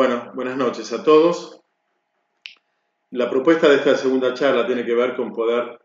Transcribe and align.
Bueno, 0.00 0.32
buenas 0.34 0.56
noches 0.56 0.90
a 0.94 1.04
todos. 1.04 1.60
La 3.10 3.28
propuesta 3.28 3.68
de 3.68 3.76
esta 3.76 3.98
segunda 3.98 4.32
charla 4.32 4.66
tiene 4.66 4.86
que 4.86 4.94
ver 4.94 5.14
con 5.14 5.30
poder 5.30 5.78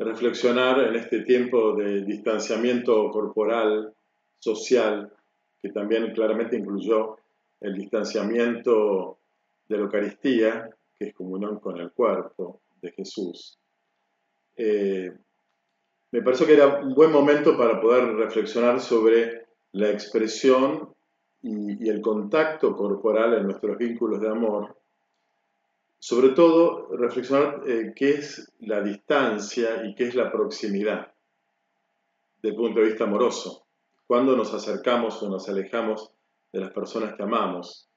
reflexionar 0.00 0.80
en 0.80 0.96
este 0.96 1.20
tiempo 1.20 1.72
de 1.76 2.04
distanciamiento 2.04 3.08
corporal, 3.12 3.94
social, 4.40 5.12
que 5.62 5.68
también 5.68 6.12
claramente 6.12 6.56
incluyó 6.56 7.18
el 7.60 7.74
distanciamiento 7.74 9.20
de 9.68 9.76
la 9.76 9.82
Eucaristía, 9.84 10.68
que 10.98 11.04
es 11.04 11.14
comunión 11.14 11.60
con 11.60 11.78
el 11.78 11.92
cuerpo 11.92 12.62
de 12.80 12.90
Jesús. 12.90 13.60
Eh, 14.56 15.12
me 16.10 16.22
pareció 16.22 16.46
que 16.46 16.54
era 16.54 16.80
un 16.80 16.96
buen 16.96 17.12
momento 17.12 17.56
para 17.56 17.80
poder 17.80 18.12
reflexionar 18.16 18.80
sobre 18.80 19.46
la 19.70 19.88
expresión 19.88 20.92
y, 21.42 21.88
el 21.88 22.00
contacto 22.00 22.76
corporal 22.76 23.34
en 23.34 23.44
nuestros 23.44 23.76
vínculos 23.76 24.20
de 24.20 24.28
amor, 24.28 24.76
sobre 25.98 26.30
todo 26.30 26.88
reflexionar 26.96 27.62
eh, 27.66 27.92
qué 27.94 28.10
es 28.10 28.52
la 28.60 28.80
distancia 28.80 29.84
y 29.84 29.94
qué 29.94 30.08
es 30.08 30.14
la 30.14 30.30
proximidad 30.30 31.12
desde 32.36 32.56
el 32.56 32.56
punto 32.56 32.80
de 32.80 32.86
vista 32.86 33.04
amoroso, 33.04 33.66
cuando 34.06 34.36
nos 34.36 34.52
acercamos 34.52 35.22
o 35.22 35.28
nos 35.28 35.48
alejamos 35.48 36.10
de 36.52 36.60
las 36.60 36.70
personas 36.70 37.14
que 37.14 37.22
amamos. 37.22 37.88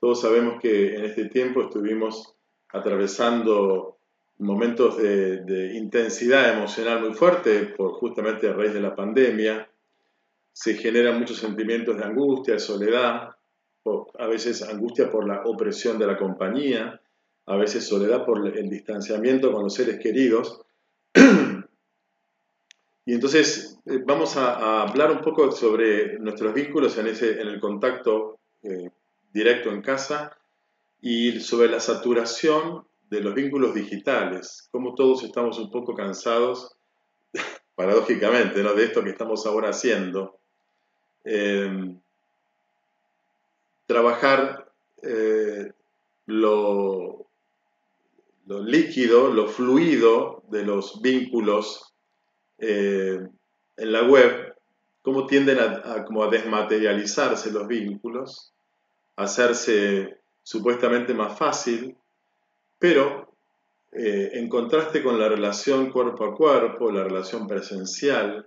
Todos 0.00 0.20
sabemos 0.20 0.60
que 0.60 0.94
en 0.94 1.04
este 1.04 1.24
tiempo 1.26 1.62
estuvimos 1.62 2.36
atravesando 2.68 3.98
momentos 4.38 4.96
de, 4.98 5.42
de 5.42 5.74
intensidad 5.76 6.56
emocional 6.56 7.00
muy 7.00 7.12
fuerte 7.12 7.74
por 7.76 7.94
justamente 7.94 8.48
a 8.48 8.52
raíz 8.52 8.72
de 8.72 8.80
la 8.80 8.94
pandemia, 8.94 9.67
se 10.52 10.74
generan 10.74 11.18
muchos 11.18 11.38
sentimientos 11.38 11.96
de 11.96 12.04
angustia, 12.04 12.54
de 12.54 12.60
soledad, 12.60 13.30
a 14.18 14.26
veces 14.26 14.62
angustia 14.62 15.10
por 15.10 15.26
la 15.26 15.42
opresión 15.44 15.98
de 15.98 16.06
la 16.06 16.16
compañía, 16.16 17.00
a 17.46 17.56
veces 17.56 17.86
soledad 17.86 18.24
por 18.24 18.46
el 18.46 18.68
distanciamiento 18.68 19.52
con 19.52 19.64
los 19.64 19.74
seres 19.74 19.98
queridos. 20.00 20.62
Y 23.06 23.14
entonces 23.14 23.80
eh, 23.86 24.02
vamos 24.04 24.36
a, 24.36 24.82
hablar 24.82 25.10
un 25.10 25.22
poco 25.22 25.50
sobre 25.50 26.18
nuestros 26.18 26.52
vínculos 26.52 26.98
en, 26.98 27.06
ese, 27.06 27.40
en 27.40 27.48
el 27.48 27.58
contacto 27.58 28.38
eh, 28.62 28.90
directo 29.32 29.70
en 29.70 29.80
casa 29.80 30.36
y 31.00 31.40
sobre 31.40 31.70
la 31.70 31.80
saturación 31.80 32.86
de 33.08 33.22
los 33.22 33.34
vínculos 33.34 33.72
digitales, 33.72 34.68
como 34.70 34.94
todos 34.94 35.24
estamos 35.24 35.58
un 35.58 35.70
poco 35.70 35.94
cansados, 35.94 36.76
paradójicamente, 37.74 38.62
de 38.62 38.84
esto 38.84 39.02
que 39.02 39.08
estamos 39.08 39.46
ahora 39.46 39.70
haciendo. 39.70 40.37
Em, 41.24 42.00
trabajar 43.86 44.70
eh, 45.02 45.72
lo, 46.26 47.26
líquido, 48.46 49.32
lo 49.32 49.48
fluido 49.48 50.42
de 50.50 50.64
los 50.64 51.00
vínculos 51.00 51.94
eh, 52.58 53.18
en 53.76 53.92
la 53.92 54.02
web, 54.02 54.54
cómo 55.02 55.26
tienden 55.26 55.58
a, 55.58 55.82
a 55.94 56.30
desmaterializarse 56.30 57.50
los 57.50 57.66
vínculos, 57.66 58.52
a 59.16 59.24
hacerse 59.24 60.18
supuestamente 60.42 61.14
más 61.14 61.38
fácil, 61.38 61.96
pero 62.78 63.28
eh, 63.92 64.30
en 64.34 64.48
contraste 64.48 65.02
con 65.02 65.18
la 65.18 65.28
relación 65.28 65.90
cuerpo 65.90 66.26
a 66.26 66.34
cuerpo, 66.34 66.90
la 66.90 67.04
relación 67.04 67.46
presencial, 67.46 68.46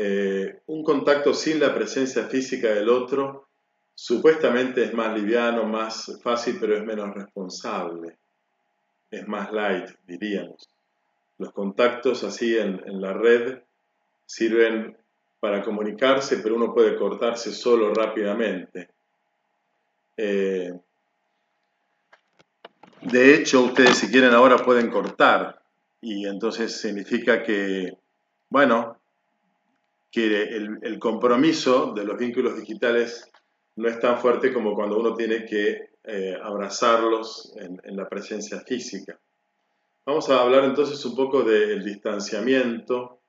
eh, 0.00 0.60
un 0.66 0.84
contacto 0.84 1.34
sin 1.34 1.58
la 1.58 1.74
presencia 1.74 2.28
física 2.28 2.68
del 2.68 2.88
otro 2.88 3.48
supuestamente 3.96 4.84
es 4.84 4.94
más 4.94 5.12
liviano, 5.12 5.64
más 5.64 6.20
fácil, 6.22 6.56
pero 6.60 6.76
es 6.76 6.84
menos 6.84 7.12
responsable. 7.16 8.16
Es 9.10 9.26
más 9.26 9.52
light, 9.52 9.90
diríamos. 10.06 10.68
Los 11.38 11.52
contactos 11.52 12.22
así 12.22 12.56
en, 12.56 12.80
la 13.00 13.12
red 13.12 13.58
sirven 14.24 14.96
para 15.40 15.64
comunicarse, 15.64 16.36
pero 16.36 16.54
uno 16.54 16.72
puede 16.72 16.94
cortarse 16.94 17.50
solo 17.50 17.92
rápidamente. 17.92 18.90
Eh, 20.16 20.78
de 23.02 23.34
hecho, 23.34 23.62
ustedes 23.62 23.98
si 23.98 24.12
quieren 24.12 24.32
ahora 24.32 24.58
pueden 24.58 24.90
cortar 24.90 25.60
y 26.00 26.24
entonces 26.24 26.80
significa 26.80 27.42
que, 27.42 27.98
bueno, 28.48 28.97
que 30.10 30.26
el, 30.26 30.98
compromiso 30.98 31.92
de 31.94 32.04
los 32.04 32.16
vínculos 32.16 32.56
digitales 32.56 33.30
no 33.76 33.88
es 33.88 34.00
tan 34.00 34.18
fuerte 34.18 34.52
como 34.52 34.74
cuando 34.74 34.98
uno 34.98 35.14
tiene 35.14 35.44
que 35.44 35.90
eh, 36.04 36.36
abrazarlos 36.42 37.52
en, 37.56 37.96
la 37.96 38.08
presencia 38.08 38.60
física. 38.60 39.18
Vamos 40.06 40.30
a 40.30 40.40
hablar 40.40 40.64
entonces 40.64 41.04
un 41.04 41.14
poco 41.14 41.42
del 41.42 41.84
distanciamiento 41.84 43.20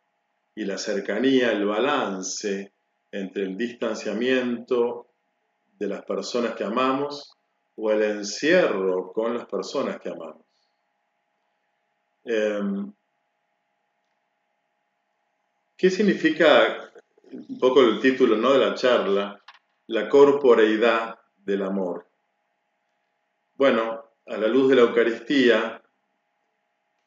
y 0.55 0.63
la 0.63 0.77
cercanía, 0.77 1.51
el 1.51 1.65
balance 1.65 2.71
entre 3.11 3.43
el 3.43 3.57
distanciamiento 3.57 5.07
de 5.77 5.87
las 5.87 6.05
personas 6.05 6.55
que 6.55 6.63
amamos 6.63 7.33
o 7.75 7.91
el 7.91 8.03
encierro 8.03 9.11
con 9.11 9.33
las 9.33 9.45
personas 9.45 9.99
que 9.99 10.09
amamos. 10.09 10.45
Em, 12.23 12.93
¿Qué 15.79 15.89
significa 15.89 16.91
un 17.31 17.57
poco 17.57 17.81
el 17.81 18.01
título 18.01 18.35
¿no? 18.35 18.51
de 18.51 18.59
la 18.59 18.75
charla? 18.75 19.41
La 19.87 20.09
corporeidad 20.09 21.17
del 21.37 21.63
amor. 21.63 22.05
Bueno, 23.55 24.03
a 24.25 24.35
la 24.35 24.49
luz 24.49 24.69
de 24.69 24.75
la 24.75 24.81
Eucaristía, 24.81 25.81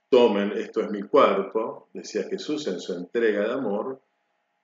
tomen, 0.08 0.52
esto 0.52 0.80
es 0.80 0.90
mi 0.90 1.02
cuerpo, 1.02 1.90
decía 1.92 2.22
Jesús 2.30 2.66
en 2.66 2.80
su 2.80 2.94
entrega 2.94 3.46
de 3.46 3.52
amor, 3.52 4.00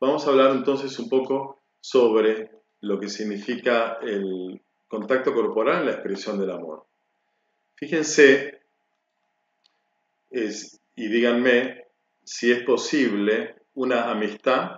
vamos 0.01 0.27
a 0.27 0.31
hablar 0.31 0.53
entonces 0.53 0.99
un 0.99 1.11
poco 1.11 1.61
sobre 1.79 2.51
lo 2.81 2.99
que 2.99 3.11
significa 3.11 3.99
el 4.01 4.59
contacto 4.89 5.35
corporal 5.35 5.81
en 5.81 5.87
la 5.87 5.93
expresión 5.93 6.41
del 6.41 6.53
amor. 6.53 6.87
Fíjense 7.75 8.63
y 10.31 11.09
díganme 11.09 11.85
si 12.25 12.51
es 12.51 12.63
posible 12.63 13.59
una 13.79 14.11
amistad 14.11 14.73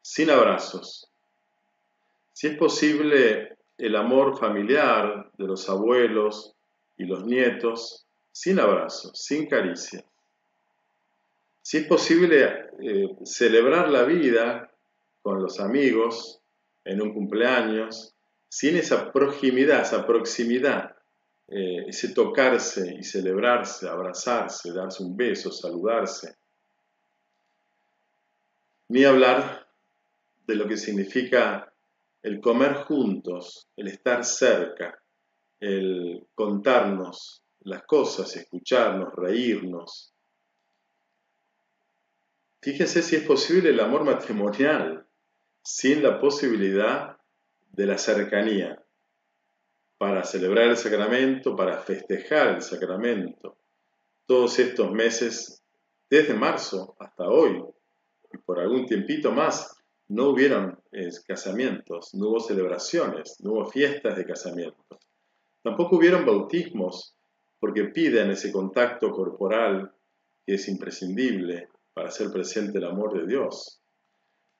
sin 0.00 0.30
abrazos. 0.30 1.06
Si 2.32 2.46
es 2.46 2.56
posible 2.56 3.58
el 3.76 3.94
amor 3.94 4.38
familiar 4.38 5.30
de 5.36 5.46
los 5.46 5.68
abuelos 5.68 6.54
y 6.96 7.04
los 7.04 7.26
nietos 7.26 8.06
sin 8.32 8.58
abrazos, 8.58 9.12
sin 9.22 9.46
caricias. 9.46 10.02
Si 11.60 11.76
es 11.76 11.86
posible 11.86 12.70
eh, 12.82 13.08
celebrar 13.24 13.90
la 13.90 14.04
vida 14.04 14.72
con 15.20 15.42
los 15.42 15.60
amigos 15.60 16.40
en 16.86 17.02
un 17.02 17.12
cumpleaños, 17.12 18.14
sin 18.48 18.78
esa 18.78 19.12
proximidad, 19.12 19.82
esa 19.82 20.06
proximidad, 20.06 20.96
eh, 21.48 21.84
ese 21.88 22.14
tocarse 22.14 22.94
y 22.98 23.04
celebrarse, 23.04 23.86
abrazarse, 23.86 24.72
darse 24.72 25.02
un 25.02 25.14
beso, 25.14 25.52
saludarse 25.52 26.39
ni 28.90 29.04
hablar 29.04 29.68
de 30.48 30.56
lo 30.56 30.66
que 30.66 30.76
significa 30.76 31.72
el 32.22 32.40
comer 32.40 32.74
juntos, 32.74 33.68
el 33.76 33.86
estar 33.86 34.24
cerca, 34.24 35.00
el 35.60 36.26
contarnos 36.34 37.44
las 37.60 37.84
cosas, 37.84 38.34
escucharnos, 38.34 39.14
reírnos. 39.14 40.12
Fíjense 42.60 43.02
si 43.02 43.14
es 43.14 43.22
posible 43.22 43.70
el 43.70 43.78
amor 43.78 44.02
matrimonial 44.02 45.06
sin 45.62 46.02
la 46.02 46.18
posibilidad 46.18 47.16
de 47.70 47.86
la 47.86 47.96
cercanía 47.96 48.84
para 49.98 50.24
celebrar 50.24 50.68
el 50.68 50.76
sacramento, 50.76 51.54
para 51.54 51.78
festejar 51.78 52.56
el 52.56 52.62
sacramento. 52.62 53.56
Todos 54.26 54.58
estos 54.58 54.90
meses, 54.90 55.62
desde 56.08 56.34
marzo 56.34 56.96
hasta 56.98 57.28
hoy, 57.28 57.62
por 58.38 58.60
algún 58.60 58.86
tiempito 58.86 59.32
más 59.32 59.76
no 60.08 60.30
hubieron 60.30 60.78
eh, 60.92 61.08
casamientos, 61.26 62.14
no 62.14 62.30
hubo 62.30 62.40
celebraciones, 62.40 63.36
no 63.40 63.52
hubo 63.52 63.66
fiestas 63.66 64.16
de 64.16 64.24
casamientos. 64.24 64.98
Tampoco 65.62 65.96
hubieron 65.96 66.26
bautismos, 66.26 67.16
porque 67.60 67.84
piden 67.84 68.30
ese 68.30 68.50
contacto 68.50 69.10
corporal 69.12 69.92
que 70.44 70.54
es 70.54 70.68
imprescindible 70.68 71.68
para 71.92 72.08
hacer 72.08 72.30
presente 72.32 72.78
el 72.78 72.84
amor 72.84 73.20
de 73.20 73.26
Dios. 73.26 73.80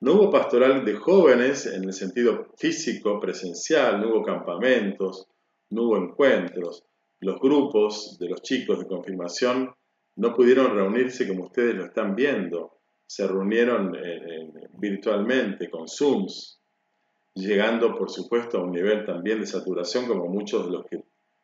No 0.01 0.15
hubo 0.15 0.31
pastoral 0.31 0.85
de 0.85 0.95
jóvenes 0.95 1.67
en 1.67 1.85
el 1.85 1.93
sentido 1.93 2.47
físico, 2.57 3.19
presencial, 3.19 4.01
no 4.01 4.11
hubo 4.11 4.23
campamentos, 4.23 5.27
no 5.71 5.85
hubo 5.85 5.97
encuentros. 5.97 6.85
Los 7.21 7.41
grupos 7.41 8.19
de 8.19 8.29
los 8.29 8.43
chicos 8.43 8.79
de 8.79 8.87
confirmación 8.87 9.75
no 10.17 10.35
pudieron 10.35 10.75
reunirse 10.75 11.27
como 11.27 11.45
ustedes 11.45 11.75
lo 11.75 11.87
están 11.87 12.15
viendo 12.15 12.80
se 13.11 13.27
reunieron 13.27 13.97
eh, 13.97 14.53
virtualmente 14.79 15.69
con 15.69 15.89
Zooms. 15.89 16.61
llegando 17.35 17.97
por 17.97 18.09
supuesto 18.09 18.59
a 18.59 18.63
un 18.63 18.71
nivel 18.71 19.05
también 19.05 19.41
de 19.41 19.47
saturación 19.47 20.07
como 20.07 20.27
muchos 20.27 20.67
de 20.67 20.71
los 20.71 20.87
que 20.87 21.03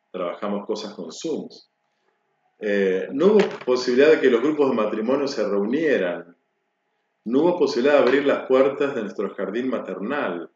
trabajamos 0.09 0.65
cosas 0.65 0.93
con 0.93 1.11
Zooms. 1.11 1.69
Eh, 2.59 3.09
no 3.11 3.33
hubo 3.33 3.39
posibilidad 3.65 4.11
de 4.11 4.21
que 4.21 4.29
los 4.29 4.41
grupos 4.41 4.69
de 4.69 4.77
matrimonio 4.77 5.27
se 5.27 5.45
reunieran, 5.45 6.37
no 7.25 7.39
hubo 7.41 7.59
posibilidad 7.59 7.95
de 7.97 8.03
abrir 8.03 8.25
las 8.25 8.47
puertas 8.47 8.95
de 8.95 9.01
nuestro 9.01 9.35
jardín 9.35 9.67
maternal. 9.67 10.49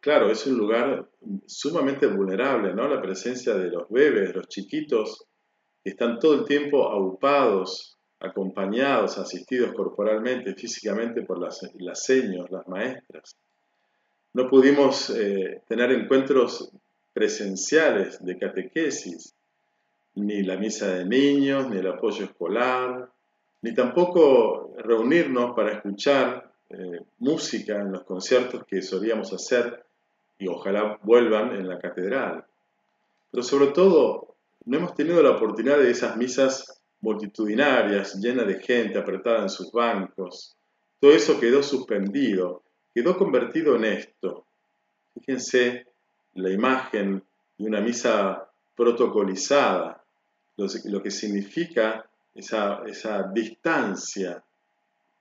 Claro, 0.00 0.30
es 0.30 0.46
un 0.46 0.56
lugar 0.56 1.06
sumamente 1.46 2.06
vulnerable, 2.06 2.72
¿no? 2.72 2.88
La 2.88 3.02
presencia 3.02 3.52
de 3.52 3.68
los 3.68 3.90
bebés, 3.90 4.34
los 4.34 4.48
chiquitos, 4.48 5.26
que 5.84 5.90
están 5.90 6.18
todo 6.18 6.32
el 6.32 6.44
tiempo 6.46 6.88
aupados, 6.88 7.95
acompañados, 8.20 9.18
asistidos 9.18 9.74
corporalmente, 9.74 10.54
físicamente 10.54 11.22
por 11.22 11.38
las, 11.38 11.60
las 11.78 12.08
las 12.50 12.68
maestras. 12.68 13.36
No 14.32 14.48
pudimos 14.48 15.10
eh, 15.10 15.62
tener 15.68 15.92
encuentros 15.92 16.70
presenciales 17.12 18.24
de 18.24 18.38
catequesis, 18.38 19.34
ni 20.14 20.42
la 20.42 20.56
misa 20.56 20.88
de 20.94 21.04
niños, 21.04 21.68
ni 21.68 21.78
el 21.78 21.86
apoyo 21.86 22.24
escolar, 22.24 23.10
ni 23.62 23.74
tampoco 23.74 24.74
reunirnos 24.78 25.54
para 25.54 25.72
escuchar 25.72 26.52
eh, 26.70 27.00
música 27.18 27.80
en 27.80 27.92
los 27.92 28.04
conciertos 28.04 28.64
que 28.66 28.82
solíamos 28.82 29.32
hacer 29.32 29.84
y 30.38 30.48
ojalá 30.48 30.98
vuelvan 31.02 31.54
en 31.54 31.68
la 31.68 31.78
catedral. 31.78 32.44
Pero 33.30 33.42
sobre 33.42 33.68
todo, 33.68 34.34
no 34.64 34.78
hemos 34.78 34.94
tenido 34.94 35.22
la 35.22 35.30
oportunidad 35.30 35.78
de 35.78 35.90
esas 35.90 36.16
misas 36.16 36.75
multitudinarias, 37.00 38.14
llenas 38.14 38.46
de 38.46 38.60
gente 38.60 38.98
apretada 38.98 39.42
en 39.42 39.48
sus 39.48 39.70
bancos. 39.72 40.56
Todo 41.00 41.12
eso 41.12 41.38
quedó 41.38 41.62
suspendido, 41.62 42.62
quedó 42.94 43.16
convertido 43.16 43.76
en 43.76 43.84
esto. 43.84 44.46
Fíjense 45.14 45.86
la 46.34 46.50
imagen 46.50 47.22
de 47.58 47.64
una 47.64 47.80
misa 47.80 48.48
protocolizada, 48.74 50.02
lo, 50.56 51.02
que 51.02 51.10
significa 51.10 52.08
esa, 52.34 52.82
esa 52.86 53.30
distancia 53.32 54.42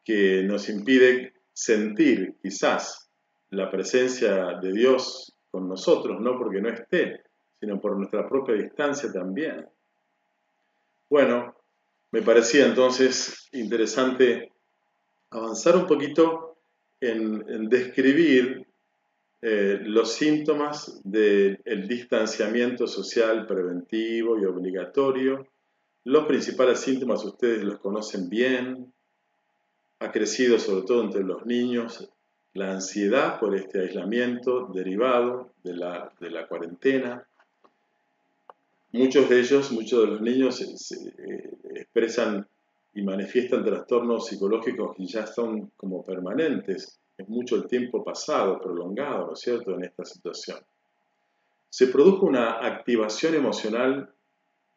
que 0.03 0.43
nos 0.43 0.69
impide 0.69 1.33
sentir 1.53 2.35
quizás 2.41 3.09
la 3.51 3.69
presencia 3.69 4.57
de 4.61 4.71
Dios 4.71 5.33
con 5.49 5.67
nosotros, 5.67 6.19
no 6.19 6.37
porque 6.37 6.61
no 6.61 6.69
esté, 6.69 7.21
sino 7.59 7.79
por 7.79 7.97
nuestra 7.97 8.27
propia 8.27 8.55
distancia 8.55 9.11
también. 9.11 9.65
Bueno, 11.09 11.55
me 12.15 12.21
parecía 12.21 12.65
entonces 12.65 13.49
interesante 13.51 14.53
avanzar 15.31 15.75
un 15.75 15.85
poquito 15.85 16.55
en, 17.01 17.67
describir 17.67 18.65
eh, 19.41 19.79
los 19.81 20.13
síntomas 20.13 21.01
del 21.03 21.59
distanciamiento 21.89 22.87
social 22.87 23.45
preventivo 23.45 24.39
y 24.39 24.45
obligatorio. 24.45 25.45
Los 26.05 26.25
principales 26.25 26.79
síntomas 26.79 27.25
ustedes 27.25 27.65
los 27.65 27.79
conocen 27.79 28.29
bien. 28.29 28.93
Ha 29.99 30.09
crecido 30.13 30.57
sobre 30.57 30.85
todo 30.85 31.03
entre 31.03 31.25
los 31.25 31.45
niños 31.45 32.09
la 32.53 32.71
ansiedad 32.71 33.41
por 33.41 33.57
este 33.57 33.81
aislamiento 33.81 34.67
derivado 34.73 35.51
de 35.65 35.75
la, 35.75 36.13
de 36.21 36.29
la 36.29 36.47
cuarentena, 36.47 37.27
Muchos 38.95 39.27
de 39.27 39.41
ellos, 39.41 39.73
muchos 39.73 39.99
de 39.99 40.07
los 40.07 40.21
niños 40.21 40.61
eh, 40.61 41.57
expresan 41.75 42.47
y 42.93 43.01
manifiestan 43.03 43.65
trastornos 43.65 44.25
psicológicos 44.25 44.95
que 44.95 45.05
ya 45.05 45.27
son 45.27 45.71
como 45.75 46.01
permanentes. 46.01 46.97
Es 47.17 47.27
mucho 47.27 47.57
el 47.57 47.67
tiempo 47.67 48.05
pasado, 48.05 48.57
prolongado, 48.61 49.27
¿no 49.27 49.33
es 49.33 49.41
cierto?, 49.41 49.75
en 49.75 49.83
esta 49.83 50.05
situación. 50.05 50.59
Se 51.69 51.87
produjo 51.87 52.25
una 52.25 52.65
activación 52.65 53.35
emocional 53.35 54.13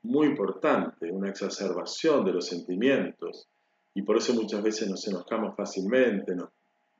muy 0.02 0.26
importante, 0.26 1.12
una 1.12 1.30
exacerbación 1.30 2.24
de 2.24 2.32
los 2.32 2.46
sentimientos, 2.48 3.46
y 3.94 4.02
por 4.02 4.16
eso 4.16 4.34
muchas 4.34 4.64
veces 4.64 4.90
nos 4.90 5.06
enojamos 5.06 5.54
fácilmente, 5.54 6.34
nos 6.34 6.48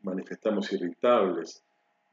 manifestamos 0.02 0.72
irritables, 0.72 1.64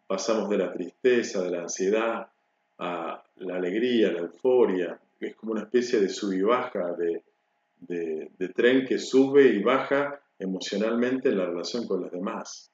pasamos 0.08 0.50
de 0.50 0.58
la 0.58 0.74
tristeza, 0.74 1.44
de 1.44 1.52
la 1.52 1.62
ansiedad, 1.62 2.28
a 2.78 3.24
la 3.38 3.56
alegría, 3.56 4.12
la 4.12 4.20
euforia, 4.20 5.00
es 5.20 5.36
como 5.36 5.54
una 5.54 5.62
especie 5.62 6.00
de 6.00 6.10
sub 6.10 6.34
y 6.34 6.42
baja, 6.42 6.94
de, 6.94 7.24
de, 7.80 8.50
tren 8.50 8.86
que 8.86 8.98
sube 8.98 9.48
y 9.48 9.62
baja 9.62 10.22
emocionalmente 10.40 11.30
en 11.30 11.38
la 11.38 11.46
relación 11.46 11.88
con 11.88 12.02
los 12.02 12.12
demás. 12.12 12.72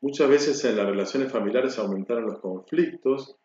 Muchas 0.00 0.28
veces 0.28 0.64
en 0.64 0.76
las 0.76 0.86
relaciones 0.86 1.32
familiares 1.32 1.78
aumentaron 1.78 2.26
los 2.26 2.40
conflictos, 2.40 3.36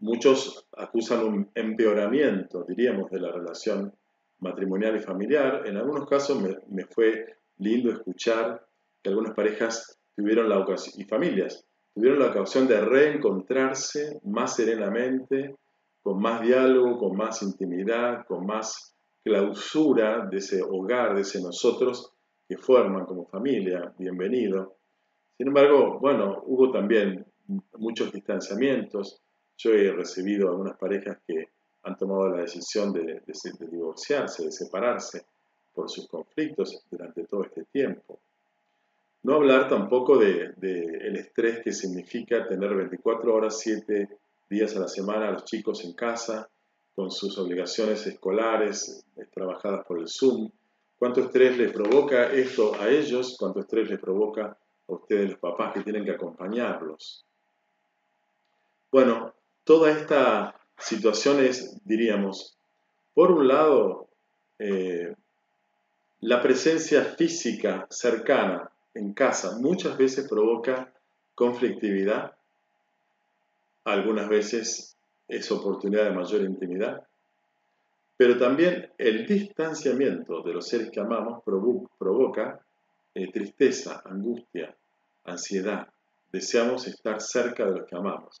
muchos 0.00 0.66
acusan 0.76 1.24
un 1.24 1.50
empeoramiento, 1.54 2.64
diríamos, 2.68 3.10
de 3.10 3.20
la 3.20 3.32
relación 3.32 3.94
matrimonial 4.40 4.96
y 4.96 5.00
familiar. 5.00 5.62
En 5.66 5.76
algunos 5.76 6.08
casos 6.08 6.40
me, 6.40 6.56
me 6.68 6.84
fue 6.86 7.36
lindo 7.58 7.90
escuchar 7.90 8.66
que 9.02 9.10
algunas 9.10 9.34
parejas 9.34 9.98
tuvieron 10.14 10.48
la 10.48 10.58
ocasión, 10.58 11.00
y 11.00 11.04
familias, 11.04 11.64
tuvieron 11.96 12.18
la 12.18 12.28
ocasión 12.28 12.68
de 12.68 12.78
reencontrarse 12.78 14.20
más 14.24 14.54
serenamente, 14.54 15.56
con 16.02 16.20
más 16.20 16.42
diálogo, 16.42 16.98
con 16.98 17.16
más 17.16 17.42
intimidad, 17.42 18.26
con 18.26 18.44
más 18.44 18.94
clausura 19.24 20.26
de 20.30 20.36
ese 20.36 20.62
hogar, 20.62 21.14
de 21.14 21.22
ese 21.22 21.40
nosotros 21.40 22.12
que 22.46 22.58
forman 22.58 23.06
como 23.06 23.24
familia, 23.24 23.94
bienvenido. 23.98 24.76
Sin 25.38 25.48
embargo, 25.48 25.98
bueno, 25.98 26.42
hubo 26.44 26.70
también 26.70 27.24
muchos 27.78 28.12
distanciamientos. 28.12 29.22
Yo 29.56 29.70
he 29.70 29.90
recibido 29.90 30.50
algunas 30.50 30.76
parejas 30.76 31.16
que 31.26 31.48
han 31.84 31.96
tomado 31.96 32.28
la 32.28 32.42
decisión 32.42 32.92
de, 32.92 33.22
de 33.24 33.66
divorciarse, 33.72 34.44
de 34.44 34.52
separarse 34.52 35.24
por 35.72 35.88
sus 35.88 36.06
conflictos 36.08 36.84
durante 36.90 37.24
todo 37.24 37.44
este 37.44 37.64
tiempo. 37.64 38.20
No 39.22 39.34
hablar 39.34 39.68
tampoco 39.68 40.18
del 40.18 40.54
de, 40.56 41.18
estrés 41.18 41.60
que 41.62 41.72
significa 41.72 42.46
tener 42.46 42.74
24 42.74 43.34
horas, 43.34 43.58
7 43.60 44.08
días 44.48 44.76
a 44.76 44.80
la 44.80 44.88
semana 44.88 45.28
a 45.28 45.32
los 45.32 45.44
chicos 45.44 45.84
en 45.84 45.94
casa, 45.94 46.48
con 46.94 47.10
sus 47.10 47.36
obligaciones 47.38 48.06
escolares 48.06 49.04
eh, 49.16 49.26
trabajadas 49.32 49.84
por 49.86 49.98
el 49.98 50.08
Zoom. 50.08 50.50
¿Cuánto 50.98 51.20
estrés 51.20 51.58
les 51.58 51.72
provoca 51.72 52.32
esto 52.32 52.74
a 52.80 52.88
ellos? 52.88 53.36
¿Cuánto 53.38 53.60
estrés 53.60 53.90
les 53.90 54.00
provoca 54.00 54.56
a 54.88 54.92
ustedes 54.92 55.30
los 55.30 55.38
papás 55.38 55.74
que 55.74 55.82
tienen 55.82 56.04
que 56.04 56.12
acompañarlos? 56.12 57.26
Bueno, 58.90 59.34
toda 59.64 59.90
esta 59.90 60.54
situación 60.78 61.44
es, 61.44 61.78
diríamos, 61.84 62.56
por 63.12 63.30
un 63.30 63.48
lado, 63.48 64.08
eh, 64.58 65.14
la 66.20 66.40
presencia 66.40 67.02
física 67.02 67.86
cercana 67.90 68.70
en 68.96 69.12
casa 69.12 69.58
muchas 69.58 69.96
veces 69.96 70.28
provoca 70.28 70.92
conflictividad, 71.34 72.32
algunas 73.84 74.28
veces 74.28 74.96
es 75.28 75.50
oportunidad 75.52 76.04
de 76.04 76.10
mayor 76.12 76.42
intimidad, 76.42 77.06
pero 78.16 78.38
también 78.38 78.90
el 78.96 79.26
distanciamiento 79.26 80.42
de 80.42 80.54
los 80.54 80.66
seres 80.66 80.90
que 80.90 81.00
amamos 81.00 81.42
provoca 81.44 82.60
eh, 83.14 83.30
tristeza, 83.30 84.02
angustia, 84.04 84.74
ansiedad. 85.24 85.88
Deseamos 86.32 86.86
estar 86.86 87.20
cerca 87.20 87.66
de 87.66 87.78
los 87.78 87.86
que 87.86 87.96
amamos. 87.96 88.40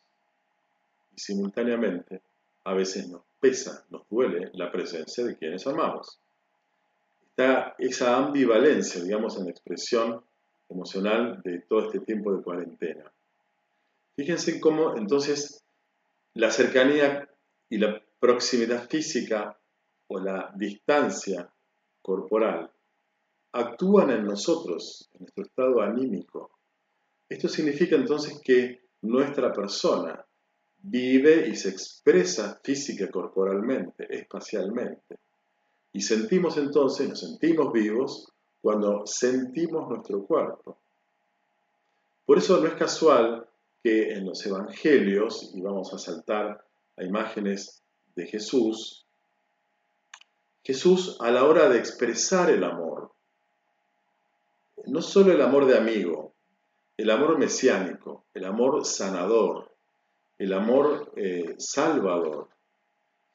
Y 1.14 1.20
simultáneamente, 1.20 2.22
a 2.64 2.72
veces 2.72 3.08
nos 3.08 3.22
pesa, 3.38 3.84
nos 3.90 4.08
duele 4.08 4.50
la 4.54 4.72
presencia 4.72 5.24
de 5.24 5.36
quienes 5.36 5.66
amamos. 5.66 6.18
Está 7.28 7.74
esa 7.78 8.16
ambivalencia, 8.16 9.02
digamos, 9.02 9.36
en 9.38 9.44
la 9.44 9.50
expresión 9.50 10.22
emocional 10.68 11.40
de 11.44 11.60
todo 11.68 11.86
este 11.86 12.00
tiempo 12.00 12.34
de 12.34 12.42
cuarentena. 12.42 13.12
Fíjense 14.16 14.60
cómo 14.60 14.96
entonces 14.96 15.64
la 16.34 16.50
cercanía 16.50 17.28
y 17.68 17.78
la 17.78 18.02
proximidad 18.18 18.88
física 18.88 19.58
o 20.08 20.18
la 20.18 20.52
distancia 20.56 21.50
corporal 22.02 22.70
actúan 23.52 24.10
en 24.10 24.24
nosotros, 24.24 25.08
en 25.14 25.20
nuestro 25.20 25.44
estado 25.44 25.80
anímico. 25.80 26.50
Esto 27.28 27.48
significa 27.48 27.96
entonces 27.96 28.40
que 28.42 28.82
nuestra 29.02 29.52
persona 29.52 30.24
vive 30.78 31.48
y 31.48 31.56
se 31.56 31.70
expresa 31.70 32.60
física 32.62 33.10
corporalmente, 33.10 34.06
espacialmente. 34.10 35.18
Y 35.92 36.00
sentimos 36.00 36.56
entonces, 36.58 37.08
nos 37.08 37.20
sentimos 37.20 37.72
vivos 37.72 38.32
cuando 38.66 39.06
sentimos 39.06 39.88
nuestro 39.88 40.26
cuerpo. 40.26 40.76
Por 42.24 42.36
eso 42.36 42.60
no 42.60 42.66
es 42.66 42.74
casual 42.74 43.46
que 43.80 44.12
en 44.12 44.26
los 44.26 44.44
evangelios, 44.44 45.52
y 45.54 45.60
vamos 45.60 45.94
a 45.94 45.98
saltar 45.98 46.64
a 46.96 47.04
imágenes 47.04 47.80
de 48.16 48.26
Jesús, 48.26 49.06
Jesús 50.64 51.16
a 51.20 51.30
la 51.30 51.44
hora 51.44 51.68
de 51.68 51.78
expresar 51.78 52.50
el 52.50 52.64
amor, 52.64 53.12
no 54.86 55.00
solo 55.00 55.30
el 55.30 55.42
amor 55.42 55.66
de 55.66 55.78
amigo, 55.78 56.34
el 56.96 57.10
amor 57.10 57.38
mesiánico, 57.38 58.24
el 58.34 58.46
amor 58.46 58.84
sanador, 58.84 59.70
el 60.38 60.52
amor 60.52 61.12
eh, 61.14 61.54
salvador. 61.58 62.48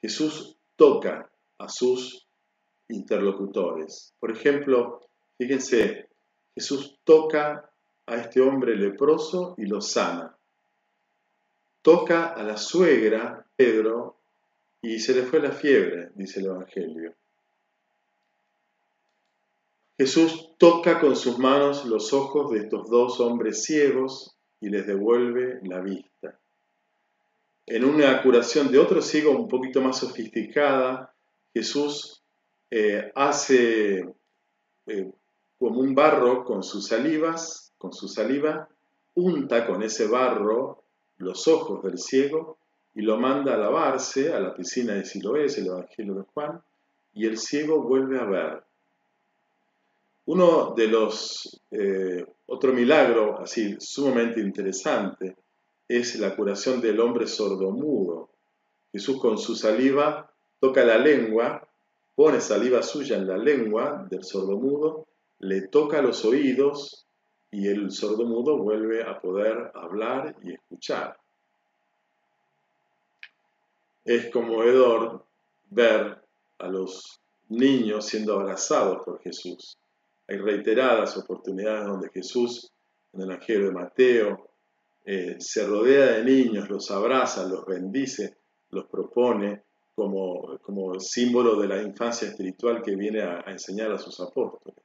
Jesús 0.01 0.57
toca 0.75 1.31
a 1.57 1.69
sus 1.69 2.27
interlocutores. 2.89 4.13
Por 4.19 4.31
ejemplo, 4.31 4.99
fíjense, 5.41 6.07
Jesús 6.53 6.99
toca 7.03 7.67
a 8.05 8.15
este 8.15 8.41
hombre 8.41 8.75
leproso 8.75 9.55
y 9.57 9.65
lo 9.65 9.81
sana. 9.81 10.37
Toca 11.81 12.27
a 12.27 12.43
la 12.43 12.57
suegra, 12.57 13.43
Pedro, 13.55 14.17
y 14.83 14.99
se 14.99 15.15
le 15.15 15.23
fue 15.23 15.39
la 15.39 15.51
fiebre, 15.51 16.11
dice 16.13 16.41
el 16.41 16.45
Evangelio. 16.45 17.15
Jesús 19.97 20.51
toca 20.59 20.99
con 20.99 21.15
sus 21.15 21.39
manos 21.39 21.85
los 21.85 22.13
ojos 22.13 22.51
de 22.51 22.59
estos 22.59 22.87
dos 22.87 23.19
hombres 23.19 23.63
ciegos 23.63 24.35
y 24.59 24.69
les 24.69 24.85
devuelve 24.85 25.59
la 25.63 25.79
vista. 25.79 26.39
En 27.65 27.83
una 27.83 28.21
curación 28.21 28.71
de 28.71 28.77
otro 28.77 29.01
ciego 29.01 29.31
un 29.31 29.47
poquito 29.47 29.81
más 29.81 29.97
sofisticada, 29.97 31.15
Jesús 31.51 32.21
eh, 32.69 33.11
hace 33.15 34.05
eh, 34.85 35.11
como 35.61 35.79
un 35.79 35.93
barro 35.93 36.43
con 36.43 36.63
sus 36.63 36.87
salivas, 36.87 37.71
con 37.77 37.93
su 37.93 38.07
saliva, 38.07 38.67
unta 39.13 39.67
con 39.67 39.83
ese 39.83 40.07
barro 40.07 40.81
los 41.17 41.47
ojos 41.47 41.83
del 41.83 41.99
ciego 41.99 42.57
y 42.95 43.03
lo 43.03 43.19
manda 43.19 43.53
a 43.53 43.57
lavarse 43.57 44.33
a 44.33 44.39
la 44.39 44.55
piscina 44.55 44.95
de 44.95 45.05
Siloé, 45.05 45.45
es 45.45 45.59
el 45.59 45.67
Evangelio 45.67 46.15
de 46.15 46.23
Juan, 46.33 46.59
y 47.13 47.27
el 47.27 47.37
ciego 47.37 47.83
vuelve 47.83 48.19
a 48.19 48.23
ver. 48.23 48.63
Uno 50.25 50.73
de 50.75 50.87
los, 50.87 51.61
eh, 51.69 52.25
otro 52.47 52.73
milagro 52.73 53.39
así 53.39 53.75
sumamente 53.79 54.39
interesante 54.39 55.35
es 55.87 56.15
la 56.15 56.35
curación 56.35 56.81
del 56.81 56.99
hombre 56.99 57.27
sordomudo. 57.27 58.31
Jesús 58.91 59.21
con 59.21 59.37
su 59.37 59.55
saliva 59.55 60.27
toca 60.59 60.83
la 60.83 60.97
lengua, 60.97 61.67
pone 62.15 62.41
saliva 62.41 62.81
suya 62.81 63.17
en 63.17 63.27
la 63.27 63.37
lengua 63.37 64.07
del 64.09 64.23
sordomudo, 64.23 65.05
le 65.41 65.67
toca 65.69 66.03
los 66.03 66.23
oídos 66.23 67.07
y 67.49 67.67
el 67.67 67.91
sordomudo 67.91 68.57
vuelve 68.59 69.03
a 69.03 69.19
poder 69.19 69.71
hablar 69.73 70.35
y 70.43 70.53
escuchar. 70.53 71.17
Es 74.05 74.29
conmovedor 74.29 75.25
ver 75.69 76.21
a 76.59 76.67
los 76.67 77.19
niños 77.49 78.05
siendo 78.05 78.39
abrazados 78.39 79.03
por 79.03 79.19
Jesús. 79.21 79.77
Hay 80.27 80.37
reiteradas 80.37 81.17
oportunidades 81.17 81.87
donde 81.87 82.09
Jesús, 82.09 82.71
en 83.11 83.21
el 83.21 83.31
Evangelio 83.31 83.65
de 83.67 83.73
Mateo, 83.73 84.49
eh, 85.03 85.37
se 85.39 85.65
rodea 85.65 86.17
de 86.17 86.23
niños, 86.23 86.69
los 86.69 86.91
abraza, 86.91 87.47
los 87.47 87.65
bendice, 87.65 88.37
los 88.69 88.85
propone 88.85 89.63
como, 89.95 90.59
como 90.59 90.99
símbolo 90.99 91.59
de 91.59 91.67
la 91.67 91.81
infancia 91.81 92.27
espiritual 92.27 92.83
que 92.83 92.95
viene 92.95 93.21
a, 93.21 93.43
a 93.43 93.51
enseñar 93.51 93.91
a 93.91 93.97
sus 93.97 94.19
apóstoles. 94.19 94.81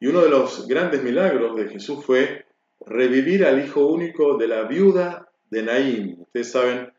Y 0.00 0.06
uno 0.06 0.22
de 0.22 0.30
los 0.30 0.66
grandes 0.68 1.02
milagros 1.02 1.56
de 1.56 1.68
Jesús 1.68 2.04
fue 2.04 2.46
revivir 2.86 3.44
al 3.44 3.64
hijo 3.64 3.86
único 3.86 4.36
de 4.36 4.48
la 4.48 4.62
viuda 4.62 5.28
de 5.50 5.62
Naín. 5.62 6.16
Ustedes 6.20 6.52
saben 6.52 6.92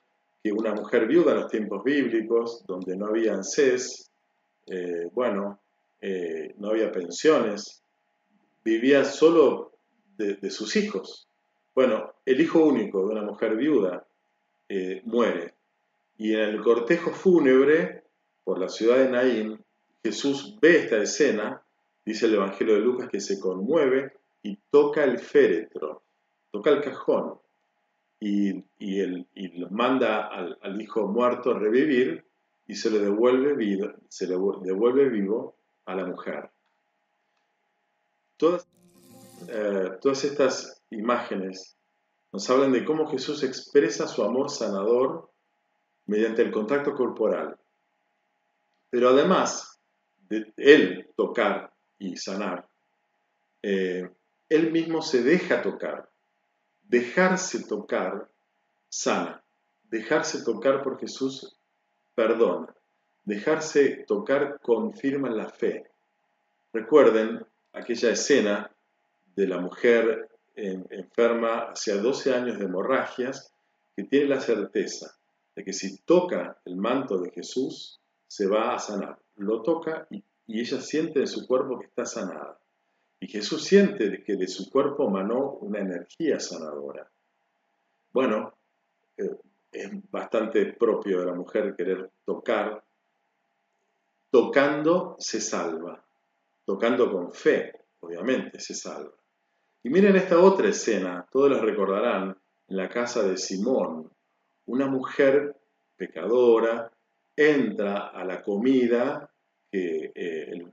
que 0.44 0.52
una 0.52 0.74
mujer 0.74 1.08
viuda 1.08 1.32
en 1.32 1.42
los 1.42 1.52
tiempos 1.52 1.84
bíblicos, 1.84 2.64
donde 2.66 2.96
no 2.96 3.08
había 3.08 3.34
ANSES, 3.34 4.12
eh, 4.68 5.10
bueno, 5.14 5.60
eh, 6.02 6.54
no 6.58 6.70
había 6.70 6.92
pensiones, 6.92 7.84
vivía 8.64 9.04
solo 9.04 9.74
de, 10.18 10.50
sus 10.52 10.76
hijos. 10.76 11.28
Bueno, 11.74 12.14
el 12.26 12.42
hijo 12.42 12.64
único 12.64 13.00
de 13.00 13.14
una 13.14 13.22
mujer 13.22 13.56
viuda 13.56 14.06
eh, 14.68 15.02
muere. 15.06 15.54
Y 16.18 16.34
en 16.34 16.42
el 16.42 16.62
cortejo 16.62 17.12
fúnebre 17.12 18.04
por 18.44 18.60
la 18.60 18.68
ciudad 18.68 18.98
de 18.98 19.10
Naín, 19.10 19.64
Jesús 20.04 20.58
ve 20.62 20.80
esta 20.80 21.02
escena, 21.02 21.64
dice 22.06 22.26
el 22.26 22.36
Evangelio 22.36 22.76
de 22.76 22.82
Lucas 22.82 23.10
que 23.10 23.20
se 23.20 23.40
conmueve 23.40 24.14
y 24.44 24.58
toca 24.70 25.04
el 25.04 25.20
féretro, 25.20 26.04
toca 26.52 26.72
el 26.72 26.82
cajón 26.82 27.40
y, 28.20 28.64
y, 28.80 29.68
manda 29.70 30.28
al, 30.28 30.82
hijo 30.82 31.08
muerto 31.08 31.52
a 31.52 31.60
revivir 31.60 32.26
y 32.68 32.76
se 32.76 32.90
le 32.90 33.00
devuelve 33.00 33.54
vivo, 33.56 33.92
se 34.10 34.28
le 34.28 34.36
devuelve 34.64 35.10
vivo 35.10 35.56
a 35.86 35.96
la 35.96 36.06
mujer. 36.06 36.50
Todas, 38.38 38.68
eh, 39.48 39.92
todas 40.02 40.24
estas 40.24 40.82
imágenes 40.92 41.78
nos 42.32 42.50
hablan 42.50 42.72
de 42.72 42.86
cómo 42.86 43.08
Jesús 43.08 43.44
expresa 43.44 44.08
su 44.08 44.24
amor 44.24 44.50
sanador 44.50 45.30
mediante 46.06 46.42
el 46.42 46.52
contacto 46.52 46.94
corporal. 46.94 47.58
Pero 48.90 49.10
además 49.10 49.80
de 50.30 50.52
él 50.58 51.10
tocar 51.16 51.69
y 52.00 52.18
sanar, 52.18 52.68
eh, 53.62 54.10
él 54.48 54.72
mismo 54.72 55.02
se 55.02 55.22
deja 55.22 55.62
tocar. 55.62 56.10
Dejarse 56.84 57.66
tocar 57.68 58.30
sana. 58.90 59.44
Dejarse 59.84 60.44
tocar 60.44 60.82
por 60.82 61.00
Jesús 61.00 61.56
perdona. 62.16 62.74
Dejarse 63.26 64.06
tocar 64.08 64.60
confirma 64.62 65.30
la 65.30 65.50
fe. 65.50 65.84
Recuerden 66.74 67.46
aquella 67.74 68.12
escena 68.12 68.72
de 69.36 69.48
la 69.48 69.60
mujer 69.60 70.30
enferma 70.56 71.70
hacia 71.72 71.96
12 71.96 72.34
años 72.34 72.60
de 72.60 72.66
hemorragias 72.66 73.54
que 73.96 74.04
tiene 74.04 74.28
la 74.28 74.42
certeza 74.42 75.16
de 75.56 75.64
que 75.64 75.74
si 75.74 75.98
toca 76.00 76.60
el 76.66 76.76
manto 76.76 77.18
de 77.20 77.32
Jesús 77.32 78.00
se 78.28 78.48
va 78.48 78.74
a 78.74 78.80
sanar. 78.80 79.20
Lo 79.36 79.62
toca 79.62 80.08
y, 80.10 80.24
y 80.50 80.62
ella 80.62 80.82
siente 80.82 81.20
en 81.20 81.28
su 81.28 81.46
cuerpo 81.46 81.80
que 81.80 81.86
está 81.86 82.08
sanada. 82.08 82.60
Y 83.20 83.28
Jesús 83.28 83.64
siente 83.64 84.24
que 84.24 84.36
de 84.36 84.48
su 84.48 84.72
cuerpo 84.72 85.08
manó 85.08 85.52
una 85.62 85.80
energía 85.80 86.40
sanadora. 86.40 87.08
Bueno, 88.12 88.58
eh, 89.16 89.30
es 89.72 89.92
bastante 90.10 90.74
propio 90.74 91.20
de 91.20 91.26
la 91.28 91.36
mujer 91.36 91.76
querer 91.76 92.10
tocar. 92.26 92.84
Tocando 94.32 95.16
se 95.20 95.40
salva. 95.40 96.04
Tocando 96.66 97.12
con 97.12 97.32
fe, 97.32 97.86
obviamente, 98.00 98.60
se 98.60 98.74
salva. 98.74 99.14
Y 99.84 99.92
miren 99.92 100.16
esta 100.16 100.40
otra 100.40 100.70
escena, 100.70 101.28
todos 101.30 101.52
la 101.52 101.62
recordarán, 101.62 102.36
en 102.68 102.76
la 102.76 102.90
casa 102.90 103.22
de 103.22 103.38
Simón. 103.38 104.12
Una 104.66 104.88
mujer 104.88 105.56
pecadora 105.96 106.92
entra 107.36 108.08
a 108.08 108.26
la 108.26 108.42
comida 108.42 109.29
que 109.72 110.12
eh, 110.16 110.52
el, 110.52 110.72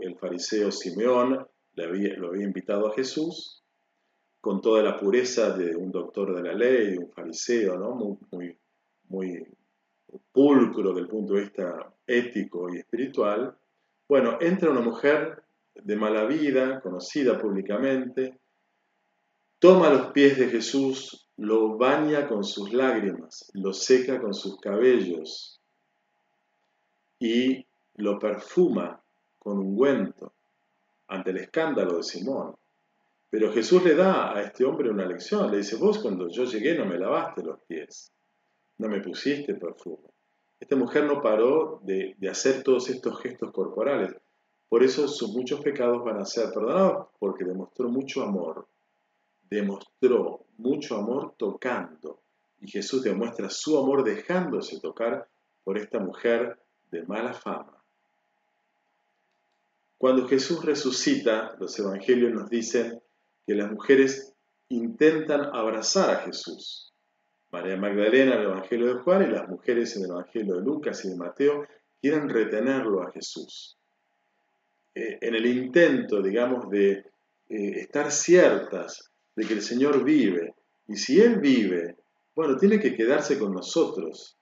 el 0.00 0.16
fariseo 0.16 0.70
Simeón 0.70 1.46
lo 1.74 2.28
había 2.28 2.44
invitado 2.44 2.88
a 2.88 2.94
Jesús 2.94 3.62
con 4.42 4.60
toda 4.60 4.82
la 4.82 4.98
pureza 4.98 5.56
de 5.56 5.76
un 5.76 5.92
doctor 5.92 6.34
de 6.34 6.42
la 6.42 6.52
ley, 6.52 6.98
un 6.98 7.10
fariseo, 7.12 7.78
¿no? 7.78 7.94
muy, 7.94 8.18
muy, 8.32 8.58
muy 9.08 9.46
pulcro 10.32 10.92
del 10.92 11.06
punto 11.06 11.34
de 11.34 11.42
vista 11.42 11.94
ético 12.06 12.68
y 12.68 12.78
espiritual. 12.78 13.56
Bueno, 14.08 14.38
entra 14.40 14.70
una 14.70 14.80
mujer 14.80 15.44
de 15.74 15.96
mala 15.96 16.26
vida, 16.26 16.80
conocida 16.80 17.38
públicamente, 17.38 18.40
toma 19.60 19.90
los 19.90 20.06
pies 20.08 20.36
de 20.36 20.48
Jesús, 20.48 21.28
lo 21.36 21.78
baña 21.78 22.26
con 22.26 22.42
sus 22.42 22.72
lágrimas, 22.72 23.48
lo 23.54 23.72
seca 23.72 24.20
con 24.20 24.34
sus 24.34 24.58
cabellos 24.58 25.60
y 27.20 27.64
lo 27.96 28.18
perfuma 28.18 29.00
con 29.38 29.58
ungüento 29.58 30.32
ante 31.08 31.30
el 31.30 31.38
escándalo 31.38 31.96
de 31.96 32.02
Simón. 32.02 32.56
Pero 33.28 33.52
Jesús 33.52 33.82
le 33.84 33.94
da 33.94 34.34
a 34.34 34.42
este 34.42 34.64
hombre 34.64 34.90
una 34.90 35.06
lección, 35.06 35.50
le 35.50 35.58
dice, 35.58 35.76
vos 35.76 35.98
cuando 35.98 36.28
yo 36.28 36.44
llegué 36.44 36.76
no 36.76 36.86
me 36.86 36.98
lavaste 36.98 37.42
los 37.42 37.60
pies, 37.62 38.12
no 38.78 38.88
me 38.88 39.00
pusiste 39.00 39.54
perfume. 39.54 40.08
Esta 40.62 40.76
mujer 40.76 41.06
no 41.06 41.20
paró 41.20 41.80
de, 41.82 42.16
hacer 42.30 42.62
todos 42.62 42.88
estos 42.88 43.20
gestos 43.20 43.50
corporales. 43.50 44.14
Por 44.68 44.84
eso 44.84 45.08
sus 45.08 45.32
muchos 45.32 45.60
pecados 45.60 46.04
van 46.04 46.20
a 46.20 46.24
ser 46.24 46.52
perdonados, 46.52 47.08
porque 47.18 47.44
demostró 47.44 47.88
mucho 47.88 48.22
amor. 48.22 48.68
Demostró 49.50 50.46
mucho 50.58 50.96
amor 50.98 51.34
tocando. 51.36 52.20
Y 52.60 52.70
Jesús 52.70 53.02
demuestra 53.02 53.50
su 53.50 53.76
amor 53.76 54.04
dejándose 54.04 54.78
tocar 54.78 55.28
por 55.64 55.78
esta 55.78 55.98
mujer 55.98 56.60
de 56.92 57.02
mala 57.06 57.32
fama. 57.32 57.81
Cuando 60.02 60.26
Jesús 60.26 60.64
resucita, 60.64 61.54
los 61.60 61.78
evangelios 61.78 62.32
nos 62.32 62.50
dicen 62.50 63.00
que 63.46 63.54
las 63.54 63.70
mujeres 63.70 64.34
intentan 64.68 65.42
abrazar 65.54 66.10
a 66.10 66.16
Jesús. 66.22 66.92
María 67.52 67.76
Magdalena 67.76 68.34
en 68.34 68.40
el 68.40 68.46
Evangelio 68.46 68.86
de 68.88 69.00
Juan 69.00 69.22
y 69.22 69.32
las 69.32 69.48
mujeres 69.48 69.96
en 69.96 70.02
el 70.02 70.10
Evangelio 70.10 70.56
de 70.56 70.62
Lucas 70.62 71.04
y 71.04 71.10
de 71.10 71.14
Mateo 71.14 71.64
quieren 72.00 72.28
retenerlo 72.28 73.00
a 73.00 73.12
Jesús. 73.12 73.78
Eh, 74.92 75.18
en 75.20 75.36
el 75.36 75.46
intento, 75.46 76.20
digamos, 76.20 76.68
de 76.68 76.90
eh, 76.90 77.04
estar 77.76 78.10
ciertas 78.10 79.08
de 79.36 79.46
que 79.46 79.54
el 79.54 79.62
Señor 79.62 80.02
vive, 80.02 80.56
y 80.88 80.96
si 80.96 81.20
Él 81.20 81.38
vive 81.38 81.94
Bueno, 82.34 82.56
tiene 82.56 82.80
que 82.80 82.96
quedarse 82.96 83.38
con 83.38 83.52
nosotros. 83.52 84.36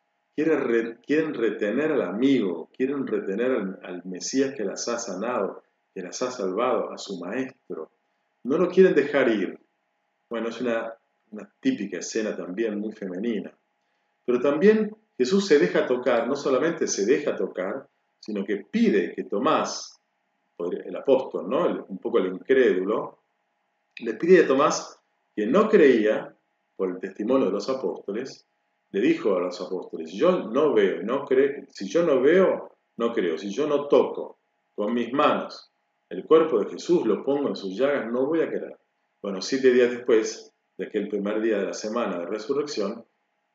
Quieren, 1.07 1.35
retener 1.35 1.93
al 1.93 2.01
amigo, 2.01 2.71
quieren 2.75 3.07
retener 3.07 3.51
al, 3.83 4.03
Mesías 4.07 4.55
que 4.57 4.65
las 4.65 4.89
ha 4.89 4.99
sanado, 4.99 5.63
que 5.95 6.01
las 6.01 6.23
ha 6.23 6.31
salvado, 6.31 6.91
a 6.91 6.97
su 6.97 7.19
Maestro. 7.19 7.91
No 8.45 8.57
lo 8.57 8.71
quieren 8.71 8.95
dejar 8.95 9.29
ir. 9.29 9.61
Bueno, 10.31 10.49
es 10.49 10.59
una, 10.63 10.95
típica 11.61 11.99
escena 11.99 12.35
también 12.35 12.81
muy 12.81 12.93
femenina. 12.93 13.53
Pero 14.25 14.41
también 14.41 14.97
Jesús 15.19 15.47
se 15.47 15.59
deja 15.59 15.87
tocar, 15.87 16.27
no 16.27 16.35
solamente 16.35 16.87
se 16.87 17.05
deja 17.05 17.37
tocar, 17.37 17.87
sino 18.19 18.43
que 18.43 18.65
pide 18.65 19.13
que 19.15 19.25
Tomás, 19.25 20.01
el 20.59 20.97
apóstol, 20.97 21.51
¿no? 21.51 21.85
un 21.87 21.99
poco 21.99 22.19
el 22.19 22.29
incrédulo, 22.29 23.19
le 23.99 24.15
pide 24.15 24.45
a 24.45 24.47
Tomás 24.47 24.99
que 25.37 25.47
no 25.47 25.69
creía, 25.69 26.35
por 26.77 26.89
el 26.89 26.99
testimonio 26.99 27.49
de 27.49 27.53
los 27.53 27.69
apóstoles, 27.69 28.47
le 28.93 29.01
dijo 29.01 29.37
a 29.37 29.41
los 29.41 29.61
apóstoles, 29.61 30.13
yo 30.13 30.49
no 30.49 30.75
veo, 30.75 31.03
no 31.03 31.25
creo, 31.25 31.65
si 31.69 31.89
yo 31.89 32.05
no 32.05 32.21
veo, 32.21 32.77
no 32.97 33.13
creo, 33.13 33.39
si 33.39 33.51
yo 33.51 33.67
no 33.67 33.87
toco 33.87 34.41
con 34.75 34.93
mis 34.93 35.13
manos 35.13 35.73
el 36.09 36.25
cuerpo 36.25 36.59
de 36.59 36.71
Jesús, 36.71 37.07
lo 37.07 37.25
pongo 37.25 37.49
en 37.49 37.57
sus 37.57 37.77
llagas, 37.77 38.11
no 38.11 38.27
voy 38.27 38.41
a 38.41 38.49
creer. 38.49 38.77
Bueno, 39.23 39.41
siete 39.41 39.73
días 39.73 39.91
después 39.91 40.53
de 40.77 40.87
aquel 40.87 41.09
primer 41.09 41.41
día 41.41 41.59
de 41.59 41.67
la 41.67 41.73
semana 41.73 42.19
de 42.19 42.27
resurrección, 42.27 43.05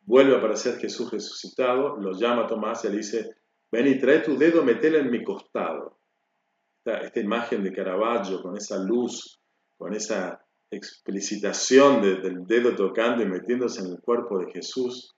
vuelve 0.02 0.36
a 0.36 0.38
aparecer 0.38 0.78
Jesús 0.78 1.12
resucitado, 1.12 1.98
lo 1.98 2.14
llama 2.14 2.44
a 2.44 2.48
Tomás 2.48 2.86
y 2.86 2.90
le 2.90 2.98
dice, 2.98 3.36
ven 3.72 3.88
y 3.88 4.00
trae 4.00 4.20
tu 4.20 4.38
dedo, 4.38 4.64
metela 4.64 5.00
en 5.00 5.12
mi 5.12 5.24
costado. 5.24 6.00
Esta, 6.78 7.02
esta 7.02 7.20
imagen 7.20 7.64
de 7.64 7.74
Caravaggio 7.74 8.42
con 8.42 8.56
esa 8.56 8.78
luz, 8.78 9.42
con 9.78 9.94
esa 9.94 10.40
explicitación 10.72 12.02
del 12.02 12.46
dedo 12.46 12.76
tocando 12.76 13.24
y 13.24 13.28
metiéndose 13.28 13.82
en 13.82 13.88
el 13.88 14.00
cuerpo 14.00 14.40
de 14.40 14.52
Jesús, 14.52 15.15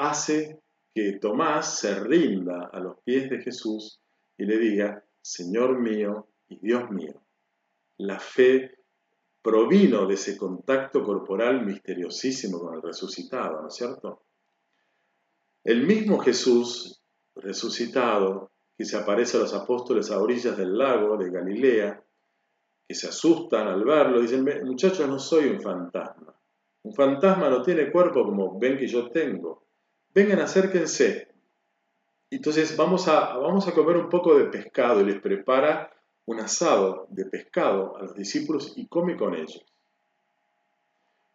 hace 0.00 0.60
que 0.94 1.18
Tomás 1.20 1.78
se 1.78 1.94
rinda 2.00 2.70
a 2.72 2.80
los 2.80 2.96
pies 3.02 3.30
de 3.30 3.40
Jesús 3.40 4.00
y 4.36 4.44
le 4.44 4.58
diga, 4.58 5.04
Señor 5.20 5.78
mío 5.78 6.28
y 6.48 6.58
Dios 6.58 6.90
mío. 6.90 7.22
La 7.98 8.18
fe 8.18 8.78
provino 9.42 10.06
de 10.06 10.14
ese 10.14 10.36
contacto 10.36 11.04
corporal 11.04 11.64
misteriosísimo 11.64 12.58
con 12.58 12.74
el 12.74 12.82
resucitado, 12.82 13.60
¿no 13.60 13.68
es 13.68 13.74
cierto? 13.74 14.24
El 15.62 15.86
mismo 15.86 16.18
Jesús 16.18 17.02
resucitado, 17.34 18.50
que 18.76 18.84
se 18.86 18.96
aparece 18.96 19.36
a 19.36 19.40
los 19.40 19.54
apóstoles 19.54 20.10
a 20.10 20.20
orillas 20.20 20.56
del 20.56 20.76
lago 20.76 21.18
de 21.18 21.30
Galilea, 21.30 22.02
que 22.88 22.94
se 22.94 23.08
asustan 23.08 23.68
al 23.68 23.84
verlo, 23.84 24.20
dicen, 24.20 24.44
muchachos, 24.64 25.06
no 25.06 25.18
soy 25.18 25.48
un 25.48 25.60
fantasma. 25.60 26.34
Un 26.82 26.94
fantasma 26.94 27.50
no 27.50 27.62
tiene 27.62 27.92
cuerpo 27.92 28.24
como 28.24 28.58
ven 28.58 28.78
que 28.78 28.88
yo 28.88 29.10
tengo 29.10 29.69
vengan, 30.14 30.40
acérquense. 30.40 31.28
Entonces 32.30 32.76
vamos 32.76 33.08
a, 33.08 33.36
vamos 33.36 33.66
a 33.66 33.72
comer 33.72 33.96
un 33.96 34.08
poco 34.08 34.38
de 34.38 34.44
pescado 34.44 35.00
y 35.00 35.04
les 35.04 35.20
prepara 35.20 35.92
un 36.26 36.40
asado 36.40 37.06
de 37.10 37.24
pescado 37.26 37.96
a 37.96 38.02
los 38.02 38.14
discípulos 38.14 38.74
y 38.76 38.86
come 38.86 39.16
con 39.16 39.34
ellos. 39.34 39.64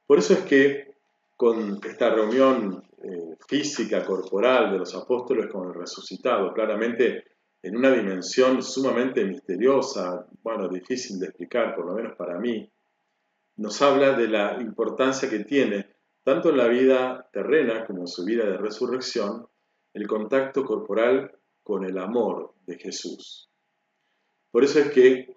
Por 0.07 0.19
eso 0.19 0.33
es 0.33 0.39
que 0.41 0.95
con 1.35 1.79
esta 1.85 2.11
reunión 2.11 2.83
eh, 3.03 3.35
física, 3.47 4.05
corporal 4.05 4.71
de 4.71 4.79
los 4.79 4.95
apóstoles 4.95 5.47
con 5.47 5.67
el 5.67 5.73
resucitado, 5.73 6.53
claramente 6.53 7.25
en 7.61 7.75
una 7.75 7.91
dimensión 7.91 8.61
sumamente 8.61 9.25
misteriosa, 9.25 10.27
bueno, 10.43 10.69
difícil 10.69 11.19
de 11.19 11.25
explicar, 11.25 11.75
por 11.75 11.87
lo 11.87 11.93
menos 11.93 12.15
para 12.15 12.39
mí, 12.39 12.71
nos 13.57 13.81
habla 13.81 14.13
de 14.13 14.27
la 14.27 14.61
importancia 14.61 15.29
que 15.29 15.39
tiene 15.39 15.94
tanto 16.25 16.49
en 16.49 16.57
la 16.57 16.67
vida 16.67 17.29
terrena 17.31 17.85
como 17.85 18.01
en 18.01 18.07
su 18.07 18.25
vida 18.25 18.45
de 18.45 18.57
resurrección, 18.57 19.45
el 19.93 20.07
contacto 20.07 20.63
corporal 20.63 21.31
con 21.61 21.85
el 21.85 21.99
amor 21.99 22.55
de 22.65 22.79
Jesús. 22.79 23.47
Por 24.49 24.63
eso 24.63 24.79
es 24.79 24.89
que 24.89 25.35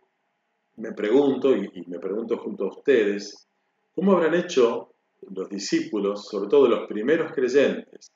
me 0.77 0.93
pregunto, 0.93 1.55
y 1.55 1.85
me 1.89 1.99
pregunto 1.99 2.39
junto 2.39 2.65
a 2.65 2.69
ustedes, 2.69 3.47
¿cómo 3.95 4.13
habrán 4.13 4.35
hecho 4.35 4.95
los 5.21 5.51
discípulos, 5.51 6.27
sobre 6.27 6.49
todo 6.49 6.67
los 6.69 6.89
primeros 6.89 7.33
creyentes, 7.33 8.11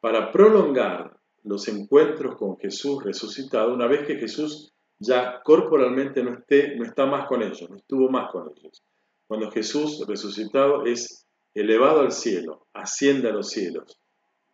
para 0.00 0.32
prolongar 0.32 1.16
los 1.44 1.68
encuentros 1.68 2.34
con 2.36 2.56
Jesús 2.56 3.04
resucitado 3.04 3.72
una 3.72 3.86
vez 3.86 4.04
que 4.04 4.16
Jesús 4.16 4.72
ya 4.98 5.40
corporalmente 5.44 6.24
no, 6.24 6.34
esté, 6.34 6.74
no 6.74 6.84
está 6.84 7.06
más 7.06 7.28
con 7.28 7.42
ellos, 7.42 7.70
no 7.70 7.76
estuvo 7.76 8.08
más 8.08 8.32
con 8.32 8.50
ellos? 8.56 8.82
Cuando 9.28 9.52
Jesús 9.52 10.04
resucitado 10.08 10.84
es 10.84 11.23
elevado 11.54 12.00
al 12.00 12.12
cielo, 12.12 12.66
asciende 12.72 13.28
a 13.28 13.32
los 13.32 13.48
cielos. 13.48 14.00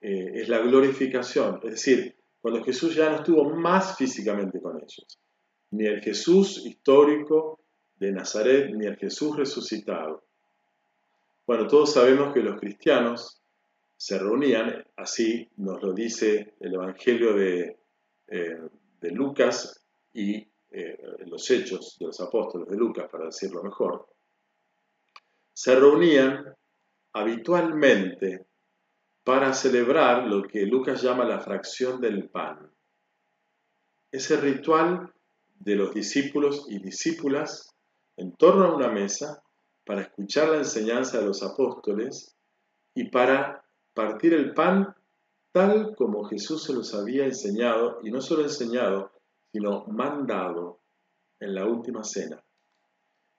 Eh, 0.00 0.32
es 0.34 0.48
la 0.48 0.58
glorificación, 0.58 1.60
es 1.64 1.70
decir, 1.70 2.16
cuando 2.40 2.62
Jesús 2.64 2.94
ya 2.94 3.10
no 3.10 3.16
estuvo 3.16 3.50
más 3.50 3.96
físicamente 3.96 4.60
con 4.60 4.76
ellos. 4.76 5.18
Ni 5.72 5.86
el 5.86 6.00
Jesús 6.00 6.64
histórico 6.64 7.60
de 7.96 8.12
Nazaret, 8.12 8.70
ni 8.74 8.86
el 8.86 8.96
Jesús 8.96 9.36
resucitado. 9.36 10.24
Bueno, 11.46 11.66
todos 11.66 11.92
sabemos 11.92 12.32
que 12.32 12.40
los 12.40 12.58
cristianos 12.58 13.42
se 13.96 14.18
reunían, 14.18 14.84
así 14.96 15.50
nos 15.56 15.82
lo 15.82 15.92
dice 15.92 16.54
el 16.60 16.74
Evangelio 16.74 17.34
de, 17.34 17.78
eh, 18.28 18.56
Lucas 19.02 19.82
y 20.12 20.36
eh, 20.70 20.98
los 21.26 21.50
hechos 21.50 21.96
de 21.98 22.06
los 22.06 22.20
apóstoles 22.20 22.68
de 22.68 22.76
Lucas, 22.76 23.08
para 23.10 23.26
decirlo 23.26 23.62
mejor, 23.62 24.06
se 25.52 25.74
reunían 25.74 26.56
habitualmente 27.12 28.46
para 29.24 29.52
celebrar 29.52 30.26
lo 30.26 30.42
que 30.42 30.62
Lucas 30.66 31.02
llama 31.02 31.24
la 31.24 31.40
fracción 31.40 32.00
del 32.00 32.28
pan. 32.28 32.70
Ese 34.10 34.40
ritual 34.40 35.12
de 35.58 35.76
los 35.76 35.92
discípulos 35.94 36.66
y 36.68 36.78
discípulas 36.78 37.74
en 38.16 38.32
torno 38.36 38.64
a 38.64 38.74
una 38.74 38.88
mesa 38.88 39.42
para 39.84 40.02
escuchar 40.02 40.48
la 40.48 40.58
enseñanza 40.58 41.18
de 41.18 41.26
los 41.26 41.42
apóstoles 41.42 42.36
y 42.94 43.08
para 43.08 43.64
partir 43.94 44.34
el 44.34 44.54
pan 44.54 44.94
tal 45.52 45.94
como 45.96 46.24
Jesús 46.24 46.64
se 46.64 46.72
los 46.72 46.94
había 46.94 47.24
enseñado, 47.24 47.98
y 48.02 48.10
no 48.10 48.20
solo 48.20 48.42
enseñado, 48.42 49.10
sino 49.52 49.84
mandado 49.86 50.80
en 51.40 51.54
la 51.54 51.66
última 51.66 52.04
cena. 52.04 52.42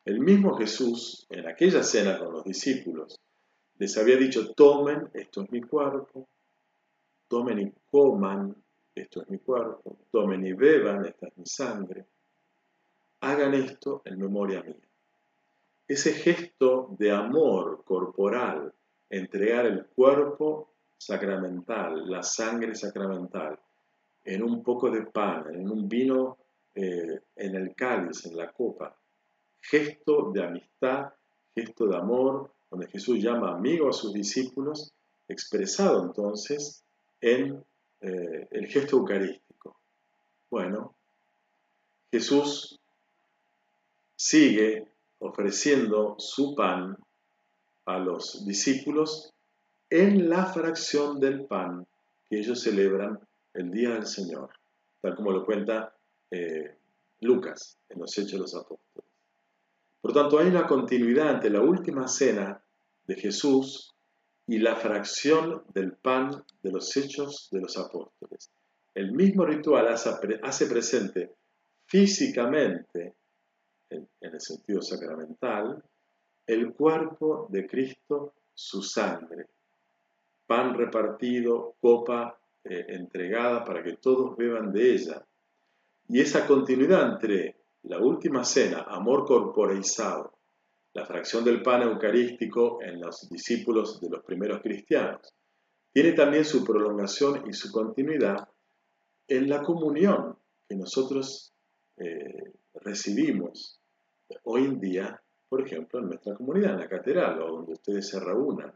El 0.03 0.19
mismo 0.19 0.57
Jesús, 0.57 1.25
en 1.29 1.47
aquella 1.47 1.84
cena 1.84 2.19
con 2.19 2.34
los 2.34 2.43
discípulos, 2.43 3.17
les 3.82 3.98
había 3.98 4.15
dicho, 4.15 4.54
tomen, 4.54 5.10
esto 5.12 5.41
es 5.41 5.52
mi 5.52 5.60
cuerpo, 5.60 6.30
tomen 7.28 7.60
y 7.62 7.74
coman, 7.89 8.56
esto 8.94 9.24
es 9.24 9.30
mi 9.32 9.39
cuerpo, 9.39 9.98
tomen 10.12 10.46
y 10.46 10.54
beban, 10.54 11.04
esta 11.08 11.26
es 11.26 11.38
mi 11.39 11.48
sangre. 11.48 12.06
Hagan 13.22 13.56
esto 13.56 14.04
en 14.06 14.20
memoria 14.20 14.62
mía. 14.62 14.88
Ese 15.88 16.13
gesto 16.13 16.96
de 17.00 17.10
amor 17.10 17.84
corporal, 17.84 18.72
entregar 19.10 19.65
el 19.65 19.88
cuerpo 19.88 20.76
sacramental, 20.96 22.08
la 22.08 22.22
sangre 22.22 22.76
sacramental, 22.76 23.60
en 24.24 24.44
un 24.44 24.62
poco 24.62 24.91
de 24.91 25.08
pan, 25.08 25.56
en 25.56 25.72
un 25.72 25.89
vino, 25.89 26.38
eh, 26.76 27.20
en 27.36 27.56
el 27.56 27.74
cáliz, 27.74 28.28
en 28.28 28.38
la 28.38 28.52
copa. 28.52 28.96
Gesto 29.60 30.32
de 30.32 30.44
amistad, 30.44 31.12
gesto 31.56 31.88
de 31.88 31.98
amor, 31.98 32.52
donde 32.71 32.88
Jesús 32.88 33.19
llama 33.21 33.51
amigo 33.51 33.89
a 33.89 33.93
sus 33.93 34.13
discípulos, 34.13 34.93
expresado 35.27 36.03
entonces 36.05 36.84
en 37.19 37.63
eh, 37.99 38.47
el 38.49 38.67
gesto 38.67 38.97
eucarístico. 38.97 39.77
Bueno, 40.49 40.95
Jesús 42.12 42.79
sigue 44.15 44.88
ofreciendo 45.19 46.15
su 46.17 46.55
pan 46.55 46.97
a 47.86 47.99
los 47.99 48.45
discípulos 48.45 49.34
en 49.89 50.29
la 50.29 50.45
fracción 50.45 51.19
del 51.19 51.45
pan 51.45 51.86
que 52.29 52.39
ellos 52.39 52.62
celebran 52.62 53.19
el 53.53 53.69
día 53.69 53.89
del 53.91 54.05
Señor, 54.05 54.49
tal 55.01 55.15
como 55.15 55.31
lo 55.31 55.45
cuenta 55.45 55.93
eh, 56.31 56.77
Lucas 57.19 57.77
en 57.89 57.99
los 57.99 58.17
Hechos 58.17 58.31
de 58.31 58.39
los 58.39 58.55
Apóstoles. 58.55 59.11
Por 60.01 60.13
tanto, 60.13 60.39
hay 60.39 60.47
una 60.47 60.65
continuidad 60.65 61.35
entre 61.35 61.51
la 61.51 61.61
última 61.61 62.07
cena 62.07 62.63
de 63.05 63.15
Jesús 63.15 63.93
y 64.47 64.57
la 64.57 64.75
fracción 64.75 65.63
del 65.73 65.93
pan 65.93 66.43
de 66.63 66.71
los 66.71 66.95
hechos 66.97 67.49
de 67.51 67.61
los 67.61 67.77
apóstoles. 67.77 68.51
El 68.93 69.11
mismo 69.13 69.45
ritual 69.45 69.87
hace 69.87 70.65
presente 70.65 71.35
físicamente, 71.85 73.15
en, 73.89 74.09
el 74.21 74.41
sentido 74.41 74.81
sacramental, 74.81 75.83
el 76.47 76.73
cuerpo 76.73 77.47
de 77.49 77.67
Cristo, 77.67 78.33
su 78.53 78.81
sangre, 78.81 79.47
pan 80.47 80.73
repartido, 80.73 81.75
copa 81.79 82.39
eh, 82.63 82.85
entregada 82.89 83.63
para 83.63 83.83
que 83.83 83.97
todos 83.97 84.35
beban 84.35 84.71
de 84.71 84.93
ella. 84.93 85.25
Y 86.07 86.19
esa 86.19 86.47
continuidad 86.47 87.13
entre 87.13 87.61
la 87.84 88.00
última 88.00 88.44
cena, 88.44 88.86
amor 88.88 89.26
corporeizado, 89.26 90.34
la 90.94 91.06
fracción 91.06 91.44
del 91.44 91.62
pan 91.62 91.84
eucarístico 91.84 92.82
en 92.82 93.00
los 93.00 93.30
discípulos 93.30 94.00
de 94.02 94.10
los 94.10 94.24
primeros 94.24 94.62
cristianos, 94.62 95.34
tiene 95.94 96.13
también 96.13 96.46
su 96.46 96.63
prolongación 96.63 97.50
y 97.50 97.54
su 97.54 97.72
continuidad 97.72 98.48
en 99.28 99.50
la 99.50 99.62
comunión 99.62 100.38
que 100.67 100.76
nosotros 100.76 101.54
eh, 101.98 102.54
recibimos 102.76 103.80
hoy 104.44 104.65
en 104.65 104.80
día, 104.80 105.22
por 105.50 105.65
ejemplo, 105.65 106.00
en 106.00 106.08
nuestra 106.08 106.36
comunidad, 106.36 106.74
en 106.74 106.80
la 106.80 106.89
catedral 106.89 107.41
o 107.41 107.58
donde 107.58 107.74
ustedes 107.74 108.08
se 108.08 108.20
reúnan. 108.20 108.74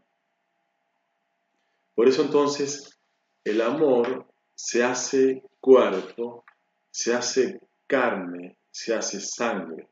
Por 1.93 2.07
eso 2.07 2.23
entonces 2.23 2.99
el 3.43 3.61
amor 3.61 4.25
se 4.53 4.83
hace 4.83 5.43
cuerpo, 5.61 6.43
se 6.91 7.13
hace 7.13 7.61
carne, 7.87 8.57
se 8.75 8.93
hace 8.93 9.21
sangre, 9.21 9.87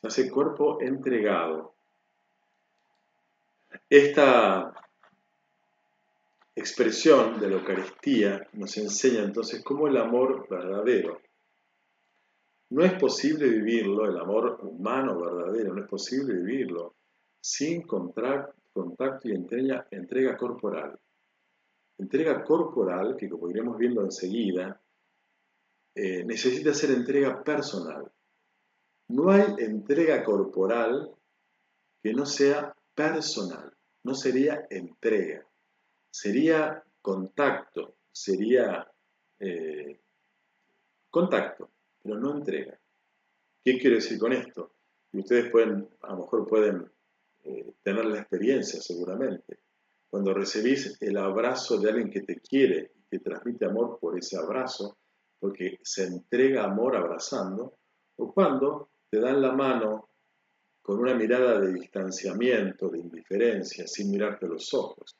se 0.00 0.06
hace 0.06 0.30
cuerpo 0.30 0.80
entregado. 0.80 1.74
Esta 3.90 4.72
expresión 6.56 7.38
de 7.38 7.50
la 7.50 7.56
Eucaristía 7.56 8.48
nos 8.54 8.74
enseña 8.78 9.22
entonces 9.22 9.62
cómo 9.62 9.86
el 9.86 9.98
amor 9.98 10.48
verdadero 10.48 11.20
no 12.70 12.82
es 12.82 12.94
posible 12.94 13.50
vivirlo, 13.50 14.08
el 14.08 14.16
amor 14.16 14.58
humano 14.62 15.20
verdadero, 15.20 15.74
no 15.74 15.82
es 15.82 15.88
posible 15.90 16.32
vivirlo 16.32 16.94
sin 17.38 17.82
contacto 17.82 19.28
y 19.28 19.32
entrega, 19.32 20.38
corporal. 20.38 20.98
Entrega 21.98 22.42
corporal, 22.42 23.14
que 23.14 23.28
como 23.28 23.50
iremos 23.50 23.76
viendo 23.76 24.00
enseguida, 24.00 24.80
eh, 25.94 26.24
necesita 26.24 26.72
ser 26.72 26.92
entrega 26.92 27.44
personal. 27.44 28.10
No 29.12 29.30
hay 29.30 29.44
entrega 29.58 30.24
corporal 30.24 31.14
que 32.02 32.14
no 32.14 32.24
sea 32.24 32.74
personal, 32.94 33.70
no 34.04 34.14
sería 34.14 34.66
entrega, 34.70 35.46
sería 36.10 36.82
contacto, 37.02 37.96
sería 38.10 38.90
eh, 39.38 40.00
contacto 41.10 41.70
pero 42.02 42.18
no 42.18 42.38
entrega. 42.38 42.80
¿Qué 43.62 43.78
quiero 43.78 43.96
decir 43.96 44.18
con 44.18 44.32
esto? 44.32 44.76
Ustedes 45.12 45.50
pueden, 45.50 45.90
a 46.00 46.14
lo 46.14 46.22
mejor 46.22 46.48
pueden 46.48 46.90
eh, 47.44 47.74
tener 47.82 48.06
la 48.06 48.20
experiencia 48.20 48.80
seguramente. 48.80 49.60
Cuando 50.08 50.32
recibís 50.32 50.96
el 51.02 51.18
abrazo 51.18 51.78
de 51.78 51.90
alguien 51.90 52.10
que 52.10 52.22
te 52.22 52.40
quiere 52.40 52.92
y 52.96 53.02
te 53.10 53.18
transmite 53.18 53.66
amor 53.66 53.98
por 54.00 54.18
ese 54.18 54.38
abrazo, 54.38 54.96
porque 55.38 55.78
se 55.82 56.04
entrega 56.04 56.64
amor 56.64 56.96
abrazando, 56.96 57.76
o 58.16 58.32
cuando 58.32 58.91
te 59.12 59.20
dan 59.20 59.42
la 59.42 59.52
mano 59.52 60.08
con 60.80 60.98
una 60.98 61.14
mirada 61.14 61.60
de 61.60 61.74
distanciamiento, 61.74 62.88
de 62.88 63.00
indiferencia, 63.00 63.86
sin 63.86 64.10
mirarte 64.10 64.48
los 64.48 64.72
ojos. 64.72 65.14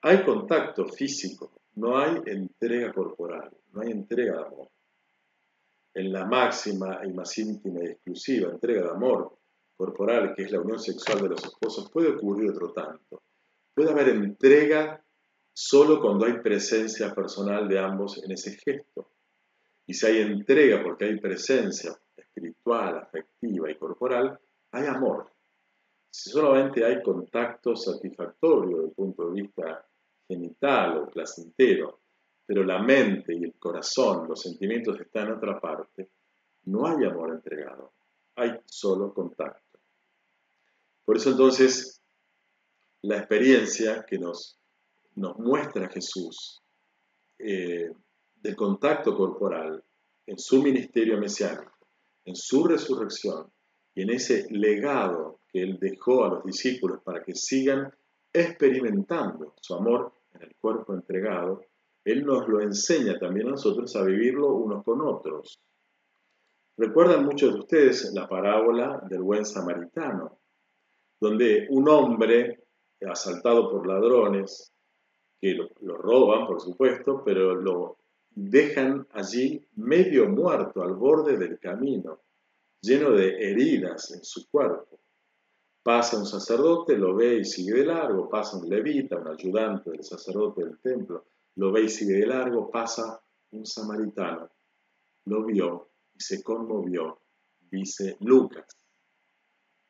Hay 0.00 0.24
contacto 0.24 0.86
físico, 0.88 1.52
no 1.76 1.96
hay 1.96 2.16
entrega 2.26 2.92
corporal, 2.92 3.48
no 3.72 3.82
hay 3.82 3.92
entrega 3.92 4.38
de 4.38 4.44
amor 4.44 4.68
en 5.94 6.12
la 6.12 6.24
máxima 6.24 7.00
y 7.04 7.12
más 7.12 7.38
íntima 7.38 7.84
y 7.84 7.90
exclusiva 7.90 8.50
entrega 8.50 8.82
de 8.82 8.90
amor 8.90 9.38
corporal, 9.76 10.34
que 10.34 10.42
es 10.42 10.50
la 10.50 10.60
unión 10.60 10.80
sexual 10.80 11.22
de 11.22 11.28
los 11.28 11.44
esposos, 11.44 11.92
puede 11.92 12.08
ocurrir 12.08 12.50
otro 12.50 12.72
tanto. 12.72 13.22
Puede 13.72 13.90
haber 13.90 14.08
entrega 14.08 15.00
solo 15.52 16.00
cuando 16.00 16.26
hay 16.26 16.40
presencia 16.40 17.14
personal 17.14 17.68
de 17.68 17.78
ambos 17.78 18.20
en 18.24 18.32
ese 18.32 18.56
gesto. 18.56 19.10
Y 19.86 19.94
si 19.94 20.06
hay 20.06 20.22
entrega 20.22 20.82
porque 20.82 21.04
hay 21.04 21.20
presencia 21.20 21.96
espiritual, 22.34 22.98
afectiva 22.98 23.70
y 23.70 23.76
corporal, 23.76 24.38
hay 24.70 24.86
amor. 24.86 25.30
Si 26.10 26.30
solamente 26.30 26.84
hay 26.84 27.02
contacto 27.02 27.76
satisfactorio 27.76 28.76
desde 28.76 28.88
el 28.88 28.94
punto 28.94 29.30
de 29.30 29.42
vista 29.42 29.86
genital 30.26 30.98
o 30.98 31.06
placentero, 31.06 32.00
pero 32.46 32.64
la 32.64 32.82
mente 32.82 33.34
y 33.34 33.44
el 33.44 33.54
corazón, 33.54 34.28
los 34.28 34.40
sentimientos 34.40 35.00
están 35.00 35.28
en 35.28 35.34
otra 35.34 35.60
parte, 35.60 36.10
no 36.64 36.86
hay 36.86 37.04
amor 37.04 37.30
entregado, 37.30 37.92
hay 38.36 38.52
solo 38.66 39.12
contacto. 39.12 39.78
Por 41.04 41.16
eso 41.16 41.30
entonces 41.30 42.00
la 43.02 43.18
experiencia 43.18 44.04
que 44.04 44.18
nos, 44.18 44.58
muestra 45.14 45.90
Jesús 45.90 46.62
eh, 47.38 47.90
del 48.36 48.56
contacto 48.56 49.14
corporal 49.14 49.84
en 50.26 50.38
su 50.38 50.62
ministerio 50.62 51.18
mesiánico, 51.18 51.81
en 52.24 52.36
su 52.36 52.64
resurrección 52.64 53.50
y 53.94 54.02
en 54.02 54.10
ese 54.10 54.46
legado 54.50 55.40
que 55.48 55.62
él 55.62 55.78
dejó 55.80 56.24
a 56.24 56.28
los 56.28 56.44
discípulos 56.44 57.00
para 57.02 57.22
que 57.22 57.34
sigan 57.34 57.92
experimentando 58.32 59.54
su 59.60 59.74
amor 59.74 60.12
en 60.34 60.42
el 60.42 60.56
cuerpo 60.56 60.94
entregado, 60.94 61.62
él 62.04 62.24
nos 62.24 62.48
lo 62.48 62.60
enseña 62.60 63.18
también 63.18 63.48
a 63.48 63.50
nosotros 63.50 63.94
a 63.96 64.02
vivirlo 64.02 64.54
unos 64.54 64.82
con 64.84 65.00
otros. 65.02 65.60
Recuerdan 66.76 67.26
muchos 67.26 67.52
de 67.52 67.60
ustedes 67.60 68.12
la 68.14 68.26
parábola 68.28 69.02
del 69.08 69.22
buen 69.22 69.44
samaritano, 69.44 70.38
donde 71.20 71.66
un 71.70 71.88
hombre 71.88 72.64
asaltado 73.08 73.70
por 73.70 73.86
ladrones, 73.86 74.72
que 75.40 75.54
lo, 75.54 75.68
lo, 75.80 75.96
roban, 75.96 76.46
por 76.46 76.60
supuesto, 76.60 77.22
pero 77.24 77.54
lo 77.54 77.98
dejan 78.34 79.06
allí 79.12 79.64
medio 79.76 80.28
muerto 80.28 80.82
al 80.82 80.94
borde 80.94 81.36
del 81.36 81.58
camino, 81.58 82.20
lleno 82.80 83.12
de 83.12 83.50
heridas 83.50 84.10
en 84.12 84.24
su 84.24 84.48
cuerpo. 84.48 85.00
Pasa 85.82 86.16
un 86.16 86.26
sacerdote, 86.26 86.96
lo 86.96 87.14
ve 87.14 87.38
y 87.38 87.44
sigue 87.44 87.74
de 87.74 87.86
largo, 87.86 88.28
pasa 88.28 88.56
un 88.56 88.68
levita, 88.68 89.18
un 89.18 89.28
ayudante 89.28 89.90
del 89.90 90.04
sacerdote 90.04 90.64
del 90.64 90.78
templo, 90.78 91.26
lo 91.56 91.72
ve 91.72 91.82
y 91.82 91.88
sigue 91.88 92.14
de 92.14 92.26
largo, 92.26 92.70
pasa 92.70 93.20
un 93.50 93.66
samaritano, 93.66 94.48
lo 95.26 95.44
vio 95.44 95.88
y 96.14 96.20
se 96.20 96.42
conmovió, 96.42 97.18
dice 97.70 98.16
Lucas. 98.20 98.66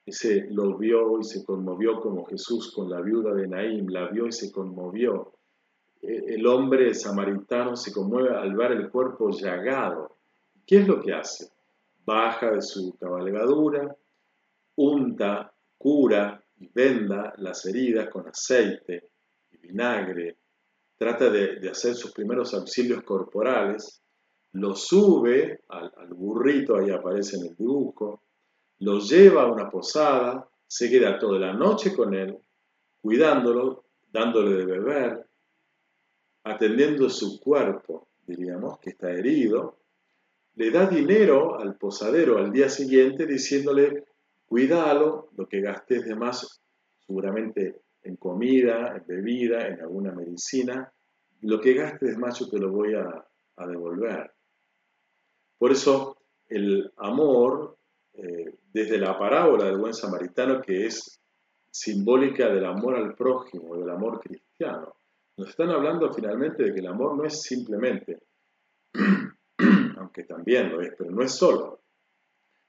Ese 0.04 0.48
lo 0.50 0.76
vio 0.76 1.20
y 1.20 1.24
se 1.24 1.44
conmovió 1.44 2.00
como 2.00 2.24
Jesús 2.24 2.72
con 2.74 2.90
la 2.90 3.00
viuda 3.00 3.34
de 3.34 3.46
Naim, 3.46 3.86
la 3.88 4.08
vio 4.08 4.26
y 4.26 4.32
se 4.32 4.50
conmovió. 4.50 5.32
E, 6.02 6.34
el 6.34 6.46
hombre 6.46 6.92
samaritano 6.92 7.76
se 7.76 7.92
conmueve 7.92 8.36
al 8.36 8.54
ver 8.54 8.72
el 8.72 8.90
cuerpo 8.90 9.30
llagado. 9.30 10.18
¿Qué 10.66 10.80
es 10.80 10.88
lo 10.88 11.00
que 11.00 11.12
hace? 11.12 11.50
Baja 12.04 12.50
de 12.50 12.60
su 12.60 12.96
cabalgadura, 12.98 13.96
unta, 14.76 15.52
cura 15.78 16.42
y 16.56 16.68
venda 16.74 17.32
las 17.38 17.64
heridas 17.64 18.08
con 18.08 18.28
aceite 18.28 19.08
y 19.50 19.56
vinagre 19.58 20.36
trata 21.02 21.30
de, 21.30 21.68
hacer 21.68 21.96
sus 21.96 22.12
primeros 22.12 22.54
auxilios 22.54 23.02
corporales, 23.02 24.00
lo 24.52 24.76
sube 24.76 25.62
al, 25.68 25.90
burrito, 26.10 26.76
ahí 26.76 26.90
aparece 26.90 27.38
en 27.38 27.46
el 27.46 27.56
dibujo, 27.56 28.22
lo 28.78 29.00
lleva 29.00 29.42
a 29.42 29.52
una 29.52 29.68
posada, 29.68 30.48
se 30.64 30.88
queda 30.88 31.18
toda 31.18 31.40
la 31.40 31.52
noche 31.54 31.92
con 31.92 32.14
él, 32.14 32.38
cuidándolo, 33.00 33.86
dándole 34.12 34.54
de 34.54 34.64
beber, 34.64 35.26
atendiendo 36.44 37.08
su 37.08 37.40
cuerpo, 37.40 38.08
diríamos, 38.26 38.78
que 38.78 38.90
está 38.90 39.10
herido, 39.10 39.78
le 40.54 40.70
da 40.70 40.86
dinero 40.86 41.58
al 41.58 41.76
posadero 41.76 42.38
al 42.38 42.52
día 42.52 42.68
siguiente 42.68 43.26
diciéndole, 43.26 44.04
cuídalo, 44.46 45.30
lo 45.36 45.46
que 45.46 45.60
gastes 45.60 46.04
de 46.04 46.14
más 46.14 46.60
seguramente 47.06 47.80
en 48.02 48.16
comida, 48.16 48.94
en 48.96 49.06
bebida, 49.06 49.66
en 49.68 49.80
alguna 49.80 50.12
medicina, 50.12 50.92
lo 51.42 51.60
que 51.60 51.74
gastes 51.74 52.18
más 52.18 52.38
yo 52.38 52.48
te 52.48 52.58
lo 52.58 52.70
voy 52.70 52.94
a, 52.94 53.26
devolver. 53.66 54.32
Por 55.56 55.70
eso 55.70 56.16
el 56.48 56.92
amor, 56.96 57.76
eh, 58.14 58.56
desde 58.72 58.98
la 58.98 59.16
parábola 59.16 59.66
del 59.66 59.78
buen 59.78 59.94
samaritano, 59.94 60.60
que 60.60 60.86
es 60.86 61.20
simbólica 61.70 62.48
del 62.48 62.64
amor 62.64 62.96
al 62.96 63.14
prójimo, 63.14 63.76
del 63.76 63.88
amor 63.90 64.20
cristiano, 64.20 64.96
nos 65.36 65.48
están 65.48 65.70
hablando 65.70 66.12
finalmente 66.12 66.62
de 66.62 66.74
que 66.74 66.80
el 66.80 66.86
amor 66.86 67.16
no 67.16 67.24
es 67.24 67.42
simplemente, 67.42 68.22
aunque 69.96 70.24
también 70.24 70.70
lo 70.70 70.80
es, 70.80 70.94
pero 70.96 71.10
no 71.10 71.22
es 71.22 71.32
solo 71.32 71.82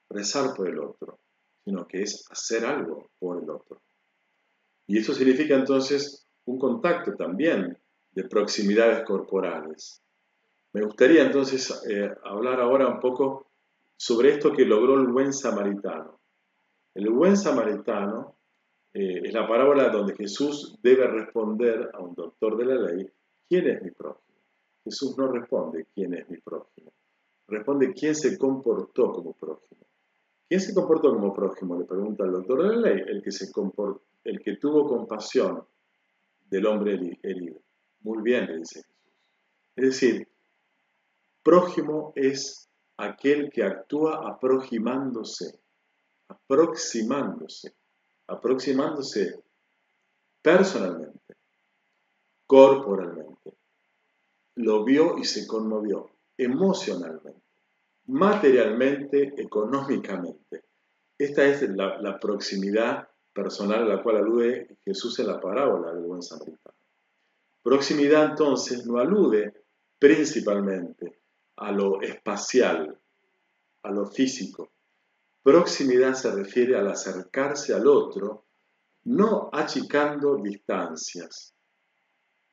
rezar 0.10 0.56
por 0.56 0.70
el 0.70 0.80
otro, 0.80 1.20
sino 1.64 1.88
que 1.88 2.04
es 2.04 2.26
hacer 2.30 2.66
algo 2.66 3.10
por 3.20 3.42
el 3.42 3.50
otro. 3.50 3.82
Y 4.88 5.00
eso 5.00 5.14
significa 5.14 5.56
entonces 5.56 6.28
un 6.46 6.60
contacto 6.60 7.16
también 7.16 7.78
de 8.12 8.24
proximidades 8.26 9.06
corporales. 9.06 10.02
Me 10.74 10.84
gustaría 10.84 11.24
entonces 11.24 11.84
eh, 11.90 12.14
hablar 12.24 12.60
ahora 12.60 12.88
un 12.88 13.00
poco 13.00 13.48
sobre 13.96 14.34
esto 14.34 14.52
que 14.52 14.66
logró 14.66 15.00
el 15.00 15.08
buen 15.08 15.34
samaritano. 15.34 16.20
El 16.94 17.10
buen 17.10 17.38
samaritano 17.38 18.38
eh, 18.94 19.22
es 19.24 19.34
la 19.34 19.48
parábola 19.48 19.90
donde 19.90 20.16
Jesús 20.16 20.78
debe 20.82 21.08
responder 21.08 21.90
a 21.94 22.00
un 22.00 22.14
doctor 22.14 22.58
de 22.58 22.66
la 22.66 22.76
ley, 22.76 23.10
¿quién 23.50 23.68
es 23.68 23.82
mi 23.82 23.92
prójimo? 23.92 24.38
Jesús 24.84 25.18
no 25.18 25.32
responde 25.32 25.88
quién 25.94 26.14
es 26.14 26.30
mi 26.30 26.38
prójimo, 26.38 26.92
responde 27.48 27.94
quién 27.94 28.16
se 28.16 28.38
comportó 28.38 29.12
como 29.12 29.34
prójimo. 29.34 29.82
¿Quién 30.48 30.62
se 30.62 30.74
comportó 30.76 31.12
como 31.14 31.34
prójimo? 31.34 31.80
Le 31.80 31.86
pregunta 31.86 32.26
el 32.26 32.32
doctor 32.32 32.62
de 32.62 32.76
la 32.76 32.82
ley, 32.90 33.04
el 33.08 33.24
que, 33.24 33.32
se 33.32 33.52
el 34.26 34.40
que 34.40 34.58
tuvo 34.58 34.88
compasión 34.88 35.64
del 36.48 36.68
hombre 36.68 37.18
herido. 37.24 37.60
Muy 38.02 38.22
bien, 38.22 38.46
le 38.46 38.58
dice 38.58 38.84
Jesús. 38.84 39.14
Es 39.76 39.86
decir, 39.86 40.28
prójimo 41.42 42.14
es 42.16 42.70
aquel 42.98 43.50
que 43.50 43.64
actúa 43.64 44.30
aproximándose, 44.30 45.60
aproximándose, 46.28 47.74
aproximándose 48.28 49.44
personalmente, 50.42 51.36
corporalmente. 52.46 53.54
Lo 54.56 54.84
vio 54.84 55.18
y 55.18 55.26
se 55.26 55.48
conmovió 55.48 56.12
emocionalmente, 56.38 57.42
materialmente, 58.06 59.34
económicamente. 59.38 60.64
Esta 61.18 61.46
es 61.46 61.62
la, 61.70 62.20
proximidad 62.20 63.08
personal 63.34 63.84
a 63.84 63.96
la 63.96 64.04
cual 64.04 64.18
alude 64.18 64.78
Jesús 64.84 65.18
en 65.20 65.28
la 65.28 65.40
parábola 65.40 65.94
del 65.94 66.04
buen 66.04 66.22
samaritano. 66.22 66.76
Proximidad 67.64 68.32
entonces 68.32 68.86
no 68.86 69.00
alude 69.00 69.54
principalmente 69.98 71.22
a 71.56 71.72
lo 71.72 72.02
espacial, 72.02 73.00
a 73.84 73.92
lo 73.92 74.06
físico. 74.06 74.73
Proximidad 75.44 76.14
se 76.14 76.32
refiere 76.32 76.78
al 76.78 76.88
acercarse 76.88 77.74
al 77.74 77.86
otro, 77.86 78.46
no 79.04 79.50
achicando 79.52 80.38
distancias, 80.38 81.54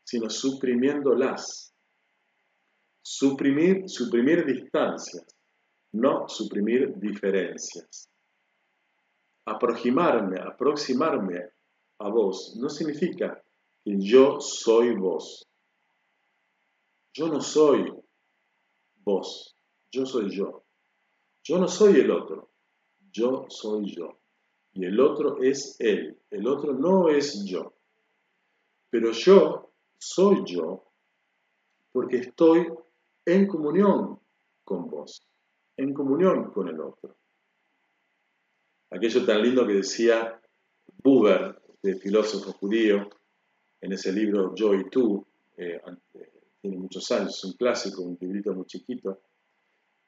sino 0.03 0.29
suprimiéndolas. 0.29 1.73
Suprimir, 3.01 3.89
suprimir 3.89 4.45
distancias, 4.45 5.25
no 5.93 6.29
suprimir 6.29 6.93
diferencias. 6.97 8.09
Aproximarme, 9.45 10.41
aproximarme 10.41 11.39
a 11.99 12.09
vos 12.09 12.57
no 12.57 12.69
significa 12.69 13.41
que 13.85 13.95
yo 14.01 14.41
soy 14.41 14.97
vos. 14.97 15.47
Yo 17.13 17.29
no 17.29 17.41
soy 17.41 17.89
vos, 18.97 19.57
yo 19.93 20.05
soy 20.05 20.31
yo. 20.31 20.65
Yo 21.45 21.59
no 21.59 21.69
soy 21.69 22.01
el 22.01 22.11
otro, 22.11 22.50
yo 23.13 23.47
soy 23.49 23.95
yo. 23.95 24.19
Y 24.73 24.85
el 24.85 25.01
otro 25.01 25.43
es 25.43 25.77
él, 25.81 26.19
el 26.31 26.47
otro 26.47 26.73
no 26.73 27.09
es 27.09 27.45
yo. 27.45 27.75
Pero 28.89 29.13
yo 29.13 29.71
soy 29.99 30.43
yo 30.45 30.85
porque 31.93 32.19
estoy 32.19 32.69
en 33.25 33.47
comunión 33.47 34.19
con 34.65 34.89
vos, 34.89 35.23
en 35.77 35.93
comunión 35.93 36.51
con 36.53 36.69
el 36.69 36.81
otro. 36.81 37.17
Aquello 38.91 39.25
tan 39.25 39.43
lindo 39.43 39.67
que 39.67 39.75
decía 39.75 40.41
Buber, 41.03 41.61
el 41.83 41.97
filósofo 41.99 42.53
judío, 42.53 43.09
en 43.81 43.93
ese 43.93 44.13
libro 44.13 44.55
Yo 44.55 44.75
y 44.75 44.89
tú, 44.91 45.27
eh, 45.57 45.81
tiene 46.61 46.77
muchos 46.77 47.11
años, 47.11 47.37
es 47.37 47.45
un 47.45 47.53
clásico, 47.55 48.03
un 48.03 48.19
librito 48.21 48.53
muy 48.53 48.67
chiquito, 48.67 49.21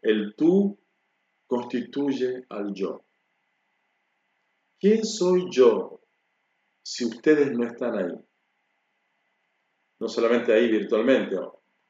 el 0.02 0.34
tú 0.36 0.76
constituye 1.46 2.44
al 2.48 2.72
yo. 2.72 3.02
¿Quién 4.78 5.04
soy 5.04 5.48
yo 5.50 6.00
si 6.82 7.04
ustedes 7.04 7.52
no 7.52 7.66
están 7.66 7.96
ahí? 7.96 8.14
No 10.00 10.08
solamente 10.08 10.52
ahí 10.52 10.68
virtualmente, 10.70 11.36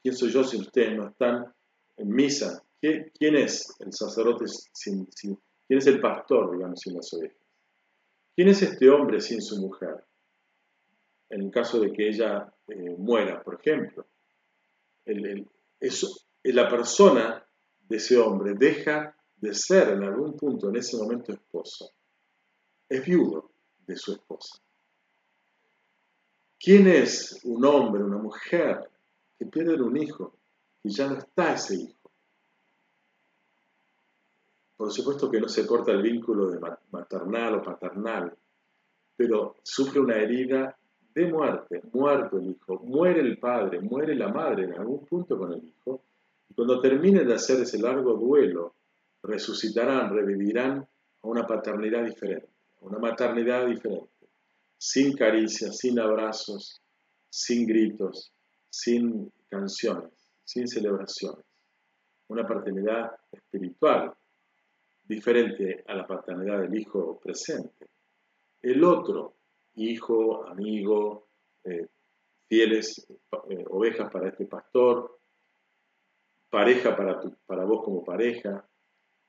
¿quién 0.01 0.15
soy 0.15 0.29
yo 0.29 0.43
si 0.43 0.57
ustedes 0.57 0.95
no 0.95 1.07
están 1.07 1.51
en 1.97 2.09
misa? 2.09 2.63
¿Quién 2.79 3.35
es 3.35 3.75
el 3.79 3.93
sacerdote 3.93 4.45
sin, 4.47 5.05
quién 5.05 5.39
es 5.69 5.87
el 5.87 6.01
pastor, 6.01 6.55
digamos, 6.55 6.79
sin 6.79 6.95
las 6.95 7.11
ovejas? 7.13 7.37
¿Quién 8.35 8.49
es 8.49 8.61
este 8.61 8.89
hombre 8.89 9.21
sin 9.21 9.41
su 9.41 9.59
mujer? 9.59 10.03
En 11.29 11.41
el 11.41 11.51
caso 11.51 11.79
de 11.79 11.91
que 11.91 12.09
ella 12.09 12.53
eh, 12.67 12.95
muera, 12.97 13.41
por 13.41 13.59
ejemplo 13.59 14.05
la 16.53 16.69
persona 16.69 17.45
de 17.87 17.97
ese 17.97 18.17
hombre 18.17 18.53
deja 18.53 19.15
de 19.43 19.53
ser 19.53 19.89
en 19.89 20.03
algún 20.03 20.37
punto 20.37 20.69
en 20.69 20.77
ese 20.77 20.95
momento 20.95 21.33
esposo. 21.33 21.91
Es 22.87 23.05
viudo 23.05 23.51
de 23.85 23.97
su 23.97 24.13
esposa. 24.13 24.57
¿Quién 26.57 26.87
es 26.87 27.41
un 27.43 27.65
hombre, 27.65 28.05
una 28.05 28.19
mujer 28.19 28.89
que 29.37 29.45
pierde 29.47 29.83
un 29.83 29.97
hijo 29.97 30.33
y 30.81 30.91
ya 30.91 31.09
no 31.09 31.17
está 31.17 31.55
ese 31.55 31.75
hijo? 31.75 32.09
Por 34.77 34.93
supuesto 34.93 35.29
que 35.29 35.41
no 35.41 35.49
se 35.49 35.67
corta 35.67 35.91
el 35.91 36.01
vínculo 36.01 36.49
de 36.49 36.61
maternal 36.91 37.55
o 37.55 37.63
paternal, 37.63 38.33
pero 39.13 39.57
sufre 39.61 39.99
una 39.99 40.15
herida 40.15 40.77
de 41.13 41.25
muerte, 41.29 41.81
muerto 41.91 42.37
el 42.37 42.51
hijo, 42.51 42.79
muere 42.79 43.19
el 43.19 43.37
padre, 43.39 43.81
muere 43.81 44.15
la 44.15 44.29
madre 44.29 44.63
en 44.63 44.75
algún 44.75 45.05
punto 45.05 45.37
con 45.37 45.51
el 45.51 45.65
hijo, 45.65 46.01
y 46.47 46.53
cuando 46.53 46.79
terminen 46.79 47.27
de 47.27 47.33
hacer 47.33 47.59
ese 47.59 47.77
largo 47.77 48.13
duelo, 48.13 48.75
resucitarán, 49.23 50.13
revivirán 50.13 50.79
a 51.21 51.27
una 51.27 51.47
paternidad 51.47 52.03
diferente, 52.03 52.49
a 52.81 52.85
una 52.85 52.99
maternidad 52.99 53.65
diferente, 53.65 54.09
sin 54.77 55.15
caricias, 55.15 55.77
sin 55.77 55.99
abrazos, 55.99 56.81
sin 57.29 57.65
gritos, 57.65 58.31
sin 58.69 59.31
canciones, 59.49 60.11
sin 60.43 60.67
celebraciones, 60.67 61.45
una 62.27 62.45
paternidad 62.45 63.11
espiritual 63.31 64.13
diferente 65.03 65.83
a 65.87 65.95
la 65.95 66.05
paternidad 66.05 66.61
del 66.61 66.77
hijo 66.77 67.19
presente. 67.19 67.87
El 68.61 68.83
otro, 68.83 69.35
hijo, 69.75 70.45
amigo, 70.47 71.27
eh, 71.63 71.87
fieles 72.47 73.05
eh, 73.49 73.65
ovejas 73.69 74.11
para 74.11 74.29
este 74.29 74.45
pastor, 74.45 75.19
pareja 76.49 76.95
para, 76.95 77.19
para 77.45 77.65
vos 77.65 77.83
como 77.83 78.03
pareja. 78.03 78.65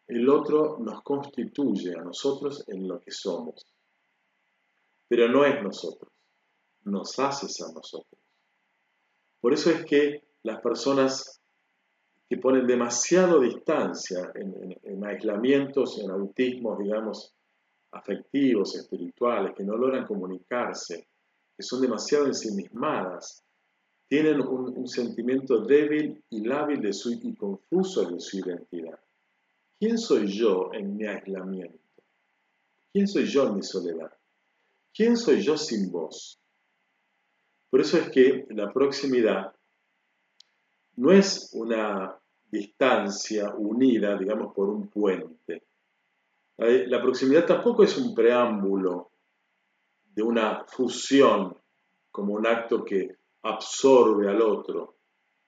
El 0.06 0.28
otro 0.28 0.78
nos 0.78 1.02
constituye 1.02 1.94
a 1.98 2.02
nosotros 2.02 2.64
en 2.68 2.86
lo 2.86 3.00
que 3.00 3.10
somos, 3.10 3.66
pero 5.08 5.28
no 5.28 5.44
es 5.44 5.62
nosotros, 5.62 6.12
nos 6.82 7.18
haces 7.18 7.60
a 7.62 7.72
nosotros. 7.72 8.20
Por 9.40 9.52
eso 9.52 9.70
es 9.70 9.84
que 9.84 10.22
las 10.42 10.60
personas 10.60 11.40
que 12.28 12.36
ponen 12.36 12.66
demasiado 12.66 13.40
distancia 13.40 14.32
en, 14.34 14.76
en 14.82 15.04
aislamientos, 15.04 15.98
en 15.98 16.10
autismos, 16.10 16.78
digamos, 16.78 17.34
afectivos, 17.92 18.74
espirituales, 18.74 19.54
que 19.56 19.64
no 19.64 19.76
logran 19.76 20.06
comunicarse, 20.06 21.08
que 21.56 21.62
son 21.62 21.80
demasiado 21.80 22.26
ensimismadas, 22.26 23.44
tienen 24.08 24.40
un, 24.40 24.86
sentimiento 24.86 25.60
débil 25.64 26.22
y 26.30 26.44
lábil 26.44 26.80
de 26.80 26.92
su, 26.92 27.12
y 27.12 27.34
confuso 27.34 28.10
de 28.10 28.20
su 28.20 28.38
identidad. 28.38 28.98
¿Quién 29.78 29.98
soy 29.98 30.26
yo 30.28 30.70
en 30.72 30.96
mi 30.96 31.06
aislamiento? 31.06 31.78
¿Quién 32.92 33.08
soy 33.08 33.26
yo 33.26 33.46
en 33.48 33.56
mi 33.56 33.62
soledad? 33.62 34.12
¿Quién 34.92 35.16
soy 35.16 35.40
yo 35.40 35.56
sin 35.56 35.90
vos? 35.90 36.40
Por 37.70 37.80
eso 37.80 37.98
es 37.98 38.10
que 38.10 38.46
la 38.50 38.72
proximidad 38.72 39.54
no 40.96 41.10
es 41.10 41.50
una 41.54 42.16
distancia 42.50 43.52
unida, 43.56 44.16
digamos, 44.16 44.54
por 44.54 44.68
un 44.68 44.88
puente, 44.88 45.64
la 46.56 47.02
proximidad 47.02 47.46
tampoco 47.46 47.82
es 47.82 47.98
un 47.98 48.14
preámbulo 48.14 49.10
de 50.14 50.22
una 50.22 50.64
fusión 50.66 51.56
como 52.10 52.34
un 52.34 52.46
acto 52.46 52.84
que 52.84 53.16
absorbe 53.42 54.28
al 54.28 54.40
otro, 54.40 54.98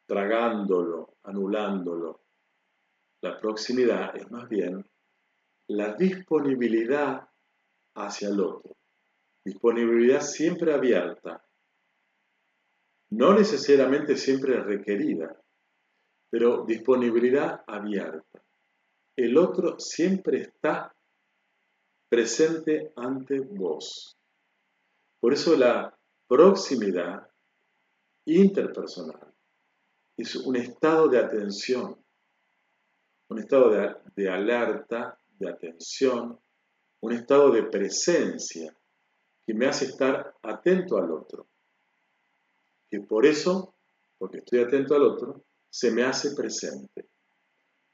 tragándolo, 0.05 1.15
anulándolo. 1.23 2.23
La 3.27 3.41
proximidad 3.41 4.17
es 4.17 4.31
más 4.31 4.49
bien 4.49 4.89
la 5.67 5.95
disponibilidad 5.95 7.29
hacia 7.97 8.29
el 8.29 8.39
otro. 8.39 8.77
Disponibilidad 9.45 10.21
siempre 10.21 10.73
abierta, 10.73 11.45
no 13.11 13.35
necesariamente 13.35 14.17
siempre 14.17 14.63
requerida, 14.63 15.43
pero 16.31 16.65
disponibilidad 16.65 17.65
abierta. 17.67 18.45
El 19.17 19.37
otro 19.39 19.81
siempre 19.81 20.43
está 20.43 20.95
presente 22.09 22.93
ante 22.95 23.41
vos. 23.41 24.17
Por 25.19 25.33
eso 25.33 25.57
la 25.57 25.93
proximidad 26.29 27.29
interpersonal 28.25 29.35
es 30.17 30.37
un 30.37 30.55
estado 30.55 31.09
de 31.09 31.19
atención, 31.19 32.06
un 33.29 33.39
estado 33.39 33.71
de, 34.15 34.29
alerta, 34.29 35.19
de 35.39 35.49
atención, 35.49 36.39
un 37.01 37.13
estado 37.13 37.51
de 37.51 37.65
presencia 37.65 38.75
que 39.47 39.55
me 39.55 39.67
hace 39.67 39.87
estar 39.87 40.35
atento 40.43 40.97
al 40.97 41.11
otro. 41.11 41.47
Que 42.89 43.01
por 43.01 43.27
eso, 43.27 43.75
porque 44.19 44.39
estoy 44.39 44.61
atento 44.61 44.95
al 44.95 45.03
otro, 45.03 45.43
se 45.69 45.91
me 45.91 46.05
hace 46.05 46.35
presente. 46.35 47.07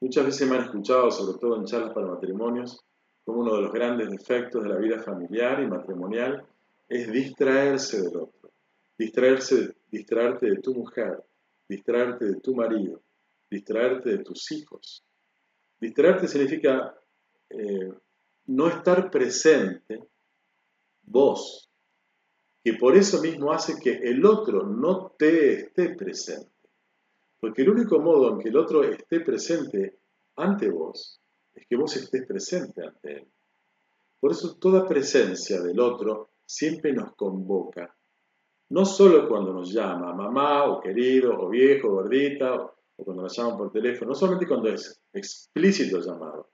Muchas 0.00 0.26
veces 0.26 0.48
me 0.48 0.56
han 0.56 0.64
escuchado, 0.64 1.10
sobre 1.10 1.38
todo 1.38 1.56
en 1.56 1.64
charlas 1.64 1.92
para 1.92 2.06
matrimonios, 2.06 2.84
como 3.24 3.40
uno 3.40 3.56
de 3.56 3.62
los 3.62 3.72
grandes 3.72 4.10
defectos 4.10 4.62
de 4.62 4.68
la 4.68 4.76
vida 4.76 4.98
familiar 4.98 5.62
y 5.62 5.66
matrimonial 5.66 6.44
es 6.88 7.10
distraerse 7.10 8.02
del 8.02 8.16
otro, 8.16 8.50
distraerse, 8.98 9.76
distraerte 9.90 10.50
de 10.50 10.56
tu 10.56 10.74
mujer, 10.74 11.22
distraerte 11.68 12.26
de 12.26 12.40
tu 12.40 12.54
marido, 12.54 13.00
distraerte 13.50 14.10
de 14.10 14.18
tus 14.18 14.50
hijos. 14.52 15.04
Distraerte 15.82 16.28
significa 16.28 16.96
eh, 17.50 17.92
no 18.46 18.68
estar 18.68 19.10
presente 19.10 20.00
vos, 21.02 21.68
que 22.62 22.74
por 22.74 22.94
eso 22.94 23.20
mismo 23.20 23.50
hace 23.50 23.80
que 23.80 23.90
el 23.90 24.24
otro 24.24 24.62
no 24.62 25.08
te 25.18 25.54
esté 25.54 25.96
presente. 25.96 26.52
Porque 27.40 27.62
el 27.62 27.70
único 27.70 27.98
modo 27.98 28.30
en 28.30 28.38
que 28.38 28.50
el 28.50 28.56
otro 28.58 28.84
esté 28.84 29.22
presente 29.22 29.98
ante 30.36 30.70
vos 30.70 31.20
es 31.52 31.66
que 31.66 31.74
vos 31.74 31.96
estés 31.96 32.28
presente 32.28 32.86
ante 32.86 33.14
él. 33.14 33.26
Por 34.20 34.30
eso 34.30 34.54
toda 34.60 34.86
presencia 34.86 35.60
del 35.60 35.80
otro 35.80 36.28
siempre 36.46 36.92
nos 36.92 37.16
convoca. 37.16 37.92
No 38.68 38.84
solo 38.84 39.28
cuando 39.28 39.52
nos 39.52 39.72
llama 39.72 40.14
mamá 40.14 40.62
o 40.70 40.80
querido 40.80 41.36
o 41.40 41.48
viejo 41.48 41.90
gordita 41.90 42.72
o 42.96 43.04
cuando 43.04 43.22
nos 43.22 43.36
llaman 43.36 43.56
por 43.56 43.72
teléfono, 43.72 44.10
no 44.10 44.14
solamente 44.14 44.46
cuando 44.46 44.68
es 44.68 45.00
explícito 45.12 45.96
el 45.96 46.04
llamado. 46.04 46.50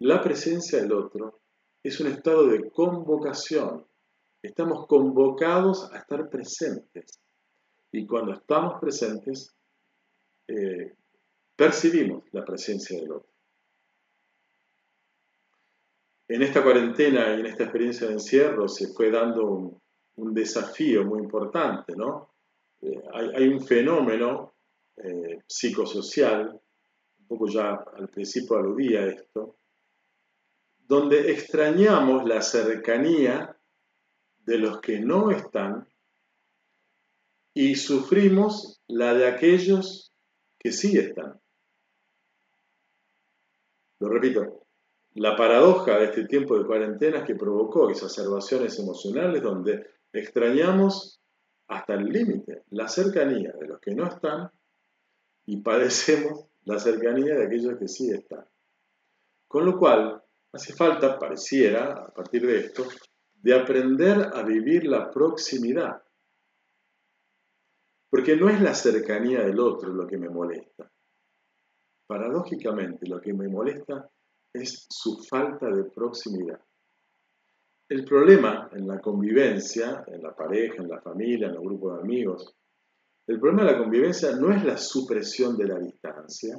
La 0.00 0.22
presencia 0.22 0.80
del 0.80 0.92
otro 0.92 1.40
es 1.82 2.00
un 2.00 2.08
estado 2.08 2.46
de 2.46 2.70
convocación. 2.70 3.86
Estamos 4.42 4.86
convocados 4.86 5.92
a 5.92 5.98
estar 5.98 6.28
presentes. 6.30 7.20
Y 7.92 8.06
cuando 8.06 8.32
estamos 8.32 8.80
presentes, 8.80 9.54
eh, 10.46 10.94
percibimos 11.56 12.24
la 12.32 12.44
presencia 12.44 12.98
del 12.98 13.12
otro. 13.12 13.30
En 16.28 16.42
esta 16.42 16.62
cuarentena 16.62 17.34
y 17.34 17.40
en 17.40 17.46
esta 17.46 17.64
experiencia 17.64 18.06
de 18.06 18.12
encierro 18.12 18.68
se 18.68 18.88
fue 18.94 19.10
dando 19.10 19.46
un, 19.46 19.80
desafío 20.32 21.04
muy 21.04 21.18
importante, 21.20 21.96
¿no? 21.96 22.30
Eh, 22.82 23.02
hay, 23.12 23.48
un 23.48 23.60
fenómeno 23.60 24.54
eh, 25.02 25.42
psicosocial, 25.46 26.60
un 27.20 27.26
poco 27.26 27.48
ya 27.48 27.74
al 27.96 28.08
principio 28.08 28.56
aludía 28.56 29.00
a 29.00 29.06
esto, 29.06 29.56
donde 30.86 31.30
extrañamos 31.30 32.26
la 32.26 32.42
cercanía 32.42 33.56
de 34.38 34.58
los 34.58 34.80
que 34.80 34.98
no 35.00 35.30
están 35.30 35.86
y 37.54 37.76
sufrimos 37.76 38.80
la 38.88 39.14
de 39.14 39.28
aquellos 39.28 40.12
que 40.58 40.72
sí 40.72 40.98
están. 40.98 41.40
Lo 44.00 44.08
repito, 44.08 44.66
la 45.14 45.36
paradoja 45.36 45.98
de 45.98 46.06
este 46.06 46.24
tiempo 46.24 46.58
de 46.58 46.66
cuarentena 46.66 47.18
es 47.18 47.24
que 47.24 47.34
provocó 47.34 47.90
exacerbaciones 47.90 48.78
emocionales 48.78 49.42
donde 49.42 49.86
extrañamos 50.12 51.20
hasta 51.68 51.94
el 51.94 52.06
límite 52.06 52.64
la 52.70 52.88
cercanía 52.88 53.52
de 53.52 53.68
los 53.68 53.80
que 53.80 53.94
no 53.94 54.06
están 54.06 54.50
y 55.50 55.56
padecemos 55.58 56.46
la 56.64 56.78
cercanía 56.78 57.34
de 57.34 57.46
aquellos 57.46 57.78
que 57.78 57.88
sí 57.88 58.10
están. 58.10 58.46
Con 59.48 59.66
lo 59.66 59.78
cual, 59.78 60.22
Hace 60.52 60.72
falta, 60.74 61.18
pareciera, 61.18 61.92
a 61.92 62.12
partir 62.12 62.44
de 62.44 62.58
esto, 62.58 62.84
de 63.34 63.54
aprender 63.54 64.30
a 64.34 64.42
vivir 64.42 64.84
la 64.84 65.10
proximidad. 65.10 66.02
Porque 68.08 68.36
no 68.36 68.48
es 68.48 68.60
la 68.60 68.74
cercanía 68.74 69.44
del 69.44 69.60
otro 69.60 69.92
lo 69.92 70.06
que 70.08 70.18
me 70.18 70.28
molesta. 70.28 70.90
Paradójicamente, 72.06 73.06
lo 73.06 73.20
que 73.20 73.32
me 73.32 73.46
molesta 73.46 74.10
es 74.52 74.86
su 74.90 75.22
falta 75.22 75.70
de 75.70 75.84
proximidad. 75.84 76.60
El 77.88 78.04
problema 78.04 78.68
en 78.72 78.88
la 78.88 79.00
convivencia, 79.00 80.04
en 80.08 80.22
la 80.22 80.34
pareja, 80.34 80.82
en 80.82 80.88
la 80.88 81.00
familia, 81.00 81.46
en 81.46 81.54
el 81.54 81.60
grupo 81.60 81.94
de 81.94 82.00
amigos, 82.00 82.56
el 83.30 83.38
problema 83.38 83.64
de 83.64 83.72
la 83.72 83.78
convivencia 83.78 84.32
no 84.32 84.50
es 84.52 84.64
la 84.64 84.76
supresión 84.76 85.56
de 85.56 85.68
la 85.68 85.78
distancia, 85.78 86.58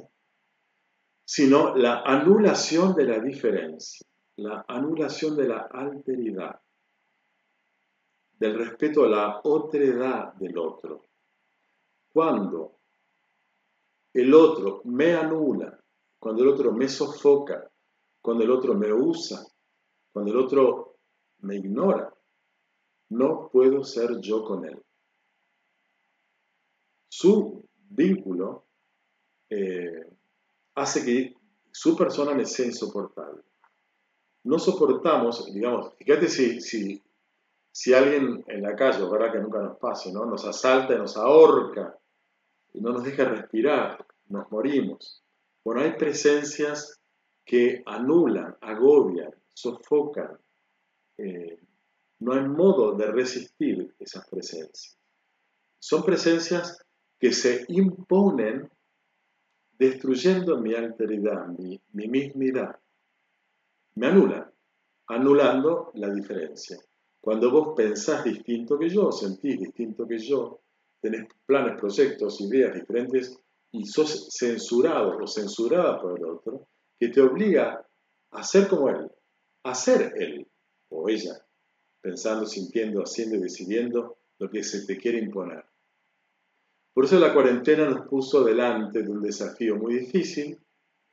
sino 1.22 1.76
la 1.76 2.00
anulación 2.00 2.94
de 2.94 3.04
la 3.04 3.18
diferencia, 3.18 4.06
la 4.36 4.64
anulación 4.66 5.36
de 5.36 5.48
la 5.48 5.68
alteridad, 5.70 6.58
del 8.38 8.54
respeto 8.58 9.04
a 9.04 9.08
la 9.08 9.40
otredad 9.44 10.32
del 10.32 10.56
otro. 10.56 11.04
Cuando 12.10 12.78
el 14.14 14.32
otro 14.32 14.80
me 14.84 15.12
anula, 15.12 15.78
cuando 16.18 16.42
el 16.42 16.48
otro 16.48 16.72
me 16.72 16.88
sofoca, 16.88 17.70
cuando 18.22 18.44
el 18.44 18.50
otro 18.50 18.72
me 18.72 18.90
usa, 18.90 19.44
cuando 20.10 20.32
el 20.32 20.38
otro 20.38 20.96
me 21.40 21.56
ignora, 21.56 22.10
no 23.10 23.50
puedo 23.52 23.84
ser 23.84 24.18
yo 24.22 24.42
con 24.42 24.64
él. 24.64 24.82
Su 27.14 27.68
vínculo 27.90 28.64
eh, 29.50 30.06
hace 30.76 31.04
que 31.04 31.34
su 31.70 31.94
persona 31.94 32.32
me 32.32 32.46
sea 32.46 32.64
insoportable. 32.64 33.42
No 34.44 34.58
soportamos, 34.58 35.52
digamos, 35.52 35.94
fíjate 35.98 36.26
si, 36.26 36.62
si, 36.62 37.02
si 37.70 37.92
alguien 37.92 38.42
en 38.46 38.62
la 38.62 38.74
calle, 38.74 39.04
verdad 39.04 39.30
que 39.30 39.40
nunca 39.40 39.58
nos 39.60 39.76
pase, 39.76 40.10
¿no? 40.10 40.24
nos 40.24 40.46
asalta 40.46 40.94
y 40.94 40.96
nos 40.96 41.18
ahorca 41.18 41.98
y 42.72 42.80
no 42.80 42.92
nos 42.92 43.04
deja 43.04 43.26
respirar, 43.26 44.06
nos 44.28 44.50
morimos. 44.50 45.22
Bueno, 45.62 45.82
hay 45.82 45.92
presencias 45.98 46.98
que 47.44 47.82
anulan, 47.84 48.56
agobian, 48.62 49.34
sofocan. 49.52 50.38
Eh, 51.18 51.60
no 52.20 52.32
hay 52.32 52.48
modo 52.48 52.94
de 52.94 53.04
resistir 53.08 53.94
esas 53.98 54.26
presencias. 54.30 54.98
Son 55.78 56.02
presencias 56.04 56.82
que 57.22 57.30
se 57.30 57.64
imponen 57.68 58.68
destruyendo 59.78 60.58
mi 60.58 60.74
alteridad, 60.74 61.46
mi, 61.56 61.80
mi 61.92 62.08
mismidad. 62.08 62.74
Me 63.94 64.08
anula, 64.08 64.52
anulando 65.06 65.92
la 65.94 66.12
diferencia. 66.12 66.80
Cuando 67.20 67.52
vos 67.52 67.74
pensás 67.76 68.24
distinto 68.24 68.76
que 68.76 68.88
yo, 68.88 69.12
sentís 69.12 69.56
distinto 69.60 70.04
que 70.04 70.18
yo, 70.18 70.62
tenés 71.00 71.28
planes, 71.46 71.78
proyectos, 71.78 72.40
ideas 72.40 72.74
diferentes 72.74 73.38
y 73.70 73.86
sos 73.86 74.26
censurado 74.36 75.16
o 75.16 75.26
censurada 75.28 76.00
por 76.00 76.18
el 76.18 76.24
otro, 76.24 76.66
que 76.98 77.06
te 77.06 77.20
obliga 77.20 77.86
a 78.32 78.42
ser 78.42 78.66
como 78.66 78.88
él, 78.88 79.08
a 79.62 79.76
ser 79.76 80.12
él 80.16 80.44
o 80.88 81.08
ella, 81.08 81.40
pensando, 82.00 82.46
sintiendo, 82.46 83.00
haciendo 83.00 83.36
y 83.36 83.42
decidiendo 83.42 84.16
lo 84.40 84.50
que 84.50 84.64
se 84.64 84.84
te 84.84 84.96
quiere 84.96 85.20
imponer. 85.20 85.64
Por 86.92 87.06
eso 87.06 87.18
la 87.18 87.32
cuarentena 87.32 87.88
nos 87.88 88.06
puso 88.06 88.44
delante 88.44 89.02
de 89.02 89.10
un 89.10 89.22
desafío 89.22 89.76
muy 89.76 89.98
difícil, 89.98 90.58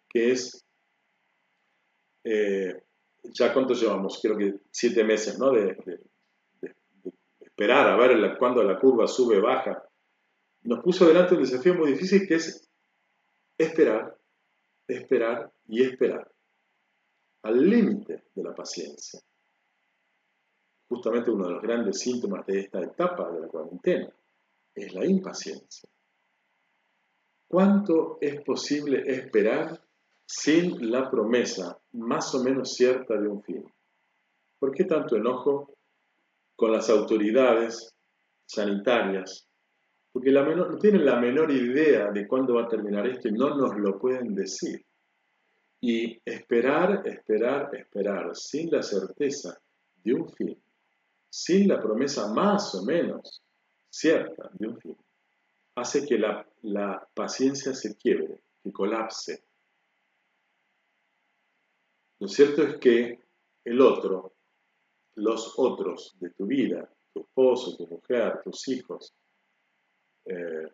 que 0.09 0.31
es, 0.31 0.65
eh, 2.23 2.83
ya 3.23 3.53
cuánto 3.53 3.73
llevamos, 3.73 4.19
creo 4.21 4.37
que 4.37 4.55
siete 4.71 5.03
meses, 5.03 5.39
¿no? 5.39 5.51
De, 5.51 5.77
esperar 7.39 7.87
a 7.87 7.97
ver 7.97 8.37
cuándo 8.37 8.61
la 8.63 8.79
curva 8.79 9.07
sube, 9.07 9.39
baja. 9.39 9.83
Nos 10.63 10.83
puso 10.83 11.07
delante 11.07 11.35
un 11.35 11.43
desafío 11.43 11.75
muy 11.75 11.91
difícil 11.91 12.27
que 12.27 12.35
es 12.35 12.69
esperar, 13.57 14.17
esperar 14.87 15.51
y 15.67 15.83
esperar, 15.83 16.29
al 17.43 17.69
límite 17.69 18.25
de 18.35 18.43
la 18.43 18.53
paciencia. 18.53 19.19
Justamente 20.89 21.31
uno 21.31 21.47
de 21.47 21.53
los 21.53 21.61
grandes 21.61 21.99
síntomas 21.99 22.45
de 22.45 22.61
esta 22.61 22.81
etapa 22.81 23.31
de 23.31 23.41
la 23.41 23.47
cuarentena 23.47 24.09
es 24.75 24.93
la 24.93 25.05
impaciencia. 25.05 25.89
¿Cuánto 27.47 28.19
es 28.21 28.41
posible 28.41 29.03
esperar 29.07 29.81
sin 30.25 30.91
la 30.91 31.09
promesa 31.09 31.79
más 31.93 32.35
o 32.35 32.43
menos 32.43 32.75
cierta 32.75 33.19
de 33.19 33.27
un 33.27 33.41
fin? 33.41 33.65
¿Por 34.59 34.71
qué 34.71 34.83
tanto 34.83 35.15
enojo 35.15 35.73
con 36.55 36.71
las 36.71 36.89
autoridades 36.89 37.95
sanitarias? 38.45 39.47
Porque 40.11 40.31
la 40.31 40.43
menor, 40.43 40.71
no 40.71 40.77
tienen 40.77 41.05
la 41.05 41.19
menor 41.19 41.49
idea 41.49 42.11
de 42.11 42.27
cuándo 42.27 42.55
va 42.55 42.63
a 42.63 42.67
terminar 42.67 43.07
esto 43.07 43.29
y 43.29 43.31
no 43.31 43.55
nos 43.55 43.75
lo 43.77 43.97
pueden 43.97 44.35
decir. 44.35 44.85
Y 45.81 46.21
esperar, 46.25 47.01
esperar, 47.07 47.73
esperar, 47.73 48.35
sin 48.35 48.69
la 48.69 48.83
certeza 48.83 49.57
de 50.03 50.13
un 50.13 50.29
fin, 50.29 50.61
sin 51.29 51.67
la 51.67 51.79
promesa 51.79 52.31
más 52.33 52.75
o 52.75 52.83
menos 52.83 53.41
cierta 53.89 54.49
de 54.53 54.67
un 54.67 54.79
fin, 54.79 54.97
hace 55.75 56.05
que 56.05 56.17
la, 56.17 56.47
la 56.63 57.07
paciencia 57.13 57.73
se 57.73 57.95
quiebre, 57.95 58.41
que 58.63 58.71
colapse. 58.71 59.43
Lo 62.19 62.27
cierto 62.27 62.63
es 62.63 62.77
que 62.77 63.19
el 63.63 63.81
otro, 63.81 64.33
los 65.15 65.53
otros 65.57 66.15
de 66.19 66.31
tu 66.31 66.45
vida, 66.45 66.89
tu 67.13 67.21
esposo, 67.21 67.75
tu 67.77 67.87
mujer, 67.87 68.41
tus 68.43 68.67
hijos, 68.67 69.13
eh, 70.25 70.67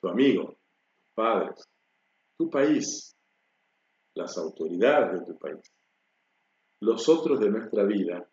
tu 0.00 0.08
amigo, 0.08 0.56
tus 0.96 1.10
padres, 1.14 1.68
tu 2.36 2.48
país, 2.50 3.14
las 4.14 4.36
autoridades 4.38 5.20
de 5.20 5.26
tu 5.26 5.38
país, 5.38 5.60
los 6.80 7.08
otros 7.08 7.40
de 7.40 7.50
nuestra 7.50 7.84
vida 7.84 8.28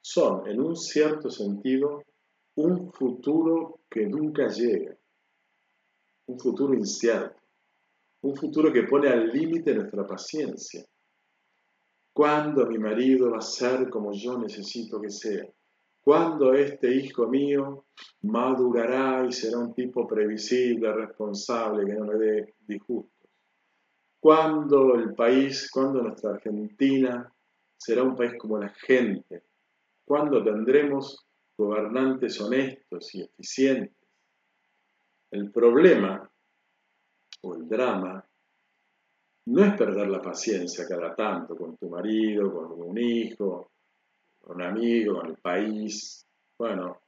son, 0.00 0.48
en 0.48 0.60
un 0.60 0.76
cierto 0.76 1.30
sentido, 1.30 2.02
un 2.54 2.92
futuro 2.92 3.80
que 3.88 4.06
nunca 4.06 4.48
llega, 4.48 4.96
un 6.26 6.38
futuro 6.38 6.74
incierto, 6.74 7.40
un 8.22 8.36
futuro 8.36 8.72
que 8.72 8.84
pone 8.84 9.08
al 9.08 9.30
límite 9.30 9.74
nuestra 9.74 10.06
paciencia. 10.06 10.84
¿Cuándo 12.12 12.66
mi 12.66 12.78
marido 12.78 13.30
va 13.30 13.38
a 13.38 13.42
ser 13.42 13.88
como 13.88 14.12
yo 14.12 14.38
necesito 14.38 15.00
que 15.00 15.10
sea? 15.10 15.46
¿Cuándo 16.02 16.52
este 16.52 16.94
hijo 16.94 17.26
mío 17.28 17.86
madurará 18.22 19.24
y 19.26 19.32
será 19.32 19.58
un 19.58 19.72
tipo 19.72 20.06
previsible, 20.06 20.92
responsable, 20.92 21.86
que 21.86 21.94
no 21.94 22.04
me 22.06 22.14
dé 22.16 22.54
disgustos? 22.66 23.30
¿Cuándo 24.20 24.94
el 24.94 25.14
país, 25.14 25.70
cuándo 25.70 26.02
nuestra 26.02 26.32
Argentina 26.32 27.32
será 27.76 28.02
un 28.02 28.14
país 28.14 28.34
como 28.38 28.58
la 28.58 28.68
gente? 28.68 29.44
¿Cuándo 30.04 30.44
tendremos 30.44 31.26
gobernantes 31.64 32.40
honestos 32.40 33.14
y 33.14 33.22
eficientes? 33.22 33.96
El 35.30 35.50
problema 35.50 36.30
o 37.42 37.54
el 37.54 37.68
drama 37.68 38.24
no 39.46 39.64
es 39.64 39.74
perder 39.76 40.08
la 40.08 40.22
paciencia 40.22 40.86
cada 40.86 41.14
tanto 41.14 41.56
con 41.56 41.76
tu 41.76 41.88
marido, 41.88 42.52
con 42.52 42.80
un 42.80 42.98
hijo, 42.98 43.72
con 44.40 44.56
un 44.56 44.62
amigo, 44.62 45.18
con 45.18 45.30
el 45.30 45.36
país. 45.36 46.26
Bueno, 46.58 47.00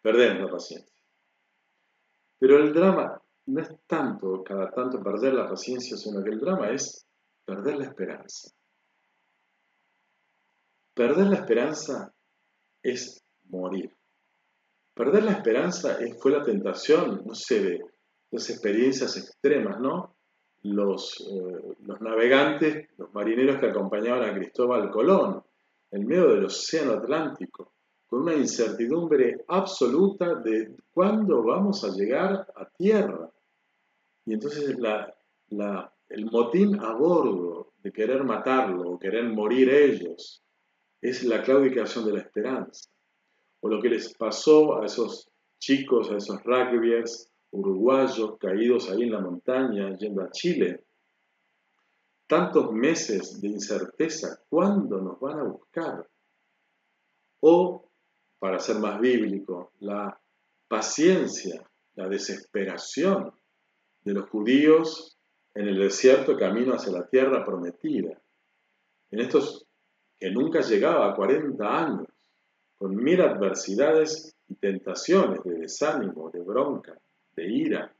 perdemos 0.00 0.44
la 0.44 0.50
paciencia. 0.50 1.02
Pero 2.38 2.58
el 2.58 2.72
drama 2.72 3.20
no 3.46 3.60
es 3.60 3.70
tanto 3.86 4.42
cada 4.42 4.70
tanto 4.70 5.02
perder 5.02 5.34
la 5.34 5.48
paciencia, 5.48 5.96
sino 5.96 6.22
que 6.22 6.30
el 6.30 6.40
drama 6.40 6.70
es 6.70 7.06
perder 7.44 7.76
la 7.76 7.84
esperanza. 7.84 8.50
Perder 10.94 11.26
la 11.26 11.36
esperanza 11.36 12.12
es 12.82 13.22
morir. 13.48 13.90
Perder 14.94 15.24
la 15.24 15.32
esperanza 15.32 15.98
fue 16.20 16.32
la 16.32 16.42
tentación, 16.42 17.22
no 17.26 17.34
sé, 17.34 17.62
de 17.62 17.84
las 18.30 18.48
experiencias 18.50 19.16
extremas, 19.16 19.78
¿no? 19.80 20.16
Los, 20.62 21.20
eh, 21.20 21.74
los 21.84 22.00
navegantes, 22.00 22.88
los 22.96 23.12
marineros 23.12 23.60
que 23.60 23.66
acompañaban 23.66 24.24
a 24.24 24.34
Cristóbal 24.34 24.90
Colón 24.90 25.42
en 25.90 26.06
medio 26.06 26.28
del 26.28 26.46
Océano 26.46 26.94
Atlántico, 26.94 27.74
con 28.06 28.22
una 28.22 28.34
incertidumbre 28.34 29.44
absoluta 29.48 30.34
de 30.36 30.76
cuándo 30.92 31.42
vamos 31.42 31.84
a 31.84 31.90
llegar 31.90 32.46
a 32.54 32.68
tierra. 32.70 33.30
Y 34.24 34.34
entonces 34.34 34.76
el 36.08 36.24
motín 36.30 36.80
a 36.80 36.92
bordo 36.92 37.72
de 37.82 37.92
querer 37.92 38.24
matarlo 38.24 38.92
o 38.92 38.98
querer 38.98 39.24
morir 39.24 39.68
ellos 39.68 40.42
es 41.00 41.22
la 41.24 41.42
claudicación 41.42 42.06
de 42.06 42.12
la 42.14 42.20
esperanza. 42.20 42.90
O 43.66 43.68
lo 43.68 43.82
que 43.82 43.88
les 43.88 44.14
pasó 44.14 44.80
a 44.80 44.86
esos 44.86 45.28
chicos, 45.58 46.08
a 46.12 46.18
esos 46.18 46.40
rugbyers 46.44 47.28
uruguayos 47.50 48.38
caídos 48.38 48.88
ahí 48.88 49.02
en 49.02 49.10
la 49.10 49.20
montaña 49.20 49.92
yendo 49.98 50.22
a 50.22 50.30
Chile. 50.30 50.84
Tantos 52.28 52.70
meses 52.70 53.40
de 53.40 53.48
incerteza, 53.48 54.40
¿cuándo 54.48 55.00
nos 55.00 55.18
van 55.18 55.40
a 55.40 55.42
buscar? 55.42 56.08
O, 57.40 57.90
para 58.38 58.60
ser 58.60 58.76
más 58.76 59.00
bíblico, 59.00 59.72
la 59.80 60.16
paciencia, 60.68 61.68
la 61.96 62.08
desesperación 62.08 63.32
de 64.04 64.12
los 64.12 64.30
judíos 64.30 65.18
en 65.54 65.66
el 65.66 65.80
desierto 65.80 66.36
camino 66.36 66.74
hacia 66.74 66.92
la 66.92 67.08
tierra 67.08 67.44
prometida. 67.44 68.16
En 69.10 69.18
estos 69.18 69.66
que 70.20 70.30
nunca 70.30 70.60
llegaba 70.60 71.10
a 71.10 71.16
40 71.16 71.66
años, 71.66 72.06
con 72.78 72.94
mil 72.96 73.20
adversidades 73.20 74.34
y 74.48 74.54
tentaciones 74.54 75.42
de 75.44 75.58
desánimo, 75.58 76.30
de 76.30 76.40
bronca, 76.40 76.98
de 77.34 77.52
ira. 77.52 77.94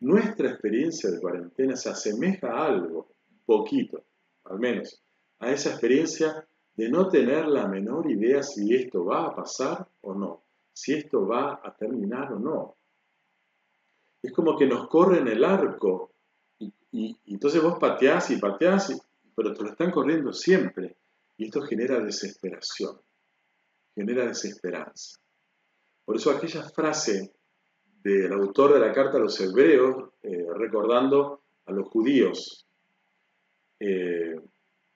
Nuestra 0.00 0.50
experiencia 0.50 1.10
de 1.10 1.20
cuarentena 1.20 1.76
se 1.76 1.90
asemeja 1.90 2.48
a 2.48 2.66
algo, 2.66 3.08
poquito, 3.46 4.04
al 4.44 4.58
menos, 4.58 5.00
a 5.38 5.50
esa 5.50 5.70
experiencia 5.70 6.46
de 6.74 6.88
no 6.88 7.08
tener 7.08 7.46
la 7.46 7.68
menor 7.68 8.10
idea 8.10 8.42
si 8.42 8.74
esto 8.74 9.04
va 9.04 9.26
a 9.26 9.34
pasar 9.34 9.86
o 10.00 10.14
no, 10.14 10.42
si 10.72 10.94
esto 10.94 11.26
va 11.26 11.60
a 11.62 11.74
terminar 11.74 12.32
o 12.32 12.38
no. 12.38 12.76
Es 14.22 14.32
como 14.32 14.56
que 14.56 14.66
nos 14.66 14.88
corren 14.88 15.28
el 15.28 15.44
arco 15.44 16.12
y, 16.58 17.16
entonces 17.26 17.62
vos 17.62 17.78
pateás 17.78 18.30
y 18.30 18.36
pateás, 18.36 19.00
pero 19.34 19.52
te 19.52 19.62
lo 19.62 19.70
están 19.70 19.90
corriendo 19.90 20.32
siempre. 20.32 20.96
Y 21.36 21.46
esto 21.46 21.62
genera 21.62 21.98
desesperación, 21.98 22.98
genera 23.94 24.26
desesperanza. 24.26 25.18
Por 26.04 26.16
eso 26.16 26.30
aquella 26.30 26.62
frase 26.62 27.32
del 28.02 28.32
autor 28.32 28.74
de 28.74 28.80
la 28.80 28.92
carta 28.92 29.18
a 29.18 29.20
los 29.20 29.40
hebreos, 29.40 30.10
eh, 30.22 30.46
recordando 30.56 31.42
a 31.66 31.72
los 31.72 31.88
judíos 31.88 32.66
eh, 33.78 34.34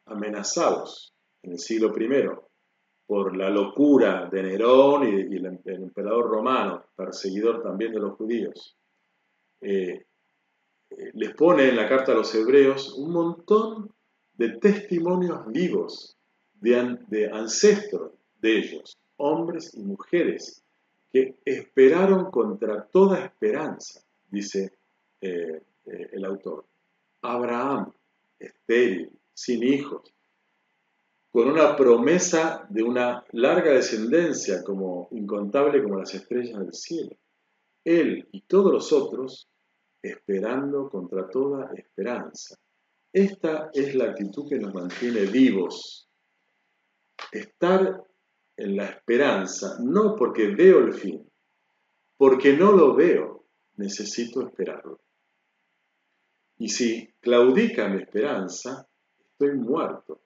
amenazados 0.07 1.15
en 1.43 1.53
el 1.53 1.59
siglo 1.59 1.93
I 1.97 2.29
por 3.07 3.37
la 3.37 3.51
locura 3.51 4.29
de 4.31 4.43
Nerón 4.43 5.07
y, 5.07 5.37
el, 5.37 5.47
emperador 5.65 6.29
romano, 6.29 6.85
perseguidor 6.97 7.63
también 7.63 7.93
de 7.93 8.01
los 8.01 8.17
judíos. 8.17 8.77
Eh, 9.61 10.07
les 11.15 11.35
pone 11.35 11.69
en 11.69 11.77
la 11.77 11.89
carta 11.89 12.13
a 12.13 12.17
los 12.17 12.35
hebreos 12.35 12.95
un 12.95 13.13
montón 13.13 13.95
de 14.35 14.59
testimonios 14.59 15.47
vivos 15.47 16.17
de, 16.55 16.99
de 17.09 17.31
ancestros 17.31 18.16
de 18.41 18.59
ellos, 18.59 18.97
hombres 19.17 19.75
y 19.75 19.83
mujeres 19.83 20.63
que 21.13 21.37
esperaron 21.45 22.31
contra 22.31 22.85
toda 22.87 23.25
esperanza, 23.25 24.03
dice 24.31 24.73
eh, 25.21 25.63
eh, 25.87 26.11
el 26.13 26.25
autor. 26.25 26.67
Abraham, 27.23 27.93
estéril, 28.39 29.11
sin 29.33 29.63
hijos, 29.63 30.13
con 31.31 31.49
una 31.49 31.77
promesa 31.77 32.67
de 32.71 32.83
una 32.83 33.25
larga 33.33 33.73
descendencia 33.73 34.63
como 34.65 35.09
incontable 35.11 35.83
como 35.83 35.99
las 35.99 36.15
estrellas 36.15 36.59
del 36.59 36.73
cielo. 36.73 37.17
Él 37.85 38.27
y 38.33 38.41
todos 38.43 38.73
los 38.73 38.93
otros 38.93 39.49
esperando 40.03 40.89
contra 40.89 41.29
toda 41.29 41.73
esperanza. 41.75 42.57
Esta 43.13 43.71
es 43.73 43.95
la 43.95 44.07
actitud 44.07 44.49
que 44.49 44.59
nos 44.59 44.75
mantiene 44.75 45.27
vivos. 45.27 46.09
Estar 47.33 48.03
en 48.57 48.77
la 48.77 48.87
esperanza, 48.87 49.79
no 49.81 50.17
porque 50.17 50.49
veo 50.49 50.79
el 50.81 50.95
fin, 50.95 51.31
porque 52.17 52.57
no 52.57 52.73
lo 52.73 52.95
veo, 52.95 53.45
necesito 53.77 54.47
esperarlo. 54.47 55.01
Y 56.59 56.69
si 56.69 57.13
claudica 57.21 57.89
mi 57.89 58.03
esperanza, 58.03 58.89
estoy 59.19 59.59
muerto. 59.59 60.23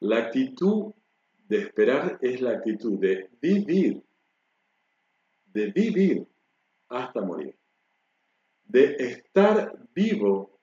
La 0.00 0.18
actitud 0.18 0.94
de 1.48 1.58
esperar 1.58 2.18
es 2.22 2.40
la 2.40 2.52
actitud 2.52 2.98
de 2.98 3.28
vivir, 3.40 4.02
de 5.46 5.70
vivir 5.70 6.26
hasta 6.88 7.20
morir, 7.20 7.54
de 8.64 8.96
estar 8.98 9.78
vivo 9.94 10.60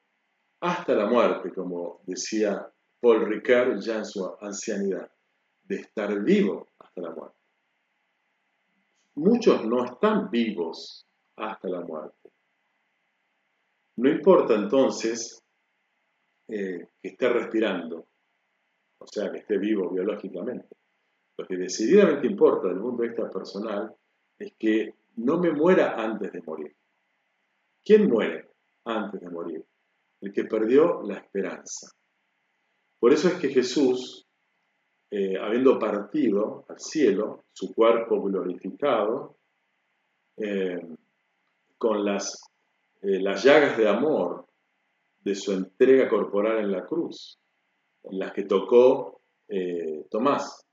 hasta 0.60 0.96
la 0.96 1.06
muerte, 1.06 1.52
como 1.54 2.02
decía 2.06 2.68
Paul 3.00 3.28
Ricard 3.28 3.80
ya 3.80 3.98
en 3.98 4.06
su 4.06 4.36
ancianidad 4.42 5.12
de 5.64 5.76
estar 5.76 6.22
vivo 6.24 6.68
hasta 6.80 7.02
la 7.02 7.12
muerte. 7.12 7.38
Muchos 9.16 9.66
no 9.66 9.86
están 9.86 10.30
vivos 10.30 11.06
hasta 11.36 11.68
la 11.68 11.82
muerte. 11.82 12.32
No 13.98 14.10
importa 14.10 14.56
entonces 14.56 15.44
eh, 16.48 16.88
que 17.02 17.08
esté 17.10 17.30
respirando, 17.30 18.08
o 18.98 19.08
sea, 19.08 19.32
que 19.32 19.40
esté 19.40 19.58
vivo 19.58 19.90
biológicamente. 19.90 20.76
Lo 21.38 21.46
que 21.46 21.58
decididamente 21.58 22.28
importa 22.28 22.68
desde 22.68 22.78
el 22.78 22.84
punto 22.84 23.02
de 23.02 23.08
vista 23.10 23.30
personal 23.30 23.96
es 24.38 24.54
que 24.58 24.96
no 25.18 25.40
me 25.40 25.52
muera 25.52 25.96
antes 25.96 26.32
de 26.32 26.42
morir. 26.42 26.76
¿Quién 27.84 28.10
muere 28.10 28.50
antes 28.86 29.20
de 29.20 29.30
morir? 29.30 29.66
El 30.22 30.32
que 30.32 30.46
perdió 30.46 31.02
la 31.04 31.16
esperanza. 31.16 31.92
Por 33.00 33.12
eso 33.12 33.28
es 33.28 33.36
que 33.36 33.50
Jesús 33.50 34.28
eh, 35.14 35.38
habiendo 35.38 35.78
partido 35.78 36.64
al 36.70 36.80
cielo, 36.80 37.44
su 37.52 37.74
cuerpo 37.74 38.22
glorificado, 38.22 39.36
eh, 40.38 40.80
con 41.78 42.06
las, 42.06 42.42
eh, 43.02 43.20
las 43.20 43.44
llagas 43.44 43.78
de 43.78 43.90
amor 43.90 44.48
de 45.20 45.36
su 45.36 45.52
entrega 45.52 46.08
corporal 46.08 46.60
en 46.60 46.72
la 46.72 46.86
cruz, 46.86 47.38
en 48.04 48.20
las 48.20 48.32
que 48.32 48.44
tocó 48.44 49.20
Tomás. 50.10 50.66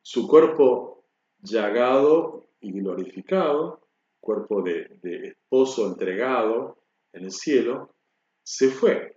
Su 0.00 0.26
cuerpo 0.26 1.04
llagado 1.40 2.48
y 2.60 2.72
glorificado, 2.72 3.86
cuerpo 4.18 4.62
de, 4.62 4.98
de 5.02 5.28
esposo 5.28 5.86
entregado 5.86 6.78
en 7.12 7.24
el 7.24 7.32
cielo, 7.32 7.94
se 8.42 8.70
fue 8.70 9.14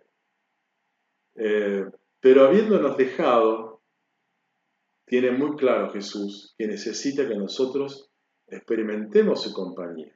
Pero 1.34 2.48
habiéndonos 2.48 2.98
dejado, 2.98 3.69
tiene 5.10 5.32
muy 5.32 5.56
claro 5.56 5.90
Jesús 5.90 6.54
que 6.56 6.68
necesita 6.68 7.28
que 7.28 7.36
nosotros 7.36 8.12
experimentemos 8.46 9.42
su 9.42 9.52
compañía. 9.52 10.16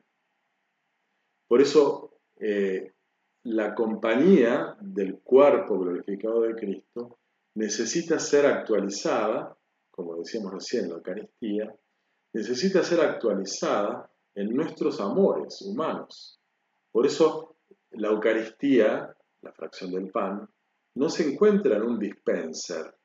Por 1.47 1.61
eso 1.61 2.19
eh, 2.39 2.93
la 3.41 3.73
compañía 3.73 4.77
del 4.79 5.19
cuerpo 5.21 5.79
glorificado 5.79 6.41
de 6.41 6.53
Cristo 6.53 7.17
necesita 7.55 8.19
ser 8.19 8.45
actualizada, 8.45 9.57
como 9.89 10.17
decíamos 10.17 10.53
recién 10.53 10.83
en 10.83 10.89
la 10.91 10.95
Eucaristía, 10.97 11.75
necesita 12.31 12.83
ser 12.83 13.01
actualizada 13.01 14.11
en 14.35 14.55
nuestros 14.55 15.01
amores 15.01 15.59
humanos. 15.63 16.39
Por 16.91 17.07
eso 17.07 17.57
la 17.89 18.09
Eucaristía, 18.09 19.11
la 19.41 19.51
fracción 19.53 19.91
del 19.91 20.11
pan, 20.11 20.47
no 20.93 21.09
se 21.09 21.31
encuentra 21.33 21.77
en 21.77 21.81
un 21.83 21.97
dispenser, 21.97 22.95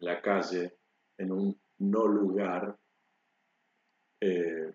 en 0.00 0.04
la 0.04 0.20
calle, 0.20 0.77
en 1.18 1.32
un 1.32 1.60
no 1.78 2.06
lugar 2.06 2.76
eh, 4.20 4.72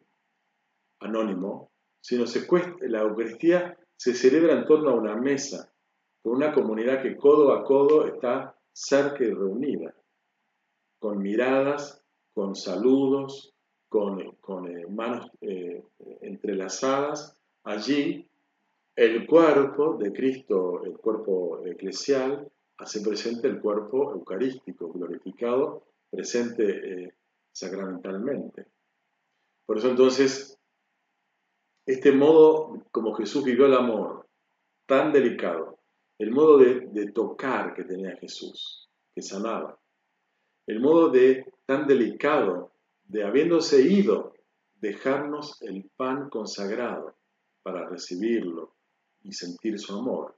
anónimo, 0.99 1.71
sino 1.99 2.25
se 2.27 2.47
la 2.81 3.01
Eucaristía 3.01 3.77
se 3.95 4.13
celebra 4.13 4.53
en 4.53 4.65
torno 4.65 4.89
a 4.89 4.95
una 4.95 5.15
mesa, 5.15 5.73
con 6.21 6.33
una 6.33 6.53
comunidad 6.53 7.01
que 7.01 7.17
codo 7.17 7.53
a 7.53 7.63
codo 7.63 8.05
está 8.05 8.57
cerca 8.71 9.23
y 9.23 9.31
reunida, 9.31 9.93
con 10.99 11.21
miradas, 11.21 12.03
con 12.33 12.55
saludos, 12.55 13.53
con, 13.89 14.19
eh, 14.21 14.87
manos 14.89 15.29
eh, 15.41 15.83
entrelazadas. 16.21 17.37
Allí 17.63 18.27
el 18.95 19.27
cuerpo 19.27 19.95
de 19.97 20.11
Cristo, 20.11 20.83
el 20.83 20.97
cuerpo 20.97 21.65
eclesial, 21.65 22.51
hace 22.77 23.01
presente 23.01 23.47
el 23.47 23.59
cuerpo 23.61 24.11
eucarístico, 24.11 24.91
glorificado, 24.91 25.83
presente 26.13 26.63
eh, 27.05 27.13
sacramentalmente. 27.51 28.67
Por 29.65 29.79
eso 29.79 29.89
entonces, 29.89 30.59
este 31.85 32.11
modo 32.11 32.85
como 32.91 33.13
Jesús 33.15 33.43
vivió 33.43 33.65
el 33.65 33.73
amor, 33.73 34.27
tan 34.85 35.11
delicado, 35.11 35.79
el 36.19 36.31
modo 36.31 36.57
de, 36.59 37.11
tocar 37.11 37.73
que 37.73 37.83
tenía 37.83 38.15
Jesús, 38.17 38.89
que 39.15 39.21
sanaba, 39.21 39.79
el 40.67 40.79
modo 40.79 41.09
de 41.09 41.45
tan 41.65 41.87
delicado 41.87 42.71
de 43.03 43.23
habiéndose 43.23 43.81
ido, 43.81 44.33
dejarnos 44.75 45.61
el 45.61 45.89
pan 45.95 46.29
consagrado 46.29 47.15
para 47.63 47.87
recibirlo 47.89 48.75
y 49.21 49.33
sentir 49.33 49.79
su 49.79 49.97
amor. 49.97 50.37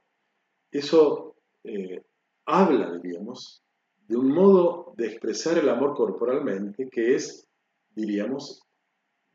Eso 0.70 1.36
eh, 1.64 2.02
habla, 2.46 2.98
diríamos, 2.98 3.65
de 4.08 4.16
un 4.16 4.28
modo 4.28 4.94
de 4.96 5.08
expresar 5.08 5.58
el 5.58 5.68
amor 5.68 5.94
corporalmente 5.94 6.88
que 6.88 7.14
es, 7.14 7.48
diríamos, 7.90 8.62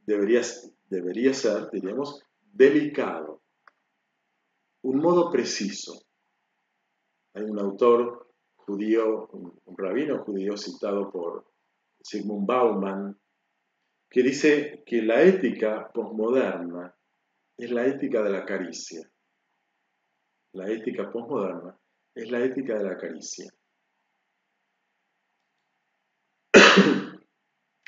debería, 0.05 0.41
debería 0.89 1.33
ser, 1.33 1.69
diríamos, 1.71 2.23
delicado, 2.39 3.41
un 4.83 4.99
modo 4.99 5.29
preciso. 5.29 6.01
Hay 7.33 7.43
un 7.43 7.59
autor 7.59 8.33
judío, 8.55 9.27
un, 9.27 9.77
rabino 9.77 10.23
judío 10.23 10.57
citado 10.57 11.11
por 11.11 11.45
Sigmund 12.01 12.47
Bauman, 12.47 13.19
que 14.09 14.23
dice 14.23 14.83
que 14.85 15.01
la 15.01 15.21
ética 15.21 15.89
posmoderna 15.93 16.93
es 17.57 17.71
la 17.71 17.85
ética 17.85 18.21
de 18.23 18.29
la 18.29 18.45
caricia. 18.45 19.09
La 20.53 20.69
ética 20.69 21.09
posmoderna 21.11 21.77
es 22.13 22.29
la 22.29 22.43
ética 22.43 22.77
de 22.77 22.83
la 22.83 22.97
caricia. 22.97 23.51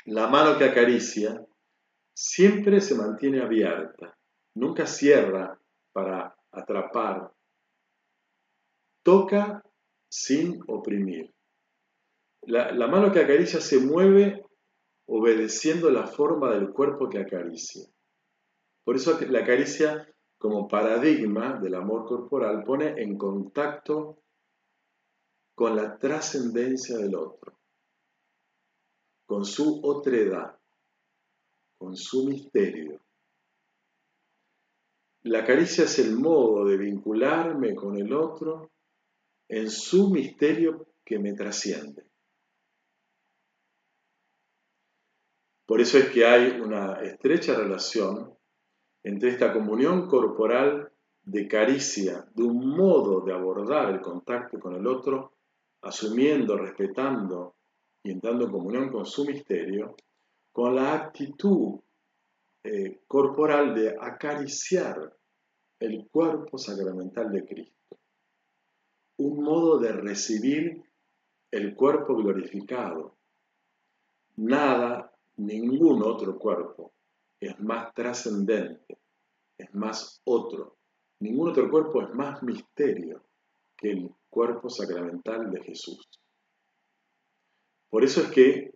La 0.06 0.26
mano 0.26 0.58
que 0.58 0.64
acaricia 0.64 1.44
siempre 2.14 2.80
se 2.80 2.94
mantiene 2.94 3.42
abierta, 3.42 4.16
nunca 4.54 4.86
cierra 4.86 5.58
para 5.92 6.36
atrapar, 6.52 7.32
toca 9.02 9.62
sin 10.08 10.60
oprimir. 10.68 11.32
La, 12.42 12.86
mano 12.86 13.10
que 13.10 13.20
acaricia 13.20 13.60
se 13.60 13.78
mueve 13.78 14.44
obedeciendo 15.06 15.90
la 15.90 16.06
forma 16.06 16.52
del 16.52 16.70
cuerpo 16.70 17.08
que 17.08 17.18
acaricia. 17.18 17.86
Por 18.84 18.96
eso 18.96 19.18
la 19.28 19.44
caricia 19.44 20.06
como 20.38 20.68
paradigma 20.68 21.58
del 21.58 21.74
amor 21.74 22.04
corporal 22.06 22.62
pone 22.64 23.00
en 23.02 23.16
contacto 23.16 24.18
con 25.54 25.74
la 25.74 25.96
trascendencia 25.96 26.98
del 26.98 27.14
otro, 27.14 27.58
con 29.26 29.44
su 29.44 29.80
otredad, 29.82 30.56
con 31.78 31.96
su 31.96 32.26
misterio. 32.26 33.00
La 35.22 35.44
caricia 35.44 35.84
es 35.84 35.98
el 35.98 36.16
modo 36.16 36.66
de 36.66 36.76
vincularme 36.76 37.74
con 37.74 37.96
el 37.96 38.12
otro 38.12 38.70
en 39.48 39.70
su 39.70 40.10
misterio 40.10 40.86
que 41.04 41.18
me 41.18 41.32
trasciende. 41.32 42.04
Por 45.66 45.80
eso 45.80 45.96
es 45.96 46.10
que 46.10 46.26
hay 46.26 46.60
una 46.60 47.00
estrecha 47.02 47.54
relación 47.54 48.34
entre 49.02 49.30
esta 49.30 49.52
comunión 49.52 50.06
corporal 50.08 50.92
de 51.22 51.48
caricia, 51.48 52.26
de 52.34 52.42
un 52.42 52.76
modo 52.76 53.22
de 53.22 53.32
abordar 53.32 53.90
el 53.90 54.00
contacto 54.02 54.60
con 54.60 54.74
el 54.74 54.86
otro, 54.86 55.32
asumiendo, 55.80 56.56
respetando 56.58 57.54
y 58.04 58.12
entrando 58.12 58.44
en 58.44 58.52
comunión 58.52 58.90
con 58.90 59.06
su 59.06 59.24
misterio, 59.24 59.96
con 60.52 60.76
la 60.76 60.94
actitud 60.94 61.80
eh, 62.62 63.00
corporal 63.08 63.74
de 63.74 63.96
acariciar 63.98 65.16
el 65.80 66.08
cuerpo 66.08 66.58
sacramental 66.58 67.32
de 67.32 67.44
Cristo. 67.46 67.96
Un 69.16 69.42
modo 69.42 69.78
de 69.78 69.92
recibir 69.92 70.82
el 71.50 71.74
cuerpo 71.74 72.14
glorificado. 72.14 73.16
Nada, 74.36 75.12
ningún 75.36 76.02
otro 76.02 76.38
cuerpo 76.38 76.92
es 77.40 77.58
más 77.60 77.94
trascendente, 77.94 78.98
es 79.56 79.74
más 79.74 80.20
otro. 80.24 80.76
Ningún 81.20 81.50
otro 81.50 81.70
cuerpo 81.70 82.02
es 82.02 82.10
más 82.14 82.42
misterio 82.42 83.22
que 83.76 83.92
el 83.92 84.14
cuerpo 84.28 84.68
sacramental 84.68 85.50
de 85.50 85.62
Jesús. 85.62 86.06
Por 87.94 88.02
eso 88.02 88.22
es 88.22 88.30
que 88.32 88.74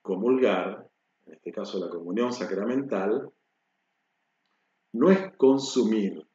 comulgar, 0.00 0.90
en 1.26 1.34
este 1.34 1.52
caso 1.52 1.78
la 1.78 1.90
comunión 1.90 2.32
sacramental, 2.32 3.30
no 4.94 5.10
es 5.10 5.36
consumir, 5.36 6.26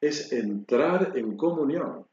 es 0.00 0.32
entrar 0.32 1.18
en 1.18 1.36
comunión. 1.36 2.06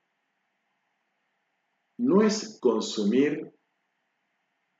No 2.00 2.24
es 2.24 2.60
consumir 2.60 3.54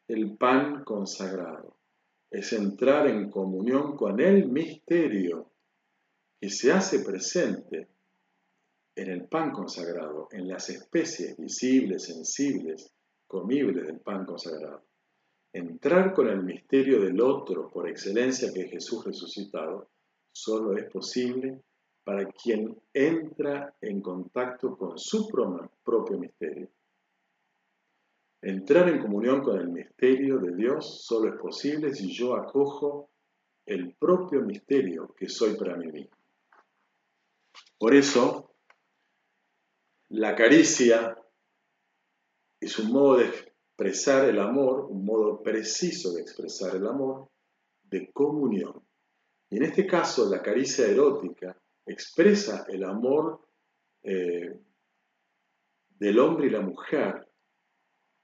el 0.08 0.36
pan 0.36 0.84
consagrado 0.84 1.78
es 2.32 2.52
entrar 2.52 3.06
en 3.06 3.30
comunión 3.30 3.96
con 3.96 4.20
el 4.20 4.48
misterio 4.50 5.52
que 6.42 6.50
se 6.50 6.72
hace 6.72 7.06
presente 7.06 7.90
en 8.98 9.12
el 9.12 9.28
pan 9.28 9.52
consagrado, 9.52 10.28
en 10.32 10.48
las 10.48 10.70
especies 10.70 11.38
visibles, 11.38 12.06
sensibles, 12.06 12.92
comibles 13.28 13.86
del 13.86 14.00
pan 14.00 14.26
consagrado. 14.26 14.84
Entrar 15.54 16.14
con 16.14 16.28
el 16.28 16.42
misterio 16.42 17.00
del 17.00 17.22
otro 17.22 17.70
por 17.70 17.88
excelencia 17.88 18.52
que 18.52 18.62
es 18.62 18.72
Jesús 18.72 19.06
resucitado, 19.06 19.92
solo 20.32 20.76
es 20.76 20.90
posible 20.92 21.62
para 22.04 22.26
quien 22.32 22.76
entra 22.92 23.76
en 23.82 24.02
contacto 24.02 24.76
con 24.76 24.98
su 24.98 25.28
propio 25.28 26.18
misterio. 26.18 26.68
Entrar 28.42 28.90
en 28.90 29.00
comunión 29.00 29.44
con 29.44 29.60
el 29.60 29.70
misterio 29.70 30.40
de 30.40 30.56
Dios 30.56 31.04
solo 31.06 31.34
es 31.34 31.40
posible 31.40 31.94
si 31.94 32.12
yo 32.12 32.36
acojo 32.36 33.12
el 33.64 33.94
propio 33.94 34.42
misterio 34.42 35.14
que 35.16 35.30
soy 35.30 35.56
para 35.56 35.76
mí 35.76 35.88
mismo. 35.92 36.18
Por 37.78 37.94
eso, 37.94 38.47
la 40.10 40.36
caricia 40.36 41.18
es 42.60 42.80
un 42.80 42.92
modo 42.92 43.18
de 43.18 43.26
expresar 43.26 44.28
el 44.30 44.40
amor, 44.40 44.88
un 44.90 45.06
modo 45.06 45.42
preciso 45.42 46.14
de 46.14 46.22
expresar 46.22 46.76
el 46.76 46.88
amor, 46.88 47.30
de 47.84 48.12
comunión. 48.12 48.84
Y 49.50 49.58
en 49.58 49.64
este 49.64 49.86
caso, 49.86 50.30
la 50.30 50.42
caricia 50.42 50.88
erótica 50.88 51.58
expresa 51.86 52.66
el 52.68 52.84
amor 52.84 53.48
eh, 54.04 54.60
del 55.90 56.20
hombre 56.20 56.48
y 56.48 56.50
la 56.50 56.62
mujer 56.62 57.28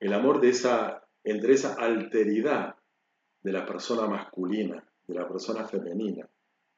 el 0.03 0.11
amor 0.11 0.41
de 0.41 0.49
esa, 0.49 1.01
entre 1.23 1.53
esa 1.53 1.75
alteridad 1.75 2.75
de 3.41 3.51
la 3.53 3.65
persona 3.65 4.05
masculina, 4.05 4.85
de 5.07 5.13
la 5.13 5.25
persona 5.25 5.65
femenina, 5.65 6.29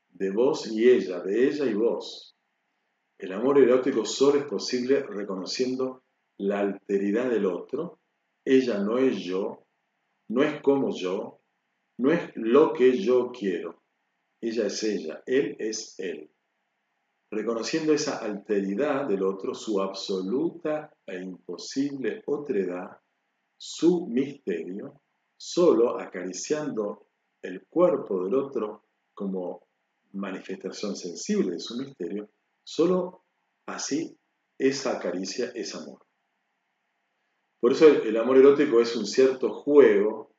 de 0.10 0.30
vos 0.30 0.68
y 0.68 0.88
ella, 0.88 1.22
de 1.22 1.47
ella 1.47 1.66
y 1.66 1.74
vos. 1.74 2.35
El 3.18 3.32
amor 3.32 3.59
erótico 3.59 4.05
solo 4.05 4.39
es 4.39 4.45
posible 4.45 5.01
reconociendo 5.01 6.03
la 6.38 6.59
alteridad 6.59 7.30
del 7.30 7.45
otro, 7.45 7.99
ella 8.43 8.80
no 8.80 8.97
es 8.97 9.24
yo, 9.24 9.66
no 10.30 10.43
es 10.43 10.61
como 10.61 10.93
yo, 10.95 11.39
no 11.97 12.11
es 12.11 12.32
lo 12.36 12.74
que 12.74 12.97
yo 12.97 13.32
quiero, 13.32 13.82
ella 14.41 14.68
es 14.68 14.84
ella, 14.84 15.24
él 15.26 15.55
es 15.59 15.97
él. 15.97 16.30
Reconociendo 17.32 17.93
esa 17.93 18.20
alteridad 18.20 19.07
del 19.07 19.24
otro, 19.24 19.53
su 19.53 19.82
absoluta 19.82 20.93
e 21.05 21.22
imposible 21.22 22.22
otredad, 22.28 22.97
su 23.57 24.07
misterio, 24.07 25.01
solo 25.38 25.99
acariciando 25.99 27.07
el 27.41 27.66
cuerpo 27.68 28.24
del 28.24 28.36
otro 28.36 28.84
como 29.13 29.68
manifestación 30.13 30.95
sensible 30.95 31.51
de 31.51 31.59
su 31.59 31.78
misterio, 31.78 32.30
solo 32.66 33.24
así 33.68 34.18
esa 34.57 34.99
caricia 34.99 35.51
es 35.55 35.74
amor. 35.76 36.05
Por 37.59 37.72
eso 37.72 37.88
el 37.88 38.18
amor 38.18 38.38
erótico 38.38 38.82
es 38.82 38.95
un 38.95 39.05
cierto 39.05 39.49
juego 39.61 40.36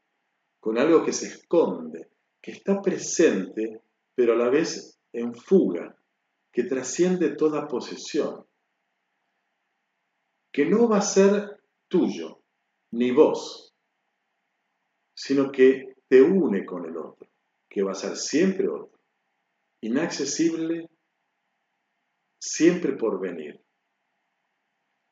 con 0.60 0.78
algo 0.78 1.04
que 1.04 1.12
se 1.12 1.28
esconde, 1.28 2.10
que 2.42 2.52
está 2.52 2.82
presente, 2.82 3.82
pero 4.14 4.34
a 4.34 4.36
la 4.36 4.50
vez 4.50 4.98
en 5.12 5.34
fuga, 5.34 5.96
que 6.52 6.64
trasciende 6.64 7.34
toda 7.36 7.68
posesión, 7.68 8.46
que 10.52 10.66
no 10.66 10.88
va 10.88 10.98
a 10.98 11.02
ser 11.02 11.60
tuyo, 11.88 12.40
ni 12.92 13.10
vos, 13.12 13.74
sino 15.14 15.50
que 15.50 15.96
te 16.08 16.22
une 16.22 16.64
con 16.64 16.86
el 16.86 16.96
otro, 16.96 17.28
que 17.68 17.82
va 17.82 17.92
a 17.92 17.94
ser 17.94 18.16
siempre 18.16 18.68
otro, 18.68 18.98
inaccesible, 19.82 20.88
siempre 22.46 22.92
por 22.92 23.20
venir 23.20 23.60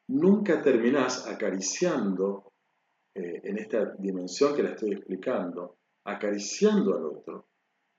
nunca 0.08 0.62
terminás 0.62 1.26
acariciando 1.26 2.52
eh, 3.14 3.40
en 3.44 3.58
esta 3.58 3.94
dimensión 3.98 4.54
que 4.54 4.62
la 4.62 4.70
estoy 4.70 4.92
explicando, 4.92 5.78
acariciando 6.04 6.96
al 6.96 7.04
otro, 7.04 7.48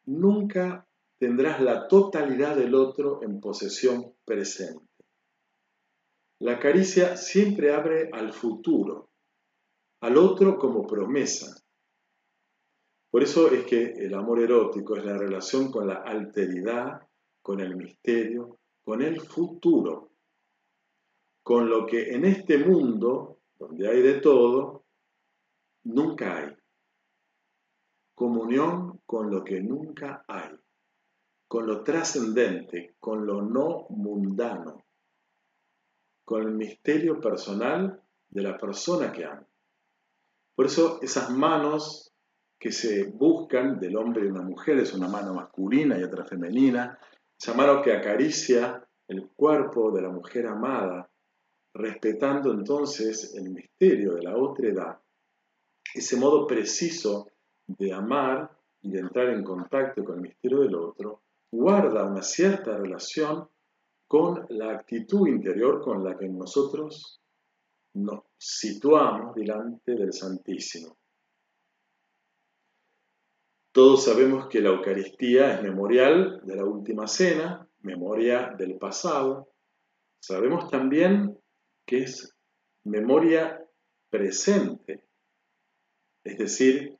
nunca 0.05 0.87
tendrás 1.17 1.61
la 1.61 1.87
totalidad 1.87 2.55
del 2.55 2.75
otro 2.75 3.23
en 3.23 3.39
posesión 3.39 4.13
presente. 4.25 4.85
La 6.41 6.59
caricia 6.59 7.15
siempre 7.15 7.73
abre 7.73 8.09
al 8.11 8.33
futuro, 8.33 9.09
al 10.01 10.17
otro 10.17 10.57
como 10.57 10.85
promesa. 10.85 11.55
Por 13.09 13.23
eso 13.23 13.49
es 13.49 13.65
que 13.65 13.81
el 13.81 14.13
amor 14.13 14.41
erótico 14.41 14.97
es 14.97 15.05
la 15.05 15.17
relación 15.17 15.71
con 15.71 15.87
la 15.87 16.03
alteridad, 16.03 16.99
con 17.41 17.61
el 17.61 17.77
misterio, 17.77 18.59
con 18.85 19.01
el 19.01 19.19
futuro 19.19 20.11
con 21.41 21.69
lo 21.69 21.85
que 21.85 22.15
en 22.15 22.25
este 22.25 22.57
mundo, 22.57 23.39
donde 23.59 23.87
hay 23.87 24.01
de 24.01 24.19
todo, 24.19 24.85
nunca 25.83 26.37
hay. 26.37 26.55
Comunión 28.15 29.01
con 29.05 29.29
lo 29.29 29.43
que 29.43 29.61
nunca 29.61 30.25
hay, 30.27 30.55
con 31.47 31.67
lo 31.67 31.83
trascendente, 31.83 32.95
con 32.99 33.27
lo 33.27 33.43
no 33.43 33.85
mundano, 33.89 34.85
con 36.23 36.41
el 36.41 36.55
misterio 36.55 37.19
personal 37.19 38.01
de 38.29 38.41
la 38.41 38.57
persona 38.57 39.11
que 39.11 39.25
ama. 39.25 39.45
Por 40.55 40.65
eso 40.65 40.99
esas 41.03 41.29
manos 41.29 42.11
que 42.57 42.71
se 42.71 43.03
buscan 43.03 43.79
del 43.79 43.97
hombre 43.97 44.25
y 44.25 44.29
una 44.29 44.41
mujer, 44.41 44.79
es 44.79 44.93
una 44.93 45.07
mano 45.07 45.35
masculina 45.35 45.99
y 45.99 46.03
otra 46.03 46.25
femenina, 46.25 46.97
esa 47.39 47.53
mano 47.53 47.81
que 47.81 47.93
acaricia 47.93 48.87
el 49.07 49.29
cuerpo 49.29 49.91
de 49.91 50.01
la 50.01 50.09
mujer 50.09 50.47
amada, 50.47 51.09
respetando 51.73 52.51
entonces 52.51 53.35
el 53.35 53.49
misterio 53.49 54.15
de 54.15 54.23
la 54.23 54.37
otra 54.37 54.67
edad, 54.67 54.99
ese 55.93 56.17
modo 56.17 56.47
preciso 56.47 57.29
de 57.67 57.93
amar 57.93 58.49
y 58.81 58.91
de 58.91 58.99
entrar 58.99 59.29
en 59.29 59.43
contacto 59.43 60.03
con 60.03 60.15
el 60.15 60.21
misterio 60.21 60.59
del 60.59 60.75
otro, 60.75 61.23
guarda 61.51 62.03
una 62.03 62.21
cierta 62.21 62.77
relación 62.77 63.47
con 64.07 64.45
la 64.49 64.71
actitud 64.71 65.27
interior 65.27 65.81
con 65.81 66.03
la 66.03 66.17
que 66.17 66.27
nosotros 66.27 67.21
nos 67.95 68.23
situamos 68.37 69.35
delante 69.35 69.95
del 69.95 70.13
Santísimo. 70.13 70.97
Todos 73.75 74.05
sabemos 74.05 74.47
que 74.47 74.61
la 74.61 74.69
Eucaristía 74.69 75.55
es 75.55 75.61
memorial 75.61 76.39
de 76.45 76.55
la 76.55 76.63
última 76.63 77.07
cena, 77.07 77.67
memoria 77.81 78.55
del 78.57 78.77
pasado. 78.77 79.49
Sabemos 80.17 80.69
también 80.71 81.37
que 81.85 82.03
es 82.03 82.33
memoria 82.85 83.61
presente. 84.09 85.03
Es 86.23 86.37
decir, 86.37 86.97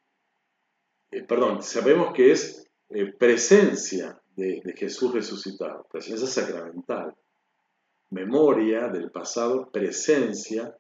eh, 1.12 1.24
perdón, 1.24 1.64
sabemos 1.64 2.14
que 2.14 2.34
es 2.34 2.70
eh, 2.90 3.06
presencia 3.14 4.22
de, 4.36 4.60
de 4.62 4.74
Jesús 4.74 5.14
resucitado, 5.14 5.88
presencia 5.90 6.28
sacramental, 6.28 7.16
memoria 8.10 8.90
del 8.90 9.12
pasado, 9.12 9.72
presencia 9.72 10.76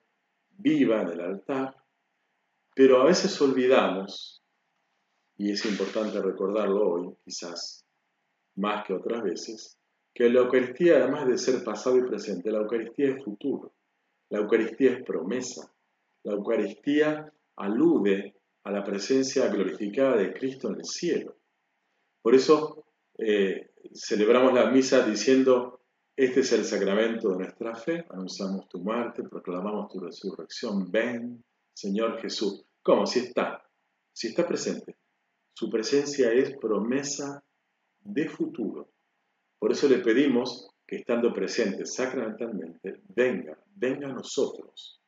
viva 0.57 1.03
en 1.03 1.07
el 1.07 1.21
altar, 1.21 1.73
pero 2.75 3.01
a 3.01 3.05
veces 3.05 3.39
olvidamos, 3.39 4.44
y 5.37 5.51
es 5.51 5.65
importante 5.65 6.21
recordarlo 6.21 6.91
hoy, 6.91 7.15
quizás 7.23 7.85
más 8.55 8.85
que 8.85 8.93
otras 8.93 9.23
veces, 9.23 9.77
que 10.13 10.29
la 10.29 10.41
Eucaristía, 10.41 10.97
además 10.97 11.27
de 11.27 11.37
ser 11.37 11.63
pasado 11.63 11.97
y 11.97 12.03
presente, 12.03 12.49
la 12.49 12.59
Eucaristía 12.59 13.09
es 13.09 13.23
futuro. 13.23 13.73
La 14.29 14.39
Eucaristía 14.39 14.93
es 14.93 15.03
promesa. 15.03 15.71
La 16.23 16.33
Eucaristía 16.33 17.31
alude 17.57 18.35
a 18.63 18.71
la 18.71 18.83
presencia 18.83 19.47
glorificada 19.49 20.15
de 20.15 20.33
Cristo 20.33 20.69
en 20.69 20.75
el 20.75 20.85
cielo. 20.85 21.35
Por 22.21 22.33
eso 22.33 22.85
eh, 23.17 23.71
celebramos 23.93 24.53
la 24.53 24.71
misa 24.71 25.05
diciendo, 25.05 25.81
este 26.15 26.39
es 26.39 26.51
el 26.53 26.63
sacramento 26.63 27.29
de 27.29 27.39
nuestra 27.39 27.75
fe, 27.75 28.05
anunciamos 28.09 28.69
tu 28.69 28.79
muerte, 28.79 29.23
proclamamos 29.23 29.91
tu 29.91 29.99
resurrección, 29.99 30.89
ven, 30.89 31.43
Señor 31.73 32.19
Jesús. 32.21 32.65
¿Cómo? 32.81 33.05
Si 33.05 33.19
está, 33.19 33.61
si 34.13 34.29
está 34.29 34.47
presente. 34.47 34.95
Su 35.57 35.69
presencia 35.69 36.33
es 36.33 36.57
promesa 36.57 37.41
de 38.01 38.27
futuro. 38.27 38.89
Por 39.57 39.71
eso 39.71 39.87
le 39.87 39.99
pedimos 39.99 40.69
que 40.85 40.97
estando 40.97 41.33
presente 41.33 41.85
sacramentalmente, 41.85 43.01
venga, 43.07 43.57
venga 43.73 44.09
a 44.09 44.13
nosotros. 44.13 45.01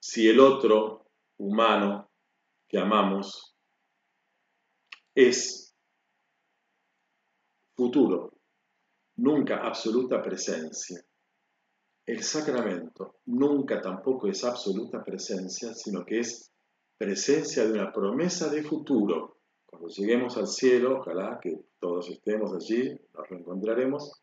Si 0.00 0.26
el 0.26 0.40
otro 0.40 1.06
humano 1.36 2.10
que 2.66 2.78
amamos 2.78 3.54
es 5.14 5.74
futuro, 7.76 8.32
nunca 9.16 9.58
absoluta 9.58 10.22
presencia, 10.22 11.04
el 12.06 12.22
sacramento 12.22 13.20
nunca 13.26 13.80
tampoco 13.82 14.26
es 14.26 14.42
absoluta 14.42 15.04
presencia, 15.04 15.74
sino 15.74 16.04
que 16.04 16.20
es 16.20 16.49
presencia 17.00 17.64
de 17.64 17.72
una 17.72 17.90
promesa 17.90 18.50
de 18.50 18.62
futuro 18.62 19.38
cuando 19.64 19.88
lleguemos 19.88 20.36
al 20.36 20.46
cielo, 20.46 20.98
ojalá 20.98 21.40
que 21.40 21.58
todos 21.78 22.10
estemos 22.10 22.52
allí, 22.52 22.94
nos 23.14 23.26
reencontraremos, 23.26 24.22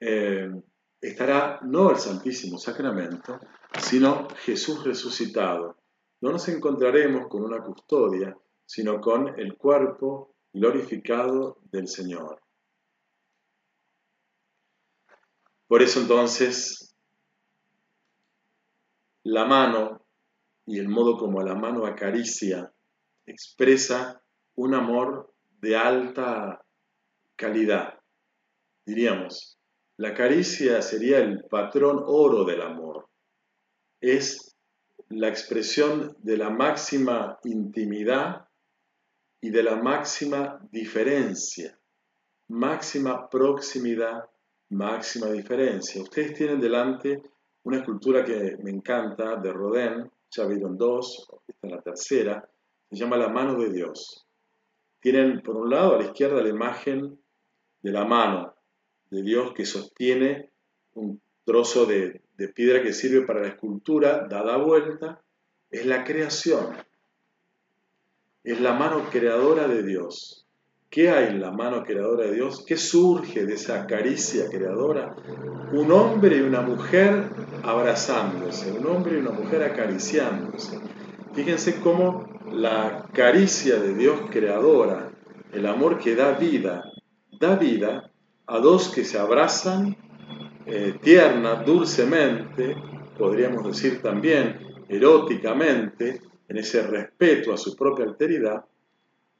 eh, 0.00 0.50
estará 0.98 1.60
no 1.60 1.90
el 1.90 1.98
Santísimo 1.98 2.56
Sacramento, 2.56 3.38
sino 3.82 4.28
Jesús 4.46 4.82
resucitado. 4.82 5.76
No 6.22 6.32
nos 6.32 6.48
encontraremos 6.48 7.28
con 7.28 7.44
una 7.44 7.62
custodia, 7.62 8.34
sino 8.64 8.98
con 8.98 9.38
el 9.38 9.58
cuerpo 9.58 10.34
glorificado 10.54 11.58
del 11.70 11.86
Señor. 11.86 12.40
Por 15.66 15.82
eso 15.82 16.00
entonces, 16.00 16.96
la 19.22 19.44
mano 19.44 19.99
y 20.70 20.78
el 20.78 20.88
modo 20.88 21.16
como 21.16 21.42
la 21.42 21.56
mano 21.56 21.84
acaricia 21.84 22.72
expresa 23.26 24.22
un 24.54 24.74
amor 24.74 25.34
de 25.58 25.76
alta 25.76 26.64
calidad. 27.34 27.98
Diríamos, 28.86 29.58
la 29.96 30.14
caricia 30.14 30.80
sería 30.80 31.18
el 31.18 31.42
patrón 31.50 32.00
oro 32.06 32.44
del 32.44 32.62
amor. 32.62 33.08
Es 34.00 34.56
la 35.08 35.26
expresión 35.26 36.16
de 36.20 36.36
la 36.36 36.50
máxima 36.50 37.40
intimidad 37.42 38.46
y 39.40 39.50
de 39.50 39.64
la 39.64 39.74
máxima 39.74 40.60
diferencia, 40.70 41.76
máxima 42.46 43.28
proximidad, 43.28 44.22
máxima 44.68 45.32
diferencia. 45.32 46.00
Ustedes 46.00 46.34
tienen 46.34 46.60
delante 46.60 47.20
una 47.64 47.78
escultura 47.78 48.24
que 48.24 48.56
me 48.62 48.70
encanta 48.70 49.34
de 49.34 49.52
Rodin, 49.52 50.10
ya 50.30 50.46
vieron 50.46 50.76
dos, 50.76 51.28
esta 51.46 51.66
es 51.66 51.72
la 51.72 51.82
tercera, 51.82 52.48
se 52.90 52.96
llama 52.96 53.16
La 53.16 53.28
mano 53.28 53.58
de 53.58 53.70
Dios. 53.70 54.26
Tienen 55.00 55.42
por 55.42 55.56
un 55.56 55.70
lado 55.70 55.94
a 55.94 55.98
la 55.98 56.04
izquierda 56.04 56.42
la 56.42 56.48
imagen 56.48 57.18
de 57.82 57.92
la 57.92 58.04
mano 58.04 58.54
de 59.10 59.22
Dios 59.22 59.52
que 59.54 59.64
sostiene 59.64 60.50
trozo 61.44 61.86
de, 61.86 62.22
de 62.36 62.48
piedra 62.48 62.82
que 62.82 62.92
sirve 62.92 63.26
para 63.26 63.40
la 63.40 63.48
escultura, 63.48 64.26
dada 64.28 64.56
vuelta, 64.56 65.22
es 65.70 65.86
la 65.86 66.04
creación. 66.04 66.76
Es 68.44 68.60
la 68.60 68.72
mano 68.74 69.08
creadora 69.10 69.68
de 69.68 69.82
Dios. 69.82 70.39
¿Qué 70.90 71.08
hay 71.08 71.28
en 71.28 71.40
la 71.40 71.52
mano 71.52 71.84
creadora 71.84 72.24
de 72.24 72.34
Dios? 72.34 72.64
¿Qué 72.66 72.76
surge 72.76 73.46
de 73.46 73.54
esa 73.54 73.86
caricia 73.86 74.48
creadora? 74.50 75.14
Un 75.72 75.92
hombre 75.92 76.38
y 76.38 76.40
una 76.40 76.62
mujer 76.62 77.30
abrazándose, 77.62 78.72
un 78.72 78.84
hombre 78.88 79.14
y 79.14 79.20
una 79.20 79.30
mujer 79.30 79.62
acariciándose. 79.62 80.80
Fíjense 81.32 81.78
cómo 81.80 82.28
la 82.50 83.06
caricia 83.12 83.76
de 83.76 83.94
Dios 83.94 84.22
creadora, 84.32 85.12
el 85.52 85.66
amor 85.66 86.00
que 86.00 86.16
da 86.16 86.32
vida, 86.32 86.90
da 87.38 87.54
vida 87.54 88.10
a 88.48 88.58
dos 88.58 88.88
que 88.88 89.04
se 89.04 89.16
abrazan 89.16 89.96
eh, 90.66 90.96
tierna, 91.00 91.62
dulcemente, 91.62 92.74
podríamos 93.16 93.64
decir 93.64 94.02
también 94.02 94.58
eróticamente, 94.88 96.20
en 96.48 96.56
ese 96.56 96.82
respeto 96.82 97.52
a 97.52 97.56
su 97.56 97.76
propia 97.76 98.06
alteridad, 98.06 98.64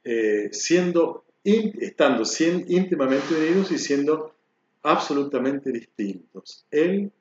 eh, 0.05 0.47
siendo 0.53 1.25
estando 1.43 2.23
íntimamente 2.67 3.35
unidos 3.35 3.71
y 3.71 3.77
siendo 3.77 4.35
absolutamente 4.83 5.71
distintos, 5.71 6.65
él 6.71 7.11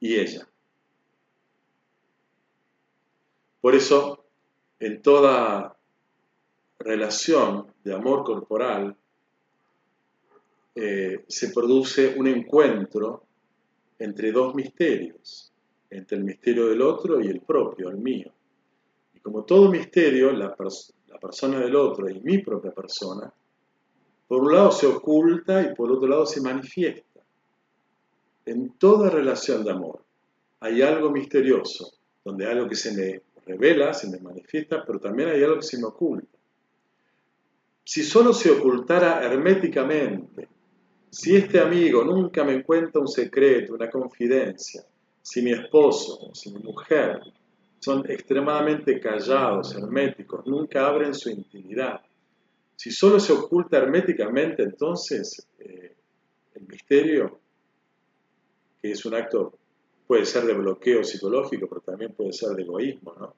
y 0.00 0.16
ella. 0.16 0.48
Por 3.60 3.74
eso, 3.74 4.24
en 4.80 5.02
toda 5.02 5.76
relación 6.78 7.68
de 7.84 7.94
amor 7.94 8.24
corporal, 8.24 8.96
eh, 10.74 11.24
se 11.28 11.50
produce 11.50 12.14
un 12.16 12.26
encuentro 12.26 13.24
entre 13.98 14.32
dos 14.32 14.54
misterios, 14.54 15.52
entre 15.90 16.18
el 16.18 16.24
misterio 16.24 16.66
del 16.66 16.82
otro 16.82 17.20
y 17.20 17.28
el 17.28 17.40
propio, 17.40 17.88
el 17.88 17.98
mío. 17.98 18.32
Y 19.14 19.20
como 19.20 19.44
todo 19.44 19.70
misterio, 19.70 20.32
la, 20.32 20.56
la 21.12 21.18
persona 21.18 21.60
del 21.60 21.76
otro 21.76 22.08
y 22.08 22.20
mi 22.20 22.38
propia 22.38 22.70
persona, 22.70 23.32
por 24.26 24.42
un 24.42 24.52
lado 24.52 24.72
se 24.72 24.86
oculta 24.86 25.62
y 25.62 25.74
por 25.74 25.92
otro 25.92 26.08
lado 26.08 26.24
se 26.24 26.40
manifiesta. 26.40 27.20
En 28.46 28.70
toda 28.78 29.10
relación 29.10 29.62
de 29.62 29.72
amor 29.72 30.02
hay 30.60 30.80
algo 30.80 31.10
misterioso, 31.10 31.92
donde 32.24 32.46
hay 32.46 32.52
algo 32.52 32.68
que 32.68 32.76
se 32.76 32.92
me 32.92 33.20
revela, 33.44 33.92
se 33.92 34.08
me 34.08 34.18
manifiesta, 34.18 34.84
pero 34.86 34.98
también 34.98 35.28
hay 35.28 35.42
algo 35.42 35.56
que 35.56 35.66
se 35.66 35.78
me 35.78 35.84
oculta. 35.84 36.38
Si 37.84 38.02
solo 38.02 38.32
se 38.32 38.50
ocultara 38.50 39.22
herméticamente, 39.22 40.48
si 41.10 41.36
este 41.36 41.60
amigo 41.60 42.02
nunca 42.04 42.42
me 42.42 42.62
cuenta 42.62 43.00
un 43.00 43.08
secreto, 43.08 43.74
una 43.74 43.90
confidencia, 43.90 44.82
si 45.20 45.42
mi 45.42 45.52
esposo, 45.52 46.30
si 46.32 46.52
mi 46.52 46.62
mujer 46.62 47.20
son 47.82 48.08
extremadamente 48.08 49.00
callados, 49.00 49.74
herméticos, 49.74 50.46
nunca 50.46 50.86
abren 50.86 51.12
su 51.14 51.30
intimidad. 51.30 52.00
Si 52.76 52.92
solo 52.92 53.18
se 53.18 53.32
oculta 53.32 53.78
herméticamente, 53.78 54.62
entonces 54.62 55.48
eh, 55.58 55.92
el 56.54 56.68
misterio, 56.68 57.40
que 58.80 58.92
es 58.92 59.04
un 59.04 59.14
acto, 59.14 59.58
puede 60.06 60.24
ser 60.24 60.44
de 60.44 60.54
bloqueo 60.54 61.02
psicológico, 61.02 61.66
pero 61.66 61.80
también 61.80 62.12
puede 62.12 62.32
ser 62.32 62.50
de 62.50 62.62
egoísmo, 62.62 63.14
¿no? 63.18 63.34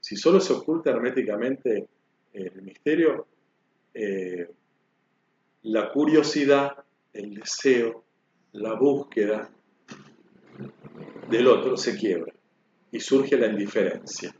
Si 0.00 0.16
solo 0.16 0.40
se 0.40 0.54
oculta 0.54 0.90
herméticamente 0.90 1.86
eh, 2.32 2.50
el 2.52 2.62
misterio, 2.62 3.28
eh, 3.94 4.50
la 5.62 5.92
curiosidad, 5.92 6.84
el 7.12 7.34
deseo, 7.34 8.02
la 8.54 8.74
búsqueda 8.74 9.48
del 11.30 11.46
otro 11.46 11.76
se 11.76 11.96
quiebra 11.96 12.34
y 12.94 13.00
surge 13.00 13.36
la 13.36 13.48
indiferencia. 13.48 14.32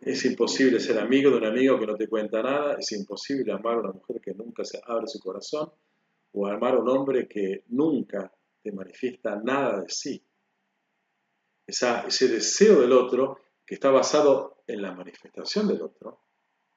Es 0.00 0.24
imposible 0.24 0.80
ser 0.80 0.98
amigo 0.98 1.30
de 1.30 1.36
un 1.36 1.44
amigo 1.44 1.78
que 1.78 1.86
no 1.86 1.94
te 1.94 2.08
cuenta 2.08 2.42
nada, 2.42 2.76
es 2.78 2.90
imposible 2.92 3.52
amar 3.52 3.74
a 3.74 3.80
una 3.80 3.92
mujer 3.92 4.18
que 4.18 4.32
nunca 4.32 4.64
se 4.64 4.80
abre 4.82 5.06
su 5.06 5.20
corazón 5.20 5.70
o 6.32 6.46
amar 6.46 6.74
a 6.74 6.78
un 6.78 6.88
hombre 6.88 7.28
que 7.28 7.64
nunca 7.68 8.32
te 8.62 8.72
manifiesta 8.72 9.36
nada 9.36 9.82
de 9.82 9.90
sí. 9.90 10.24
ese 11.66 12.28
deseo 12.28 12.80
del 12.80 12.92
otro 12.92 13.40
que 13.66 13.74
está 13.74 13.90
basado 13.90 14.62
en 14.66 14.80
la 14.80 14.94
manifestación 14.94 15.68
del 15.68 15.82
otro, 15.82 16.20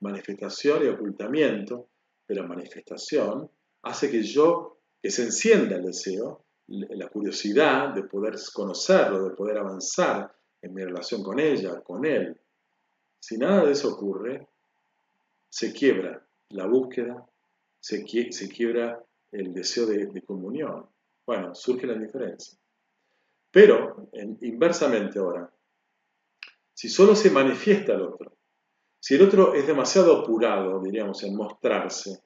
manifestación 0.02 0.84
y 0.84 0.88
ocultamiento, 0.90 1.88
pero 2.26 2.46
manifestación 2.46 3.50
hace 3.84 4.12
que 4.12 4.22
yo, 4.22 4.82
que 5.02 5.12
se 5.12 5.24
encienda 5.24 5.78
el 5.78 5.86
deseo, 5.86 6.44
la 6.70 7.08
curiosidad 7.10 7.94
de 7.94 8.04
poder 8.04 8.36
conocerlo, 8.54 9.30
de 9.30 9.36
poder 9.36 9.58
avanzar 9.58 10.32
en 10.62 10.74
mi 10.74 10.84
relación 10.84 11.24
con 11.24 11.40
ella, 11.40 11.82
con 11.82 12.06
él. 12.06 12.40
Si 13.20 13.38
nada 13.38 13.66
de 13.66 13.72
eso 13.72 13.94
ocurre, 13.94 14.48
se 15.50 15.74
quiebra 15.74 16.26
la 16.50 16.68
búsqueda, 16.68 17.28
se, 17.80 18.04
quiebra 18.04 19.04
el 19.32 19.54
deseo 19.54 19.86
de, 19.88 20.22
comunión. 20.22 20.88
Bueno, 21.26 21.56
surge 21.56 21.88
la 21.88 21.96
diferencia. 21.96 22.58
Pero, 23.52 24.10
inversamente 24.42 25.20
ahora, 25.20 25.52
si 26.74 26.88
solo 26.88 27.16
se 27.16 27.32
manifiesta 27.32 27.94
el 27.94 28.02
otro, 28.02 28.38
si 29.00 29.16
el 29.16 29.24
otro 29.24 29.54
es 29.56 29.66
demasiado 29.66 30.22
apurado, 30.22 30.82
diríamos, 30.82 31.24
en 31.24 31.36
mostrarse, 31.36 32.22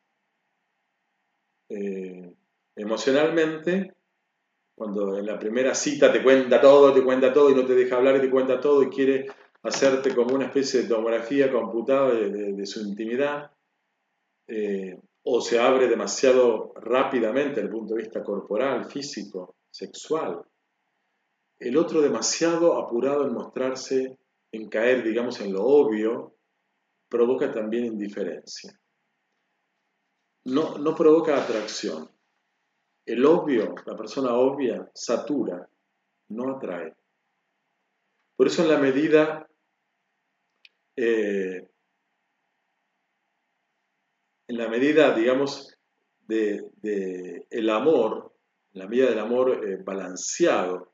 eh, 1.70 2.34
emocionalmente, 2.76 3.94
cuando 4.76 5.18
en 5.18 5.26
la 5.26 5.38
primera 5.38 5.76
cita 5.76 6.12
te 6.12 6.24
cuenta 6.24 6.60
todo, 6.60 6.94
te 6.94 7.04
cuenta 7.04 7.32
todo 7.32 7.50
y 7.50 7.56
no 7.56 7.66
te 7.66 7.76
deja 7.76 7.98
hablar 7.98 8.18
y 8.18 8.22
te 8.22 8.30
cuenta 8.30 8.60
todo 8.60 8.84
y 8.84 8.90
quiere 8.90 9.28
hacerte 9.62 10.14
como 10.14 10.36
una 10.36 10.46
especie 10.46 10.82
de 10.82 10.90
tomografía 10.90 11.52
computada 11.52 12.14
de, 12.14 12.66
su 12.66 12.82
intimidad, 12.82 13.52
eh, 14.48 15.00
o 15.24 15.40
se 15.40 15.60
abre 15.60 15.88
demasiado 15.88 16.74
rápidamente 16.76 17.56
desde 17.56 17.62
el 17.62 17.70
punto 17.70 17.94
de 17.94 18.02
vista 18.02 18.24
corporal, 18.24 18.86
físico, 18.86 19.56
sexual. 19.72 20.44
El 21.60 21.78
otro 21.78 22.02
demasiado 22.02 22.78
apurado 22.78 23.26
en 23.26 23.34
mostrarse, 23.34 24.18
en 24.52 24.70
caer, 24.70 25.02
digamos, 25.04 25.40
en 25.40 25.54
lo 25.54 25.64
obvio, 25.64 26.36
provoca 27.08 27.52
también 27.52 27.86
indiferencia. 27.86 28.78
No, 30.46 30.78
no 30.78 30.94
provoca 30.94 31.42
atracción. 31.42 32.10
El 33.06 33.26
obvio, 33.26 33.76
la 33.86 33.96
persona 33.98 34.34
obvia, 34.34 34.90
satura, 34.94 35.68
no 36.30 36.56
atrae. 36.56 36.94
Por 38.36 38.48
eso 38.48 38.64
en 38.64 38.70
la 38.70 38.78
medida 38.78 39.48
eh, 40.96 41.68
en 44.48 44.58
la 44.58 44.68
medida, 44.68 45.16
digamos, 45.16 45.76
de, 46.28 46.70
el 47.50 47.70
amor, 47.70 48.34
en 48.74 48.82
la 48.82 48.88
medida 48.88 49.10
del 49.10 49.20
amor 49.20 49.68
eh, 49.68 49.78
balanceado, 49.84 50.94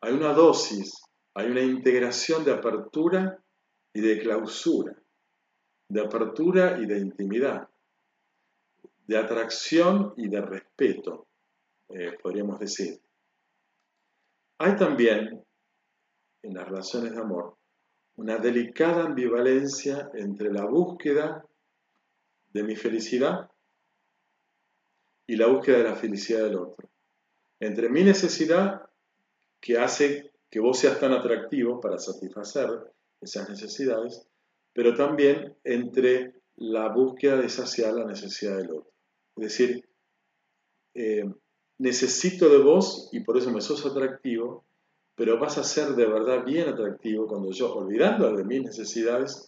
hay 0.00 0.12
una 0.14 0.32
dosis, 0.32 1.02
hay 1.34 1.50
una 1.50 1.60
integración 1.60 2.44
de 2.44 2.52
apertura 2.52 3.38
y 3.92 4.00
de 4.00 4.20
clausura, 4.20 4.96
de 5.88 6.00
apertura 6.00 6.78
y 6.80 6.86
de 6.86 6.98
intimidad, 6.98 7.68
de 9.06 9.18
atracción 9.18 10.14
y 10.16 10.28
de 10.28 10.40
respeto. 10.40 11.26
Eh, 11.96 12.18
podríamos 12.20 12.58
decir. 12.58 13.00
Hay 14.58 14.74
también, 14.74 15.44
en 16.42 16.54
las 16.54 16.68
relaciones 16.68 17.12
de 17.12 17.20
amor, 17.20 17.56
una 18.16 18.36
delicada 18.38 19.04
ambivalencia 19.04 20.10
entre 20.14 20.52
la 20.52 20.64
búsqueda 20.64 21.46
de 22.52 22.62
mi 22.64 22.74
felicidad 22.74 23.48
y 25.28 25.36
la 25.36 25.46
búsqueda 25.46 25.78
de 25.78 25.84
la 25.84 25.94
felicidad 25.94 26.42
del 26.42 26.56
otro. 26.56 26.90
Entre 27.60 27.88
mi 27.88 28.02
necesidad, 28.02 28.90
que 29.60 29.78
hace 29.78 30.32
que 30.50 30.58
vos 30.58 30.76
seas 30.76 30.98
tan 30.98 31.12
atractivo 31.12 31.80
para 31.80 31.98
satisfacer 31.98 32.92
esas 33.20 33.48
necesidades, 33.48 34.26
pero 34.72 34.94
también 34.94 35.56
entre 35.62 36.42
la 36.56 36.88
búsqueda 36.88 37.36
de 37.36 37.48
saciar 37.48 37.94
la 37.94 38.04
necesidad 38.04 38.56
del 38.56 38.70
otro. 38.72 38.92
Es 39.36 39.44
decir, 39.44 39.88
eh, 40.94 41.24
necesito 41.78 42.48
de 42.48 42.58
vos 42.58 43.08
y 43.12 43.20
por 43.20 43.36
eso 43.36 43.50
me 43.50 43.60
sos 43.60 43.84
atractivo, 43.86 44.64
pero 45.14 45.38
vas 45.38 45.58
a 45.58 45.64
ser 45.64 45.94
de 45.94 46.06
verdad 46.06 46.44
bien 46.44 46.68
atractivo 46.68 47.26
cuando 47.26 47.50
yo, 47.52 47.74
olvidando 47.74 48.34
de 48.34 48.44
mis 48.44 48.62
necesidades, 48.62 49.46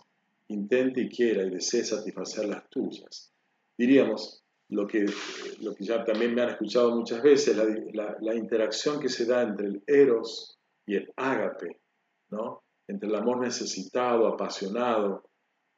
intente 0.48 1.02
y 1.02 1.08
quiera 1.08 1.42
y 1.42 1.50
desee 1.50 1.84
satisfacer 1.84 2.46
las 2.46 2.68
tuyas. 2.70 3.32
Diríamos, 3.76 4.44
lo 4.68 4.86
que, 4.86 5.06
lo 5.60 5.74
que 5.74 5.84
ya 5.84 6.04
también 6.04 6.34
me 6.34 6.42
han 6.42 6.50
escuchado 6.50 6.94
muchas 6.96 7.22
veces, 7.22 7.56
la, 7.56 8.34
interacción 8.34 9.00
que 9.00 9.08
se 9.08 9.26
da 9.26 9.42
entre 9.42 9.66
el 9.66 9.82
eros 9.86 10.58
y 10.86 10.96
el 10.96 11.12
ágape, 11.16 11.80
¿no? 12.30 12.62
entre 12.88 13.08
el 13.08 13.14
amor 13.14 13.40
necesitado, 13.40 14.26
apasionado, 14.26 15.28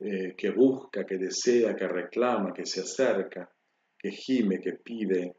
eh, 0.00 0.34
que 0.36 0.50
busca, 0.50 1.04
que 1.04 1.16
desea, 1.16 1.74
que 1.74 1.88
reclama, 1.88 2.52
que 2.52 2.66
se 2.66 2.80
acerca, 2.80 3.50
que 3.98 4.10
gime, 4.10 4.60
que 4.60 4.74
pide, 4.74 5.36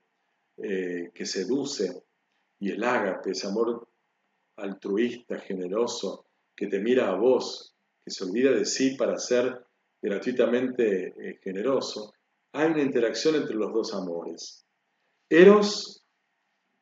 eh, 0.63 1.11
que 1.13 1.25
seduce, 1.25 2.03
Y 2.61 2.71
el 2.71 2.83
ágape, 2.83 3.31
ese 3.31 3.47
amor 3.47 3.87
altruista, 4.57 5.39
generoso, 5.39 6.25
que 6.55 6.67
te 6.67 6.79
mira 6.79 7.07
a 7.09 7.15
vos, 7.15 7.73
que 8.03 8.11
se 8.11 8.25
olvida 8.25 8.51
de 8.51 8.65
sí 8.65 8.95
para 8.95 9.17
ser 9.17 9.65
gratuitamente 10.01 11.13
eh, 11.17 11.39
generoso, 11.41 12.13
hay 12.51 12.71
una 12.71 12.81
interacción 12.81 13.35
entre 13.35 13.55
los 13.55 13.71
dos 13.73 13.93
amores. 13.93 14.65
Eros, 15.29 16.03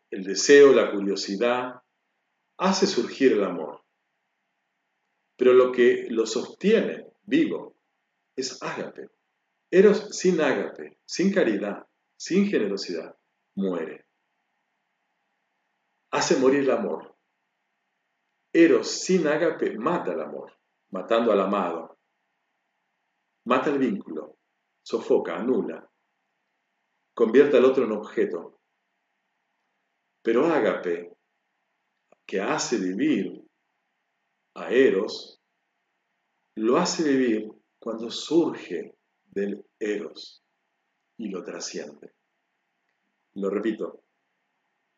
el 0.09 0.23
deseo, 0.23 0.73
la 0.73 0.91
curiosidad, 0.91 1.81
hace 2.57 2.87
surgir 2.87 3.33
el 3.33 3.43
amor. 3.43 3.83
Pero 5.35 5.53
lo 5.53 5.71
que 5.71 6.07
lo 6.09 6.25
sostiene 6.25 7.05
vivo 7.23 7.75
es 8.35 8.61
ágape. 8.63 9.09
Eros 9.69 10.09
sin 10.17 10.39
ágape, 10.41 10.97
sin 11.05 11.31
caridad, 11.31 11.85
sin 12.15 12.47
generosidad, 12.47 13.15
muere. 13.57 14.05
Hace 16.11 16.37
morir 16.37 16.61
el 16.61 16.71
amor. 16.71 17.15
Eros 18.53 18.87
sin 18.87 19.27
ágape 19.27 19.77
mata 19.77 20.13
el 20.13 20.21
amor, 20.21 20.53
matando 20.91 21.31
al 21.31 21.41
amado. 21.41 21.99
Mata 23.45 23.69
el 23.69 23.79
vínculo, 23.79 24.37
sofoca, 24.83 25.35
anula, 25.35 25.89
convierte 27.13 27.57
al 27.57 27.65
otro 27.65 27.85
en 27.85 27.91
objeto. 27.93 28.61
Pero 30.21 30.45
ágape, 30.45 31.17
que 32.25 32.41
hace 32.41 32.77
vivir 32.77 33.43
a 34.55 34.69
Eros, 34.69 35.41
lo 36.55 36.77
hace 36.77 37.03
vivir 37.03 37.49
cuando 37.79 38.11
surge 38.11 38.97
del 39.23 39.65
Eros 39.79 40.43
y 41.17 41.29
lo 41.29 41.43
trasciende. 41.43 42.16
Lo 43.37 43.51
repito, 43.51 44.03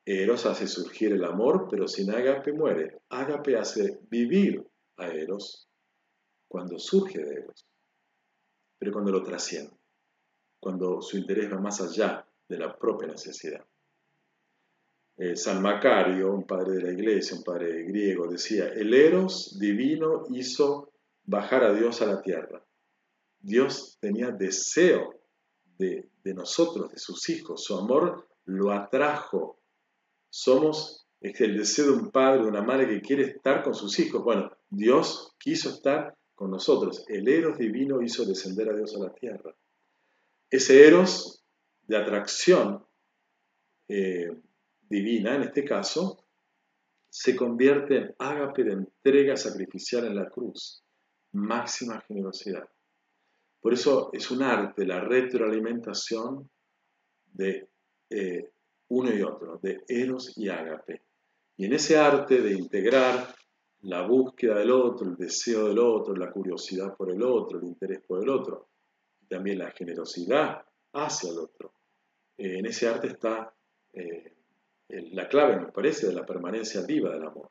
Eros 0.05 0.45
hace 0.45 0.65
surgir 0.65 1.11
el 1.11 1.25
amor, 1.25 1.67
pero 1.69 1.87
sin 1.87 2.09
Ágape 2.09 2.53
muere. 2.53 3.01
Ágape 3.09 3.57
hace 3.57 3.99
vivir 4.09 4.65
a 4.97 5.07
Eros 5.09 5.67
cuando 6.47 6.79
surge 6.79 7.19
de 7.19 7.33
Eros, 7.33 7.67
pero 8.77 8.93
cuando 8.93 9.11
lo 9.11 9.23
trasciende, 9.23 9.75
cuando 10.59 11.01
su 11.01 11.17
interés 11.17 11.51
va 11.51 11.59
más 11.59 11.81
allá 11.81 12.25
de 12.47 12.57
la 12.57 12.75
propia 12.77 13.09
necesidad. 13.09 13.63
Eh, 15.17 15.35
San 15.35 15.61
Macario, 15.61 16.33
un 16.33 16.47
padre 16.47 16.77
de 16.77 16.83
la 16.83 16.91
iglesia, 16.93 17.37
un 17.37 17.43
padre 17.43 17.83
griego, 17.83 18.25
decía, 18.25 18.69
el 18.69 18.93
Eros 18.93 19.59
divino 19.59 20.23
hizo 20.31 20.93
bajar 21.25 21.65
a 21.65 21.73
Dios 21.73 22.01
a 22.01 22.05
la 22.05 22.21
tierra. 22.21 22.65
Dios 23.37 23.97
tenía 23.99 24.31
deseo 24.31 25.19
de, 25.79 26.09
nosotros, 26.33 26.91
de 26.91 26.97
sus 26.97 27.27
hijos. 27.29 27.63
Su 27.63 27.77
amor 27.77 28.27
lo 28.45 28.71
atrajo. 28.71 29.59
Somos 30.29 31.07
el 31.21 31.57
deseo 31.57 31.87
de 31.87 31.91
un 31.91 32.11
padre, 32.11 32.43
de 32.43 32.47
una 32.47 32.61
madre 32.61 32.87
que 32.87 33.01
quiere 33.01 33.23
estar 33.23 33.63
con 33.63 33.73
sus 33.73 33.97
hijos. 33.99 34.23
Bueno, 34.23 34.51
Dios 34.69 35.35
quiso 35.37 35.69
estar 35.69 36.15
con 36.35 36.51
nosotros. 36.51 37.03
El 37.07 37.27
Eros 37.27 37.57
divino 37.57 38.01
hizo 38.01 38.25
descender 38.25 38.69
a 38.69 38.75
Dios 38.75 38.95
a 38.95 39.03
la 39.03 39.13
tierra. 39.13 39.53
Ese 40.49 40.87
Eros 40.87 41.43
de 41.83 41.97
atracción 41.97 42.85
eh, 43.87 44.29
divina, 44.81 45.35
en 45.35 45.43
este 45.43 45.65
caso, 45.65 46.25
se 47.09 47.35
convierte 47.35 47.97
en 47.97 48.15
ágape 48.19 48.63
de 48.63 48.73
entrega 48.73 49.35
sacrificial 49.35 50.05
en 50.05 50.15
la 50.15 50.29
cruz. 50.29 50.83
Máxima 51.31 52.01
generosidad. 52.07 52.67
Por 53.59 53.73
eso 53.73 54.09
es 54.13 54.31
un 54.31 54.41
arte 54.41 54.85
la 54.85 55.01
retroalimentación 55.01 56.49
de 57.25 57.67
eh, 58.09 58.51
uno 58.89 59.13
y 59.13 59.21
otro, 59.21 59.59
de 59.61 59.83
Eros 59.87 60.37
y 60.37 60.49
Ágape. 60.49 61.01
Y 61.57 61.65
en 61.65 61.73
ese 61.73 61.97
arte 61.97 62.41
de 62.41 62.53
integrar 62.53 63.35
la 63.81 64.05
búsqueda 64.05 64.59
del 64.59 64.71
otro, 64.71 65.07
el 65.07 65.15
deseo 65.15 65.67
del 65.67 65.79
otro, 65.79 66.15
la 66.15 66.31
curiosidad 66.31 66.95
por 66.95 67.11
el 67.11 67.21
otro, 67.23 67.59
el 67.59 67.65
interés 67.65 68.01
por 68.01 68.21
el 68.23 68.29
otro, 68.29 68.67
y 69.21 69.27
también 69.27 69.59
la 69.59 69.71
generosidad 69.71 70.65
hacia 70.93 71.31
el 71.31 71.37
otro, 71.37 71.73
eh, 72.37 72.57
en 72.57 72.65
ese 72.65 72.87
arte 72.87 73.07
está 73.07 73.53
eh, 73.93 74.33
la 74.87 75.27
clave, 75.27 75.59
me 75.59 75.71
parece, 75.71 76.07
de 76.07 76.13
la 76.13 76.25
permanencia 76.25 76.81
viva 76.81 77.11
del 77.11 77.25
amor. 77.25 77.49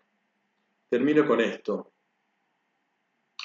Termino 0.89 1.27
con 1.27 1.41
esto. 1.41 1.93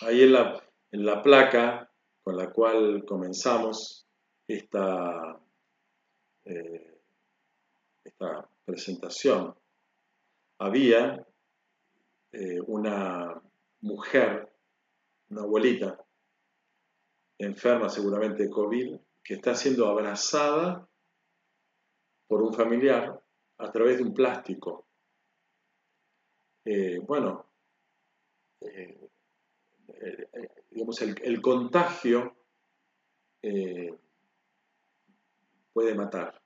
Ahí 0.01 0.23
en 0.23 0.33
la, 0.33 0.63
en 0.91 1.05
la 1.05 1.21
placa 1.21 1.91
con 2.23 2.37
la 2.37 2.49
cual 2.51 3.03
comenzamos 3.05 4.07
esta, 4.47 5.39
presentación, 8.65 9.55
había 10.59 11.25
eh, 12.31 12.59
una 12.67 13.41
mujer, 13.81 14.51
una 15.29 15.41
abuelita, 15.41 16.03
enferma 17.37 17.89
seguramente 17.89 18.43
de 18.43 18.49
COVID, 18.49 18.97
que 19.23 19.35
está 19.35 19.55
siendo 19.55 19.87
abrazada 19.87 20.87
por 22.27 22.41
un 22.41 22.53
familiar 22.53 23.21
a 23.57 23.71
través 23.71 23.97
de 23.97 24.03
un 24.03 24.13
plástico. 24.13 24.87
Eh, 26.65 26.99
bueno, 26.99 27.45
digamos, 30.71 31.01
el, 31.01 31.41
contagio 31.41 32.35
eh, 33.41 33.93
puede 35.73 35.95
matar. 35.95 36.41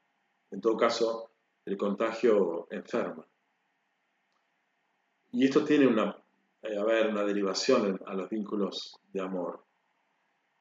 En 0.52 0.62
todo 0.62 0.76
caso, 0.78 1.32
el 1.68 1.76
contagio 1.76 2.66
enferma. 2.72 3.28
Y 5.34 5.44
esto 5.44 5.66
tiene 5.66 5.86
una, 5.86 6.18
eh, 6.62 6.78
a 6.78 6.84
ver, 6.86 7.10
una 7.10 7.26
derivación 7.26 8.00
a 8.06 8.14
los 8.14 8.30
vínculos 8.30 8.96
de 9.12 9.20
amor. 9.20 9.66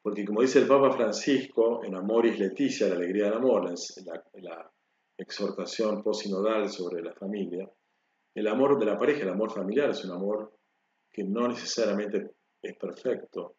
Porque 0.02 0.24
como 0.24 0.42
dice 0.42 0.59
el 0.59 0.66
Papa 0.66 0.90
Francisco, 0.90 1.84
en 1.84 1.94
Amoris 1.94 2.40
Leticia, 2.40 2.88
la 2.88 2.96
alegría 2.96 3.26
del 3.26 3.34
amor, 3.34 3.72
la, 4.04 4.24
la 4.34 4.72
exhortación 5.16 6.02
posinodal 6.02 6.68
sobre 6.68 7.00
la 7.00 7.14
familia, 7.14 7.70
el 8.34 8.48
amor 8.48 8.76
de 8.76 8.86
la 8.86 8.98
pareja, 8.98 9.22
el 9.22 9.30
amor 9.30 9.52
familiar, 9.52 9.90
es 9.90 10.04
un 10.04 10.11
amor 10.11 10.59
que 11.12 11.22
no 11.22 11.46
necesariamente 11.46 12.32
es 12.61 12.76
perfecto. 12.76 13.54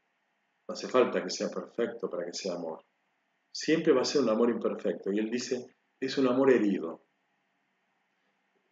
No 0.67 0.73
hace 0.73 0.89
falta 0.89 1.23
que 1.23 1.29
sea 1.29 1.49
perfecto 1.49 2.09
para 2.09 2.25
que 2.25 2.33
sea 2.33 2.55
amor. 2.55 2.83
Siempre 3.53 3.93
va 3.93 4.01
a 4.01 4.05
ser 4.05 4.21
un 4.21 4.29
amor 4.29 4.49
imperfecto. 4.49 5.13
Y 5.13 5.19
él 5.19 5.31
dice, 5.31 5.65
es 5.97 6.17
un 6.17 6.27
amor 6.27 6.51
herido. 6.51 7.06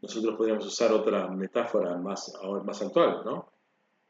Nosotros 0.05 0.35
podríamos 0.37 0.67
usar 0.67 0.91
otra 0.93 1.27
metáfora 1.29 1.97
más, 1.97 2.31
más 2.63 2.79
actual, 2.79 3.23
¿no? 3.25 3.51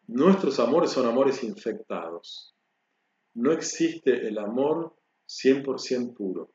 Nuestros 0.08 0.60
amores 0.60 0.92
son 0.92 1.06
amores 1.06 1.42
infectados. 1.42 2.54
No 3.36 3.54
existe 3.54 4.28
el 4.28 4.38
amor 4.38 4.94
100% 5.26 6.14
puro. 6.14 6.52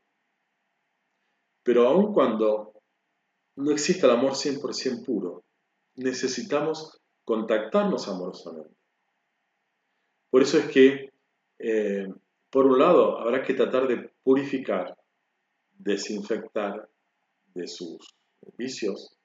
Pero 1.62 1.88
aun 1.88 2.12
cuando 2.12 2.74
no 3.56 3.70
exista 3.70 4.06
el 4.08 4.12
amor 4.12 4.32
100% 4.32 5.06
puro, 5.06 5.42
necesitamos 5.94 7.00
contactarnos 7.24 8.08
amorosamente. 8.08 8.76
Por 10.28 10.42
eso 10.42 10.58
es 10.58 10.66
que, 10.66 11.08
eh, 11.58 12.08
por 12.50 12.66
un 12.66 12.78
lado, 12.78 13.18
habrá 13.18 13.42
que 13.42 13.54
tratar 13.54 13.88
de 13.88 14.12
purificar, 14.22 14.94
desinfectar 15.72 16.86
de 17.54 17.66
sus 17.66 18.06
vicios 18.58 19.16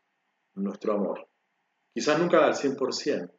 nuestro 0.55 0.93
amor. 0.93 1.27
Quizás 1.93 2.19
nunca 2.19 2.45
al 2.45 2.53
100%, 2.53 3.31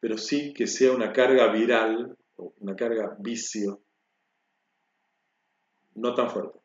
pero 0.00 0.16
sí 0.16 0.52
que 0.52 0.66
sea 0.66 0.92
una 0.92 1.12
carga 1.12 1.52
viral 1.52 2.16
o 2.36 2.54
una 2.58 2.74
carga 2.74 3.16
vicio 3.18 3.82
no 5.94 6.14
tan 6.14 6.30
fuerte. 6.30 6.58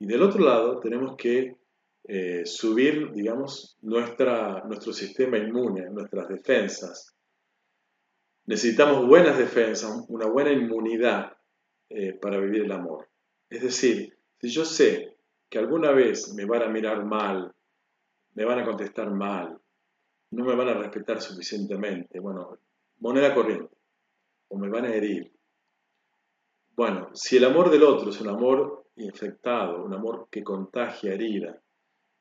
Y 0.00 0.06
del 0.06 0.22
otro 0.22 0.44
lado 0.44 0.80
tenemos 0.80 1.16
que 1.16 1.56
eh, 2.04 2.44
subir, 2.44 3.12
digamos, 3.12 3.78
nuestra, 3.82 4.62
nuestro 4.64 4.92
sistema 4.92 5.38
inmune, 5.38 5.88
nuestras 5.90 6.28
defensas, 6.28 7.16
Necesitamos 8.46 9.08
buenas 9.08 9.38
defensas, 9.38 10.04
una 10.08 10.26
buena 10.26 10.52
inmunidad 10.52 11.36
eh, 11.88 12.12
para 12.12 12.38
vivir 12.38 12.62
el 12.62 12.72
amor. 12.72 13.08
Es 13.50 13.60
decir, 13.62 14.16
si 14.40 14.48
yo 14.50 14.64
sé 14.64 15.16
que 15.50 15.58
alguna 15.58 15.90
vez 15.90 16.32
me 16.32 16.44
van 16.44 16.62
a 16.62 16.68
mirar 16.68 17.04
mal, 17.04 17.52
me 18.36 18.44
van 18.44 18.58
a 18.58 18.64
contestar 18.66 19.10
mal, 19.10 19.58
no 20.32 20.44
me 20.44 20.54
van 20.54 20.68
a 20.68 20.74
respetar 20.74 21.22
suficientemente, 21.22 22.20
bueno, 22.20 22.58
moneda 22.98 23.34
corriente, 23.34 23.74
o 24.48 24.58
me 24.58 24.68
van 24.68 24.84
a 24.84 24.94
herir. 24.94 25.32
Bueno, 26.76 27.08
si 27.14 27.38
el 27.38 27.44
amor 27.46 27.70
del 27.70 27.82
otro 27.82 28.10
es 28.10 28.20
un 28.20 28.28
amor 28.28 28.88
infectado, 28.96 29.82
un 29.82 29.94
amor 29.94 30.28
que 30.30 30.44
contagia 30.44 31.14
herida, 31.14 31.58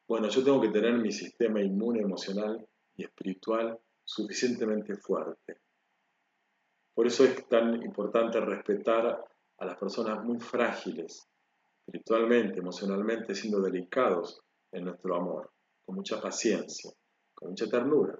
bueno, 0.08 0.30
yo 0.30 0.42
tengo 0.42 0.62
que 0.62 0.70
tener 0.70 0.94
mi 0.94 1.12
sistema 1.12 1.62
inmune 1.62 2.00
emocional 2.00 2.66
y 2.96 3.04
espiritual 3.04 3.78
suficientemente 4.06 4.96
fuerte. 4.96 5.58
Por 6.94 7.08
eso 7.08 7.26
es 7.26 7.46
tan 7.50 7.84
importante 7.84 8.40
respetar 8.40 9.22
a 9.58 9.66
las 9.66 9.78
personas 9.78 10.24
muy 10.24 10.40
frágiles, 10.40 11.28
espiritualmente, 11.86 12.60
emocionalmente, 12.60 13.36
siendo 13.36 13.60
delicados 13.60 14.40
en 14.72 14.86
nuestro 14.86 15.16
amor. 15.18 15.55
Con 15.86 15.96
mucha 15.96 16.20
paciencia, 16.22 16.92
con 17.34 17.50
mucha 17.50 17.68
ternura. 17.68 18.18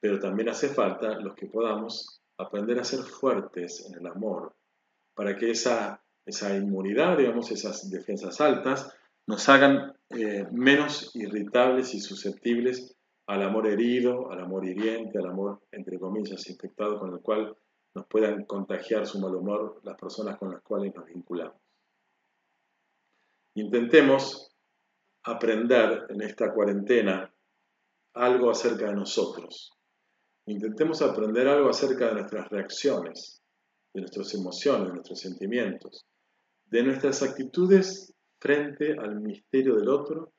Pero 0.00 0.18
también 0.18 0.48
hace 0.48 0.68
falta 0.68 1.18
los 1.20 1.34
que 1.34 1.46
podamos 1.46 2.20
aprender 2.38 2.78
a 2.78 2.84
ser 2.84 3.00
fuertes 3.00 3.86
en 3.86 3.94
el 3.94 4.06
amor, 4.06 4.54
para 5.14 5.36
que 5.36 5.50
esa, 5.50 6.02
esa 6.26 6.56
inmunidad, 6.56 7.16
digamos, 7.18 7.50
esas 7.50 7.90
defensas 7.90 8.40
altas, 8.40 8.92
nos 9.26 9.48
hagan 9.48 9.94
eh, 10.10 10.46
menos 10.50 11.14
irritables 11.14 11.94
y 11.94 12.00
susceptibles 12.00 12.96
al 13.26 13.42
amor 13.42 13.66
herido, 13.66 14.30
al 14.30 14.40
amor 14.40 14.66
hiriente, 14.66 15.18
al 15.18 15.26
amor, 15.26 15.60
entre 15.70 15.98
comillas, 15.98 16.48
infectado, 16.48 16.98
con 16.98 17.12
el 17.12 17.20
cual 17.20 17.56
nos 17.94 18.06
puedan 18.06 18.44
contagiar 18.44 19.06
su 19.06 19.20
mal 19.20 19.34
humor 19.34 19.80
las 19.84 19.96
personas 19.98 20.38
con 20.38 20.50
las 20.50 20.62
cuales 20.62 20.94
nos 20.94 21.06
vinculamos. 21.06 21.56
Intentemos 23.54 24.51
aprender 25.24 26.06
en 26.08 26.22
esta 26.22 26.52
cuarentena 26.52 27.32
algo 28.14 28.50
acerca 28.50 28.88
de 28.88 28.94
nosotros. 28.94 29.72
Intentemos 30.46 31.02
aprender 31.02 31.46
algo 31.48 31.70
acerca 31.70 32.08
de 32.08 32.14
nuestras 32.14 32.48
reacciones, 32.48 33.42
de 33.94 34.00
nuestras 34.00 34.34
emociones, 34.34 34.88
de 34.88 34.94
nuestros 34.94 35.20
sentimientos, 35.20 36.06
de 36.66 36.82
nuestras 36.82 37.22
actitudes 37.22 38.12
frente 38.40 38.92
al 38.98 39.20
misterio 39.20 39.76
del 39.76 39.88
otro, 39.88 40.32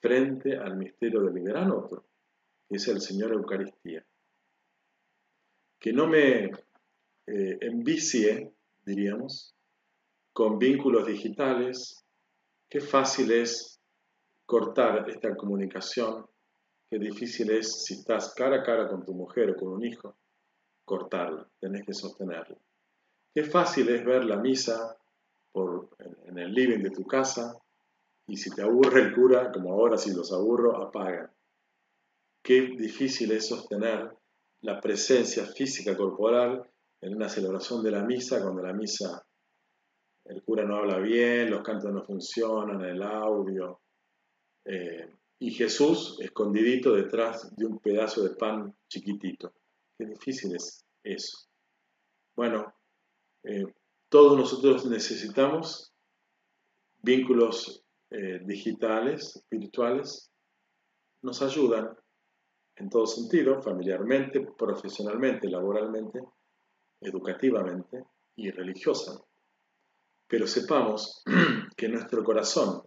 frente 0.00 0.56
al 0.56 0.76
misterio 0.76 1.22
del 1.22 1.42
gran 1.42 1.70
otro, 1.70 2.04
es 2.68 2.88
el 2.88 3.00
Señor 3.00 3.32
Eucaristía. 3.32 4.04
Que 5.80 5.92
no 5.92 6.06
me 6.06 6.46
eh, 6.46 7.58
envicie, 7.60 8.52
diríamos, 8.84 9.54
con 10.32 10.58
vínculos 10.58 11.06
digitales, 11.06 12.04
qué 12.68 12.80
fácil 12.80 13.32
es 13.32 13.71
cortar 14.46 15.08
esta 15.08 15.36
comunicación, 15.36 16.26
qué 16.90 16.98
difícil 16.98 17.50
es 17.50 17.84
si 17.84 17.94
estás 17.94 18.34
cara 18.34 18.60
a 18.60 18.62
cara 18.62 18.88
con 18.88 19.04
tu 19.04 19.14
mujer 19.14 19.50
o 19.50 19.56
con 19.56 19.68
un 19.68 19.84
hijo, 19.84 20.16
cortarla, 20.84 21.48
tenés 21.60 21.84
que 21.86 21.94
sostenerla. 21.94 22.56
Qué 23.34 23.44
fácil 23.44 23.88
es 23.88 24.04
ver 24.04 24.24
la 24.24 24.36
misa 24.36 24.96
en 25.54 26.38
el 26.38 26.52
living 26.52 26.82
de 26.82 26.90
tu 26.90 27.04
casa 27.04 27.56
y 28.26 28.36
si 28.36 28.50
te 28.50 28.62
aburre 28.62 29.02
el 29.02 29.14
cura, 29.14 29.50
como 29.52 29.72
ahora 29.72 29.96
si 29.96 30.14
los 30.14 30.32
aburro, 30.32 30.82
apaga. 30.82 31.32
Qué 32.42 32.60
difícil 32.76 33.32
es 33.32 33.48
sostener 33.48 34.16
la 34.62 34.80
presencia 34.80 35.44
física 35.46 35.96
corporal 35.96 36.68
en 37.00 37.16
una 37.16 37.28
celebración 37.28 37.82
de 37.82 37.90
la 37.90 38.04
misa 38.04 38.42
cuando 38.42 38.62
la 38.62 38.72
misa 38.72 39.24
el 40.24 40.42
cura 40.42 40.64
no 40.64 40.76
habla 40.76 40.98
bien, 40.98 41.50
los 41.50 41.62
cantos 41.62 41.92
no 41.92 42.04
funcionan, 42.04 42.80
el 42.82 43.02
audio. 43.02 43.81
Eh, 44.64 45.14
y 45.38 45.50
Jesús 45.52 46.18
escondidito 46.20 46.94
detrás 46.94 47.54
de 47.56 47.66
un 47.66 47.78
pedazo 47.78 48.22
de 48.22 48.36
pan 48.36 48.74
chiquitito. 48.88 49.52
Qué 49.98 50.06
difícil 50.06 50.54
es 50.54 50.84
eso. 51.02 51.48
Bueno, 52.36 52.74
eh, 53.42 53.64
todos 54.08 54.36
nosotros 54.36 54.86
necesitamos 54.86 55.92
vínculos 57.02 57.84
eh, 58.10 58.40
digitales, 58.44 59.36
espirituales, 59.36 60.30
nos 61.22 61.42
ayudan 61.42 61.96
en 62.76 62.88
todo 62.88 63.06
sentido, 63.06 63.60
familiarmente, 63.62 64.40
profesionalmente, 64.56 65.48
laboralmente, 65.48 66.20
educativamente 67.00 68.04
y 68.36 68.50
religiosamente 68.50 69.32
pero 70.32 70.46
sepamos 70.46 71.22
que 71.76 71.90
nuestro 71.90 72.24
corazón 72.24 72.82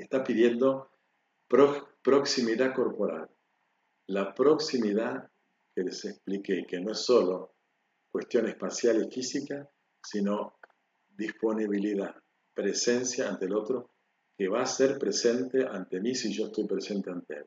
está 0.00 0.22
pidiendo 0.22 0.90
proximidad 2.02 2.74
corporal. 2.74 3.28
La 4.06 4.34
proximidad 4.34 5.30
que 5.74 5.82
les 5.82 6.04
expliqué, 6.04 6.64
que 6.66 6.80
no 6.80 6.92
es 6.92 6.98
solo 6.98 7.54
cuestión 8.10 8.48
espacial 8.48 9.04
y 9.04 9.10
física, 9.10 9.68
sino 10.02 10.56
disponibilidad, 11.16 12.14
presencia 12.54 13.28
ante 13.28 13.46
el 13.46 13.54
otro, 13.54 13.90
que 14.36 14.48
va 14.48 14.62
a 14.62 14.66
ser 14.66 14.98
presente 14.98 15.66
ante 15.66 16.00
mí 16.00 16.14
si 16.14 16.32
yo 16.32 16.46
estoy 16.46 16.66
presente 16.66 17.10
ante 17.10 17.34
él. 17.34 17.46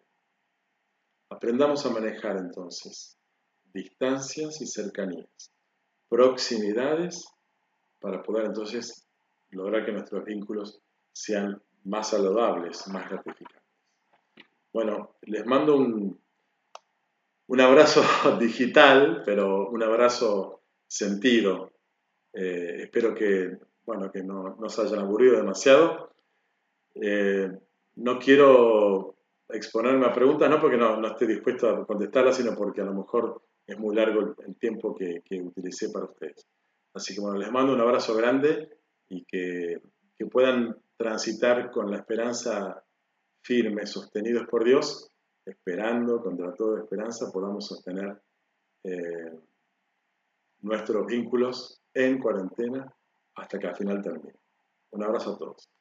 Aprendamos 1.29 1.85
a 1.85 1.89
manejar 1.89 2.37
entonces 2.37 3.17
distancias 3.73 4.61
y 4.61 4.67
cercanías, 4.67 5.51
proximidades 6.07 7.25
para 7.99 8.21
poder 8.21 8.45
entonces 8.45 9.07
lograr 9.49 9.85
que 9.85 9.91
nuestros 9.91 10.23
vínculos 10.23 10.79
sean 11.11 11.61
más 11.85 12.09
saludables, 12.09 12.87
más 12.87 13.09
gratificantes. 13.09 13.61
Bueno, 14.71 15.15
les 15.21 15.45
mando 15.45 15.77
un, 15.77 16.19
un 17.47 17.61
abrazo 17.61 18.01
digital, 18.39 19.23
pero 19.25 19.69
un 19.69 19.83
abrazo 19.83 20.61
sentido. 20.87 21.71
Eh, 22.33 22.83
espero 22.83 23.13
que, 23.13 23.57
bueno, 23.85 24.11
que 24.11 24.23
no, 24.23 24.55
no, 24.59 24.69
se 24.69 24.81
hayan 24.81 24.99
aburrido 24.99 25.37
demasiado. 25.37 26.11
Eh, 26.95 27.51
no 27.95 28.19
quiero 28.19 29.15
exponerme 29.49 30.05
a 30.05 30.13
preguntas, 30.13 30.49
no 30.49 30.59
porque 30.59 30.77
no, 30.77 30.97
no, 30.97 31.07
esté 31.09 31.27
dispuesto 31.27 31.69
a 31.69 31.85
contestarlas, 31.85 32.37
sino 32.37 32.55
porque 32.55 32.81
a 32.81 32.85
lo 32.85 32.93
mejor 32.93 33.43
es 33.67 33.77
muy 33.77 33.95
largo 33.95 34.35
el, 34.45 34.55
tiempo 34.55 34.95
que, 34.95 35.21
que 35.23 35.41
utilicé 35.41 35.89
para 35.89 36.05
ustedes. 36.05 36.47
Así 36.93 37.15
que 37.15 37.21
bueno, 37.21 37.37
les 37.37 37.51
mando 37.51 37.73
un 37.73 37.81
abrazo 37.81 38.15
grande 38.15 38.69
y 39.09 39.25
que, 39.25 39.81
puedan 40.31 40.77
transitar 40.97 41.71
con 41.71 41.89
la 41.89 41.97
esperanza 41.97 42.83
firme, 43.41 43.85
sostenidos 43.85 44.47
por 44.47 44.63
Dios, 44.63 45.09
esperando, 45.45 46.21
contra 46.21 46.53
toda 46.53 46.81
esperanza, 46.81 47.31
podamos 47.31 47.67
sostener 47.67 48.21
eh, 48.83 49.39
nuestros 50.61 51.05
vínculos 51.05 51.81
en 51.93 52.19
cuarentena 52.19 52.93
hasta 53.35 53.59
que 53.59 53.67
al 53.67 53.75
final 53.75 54.01
termine. 54.01 54.35
Un 54.91 55.03
abrazo 55.03 55.33
a 55.33 55.37
todos. 55.37 55.72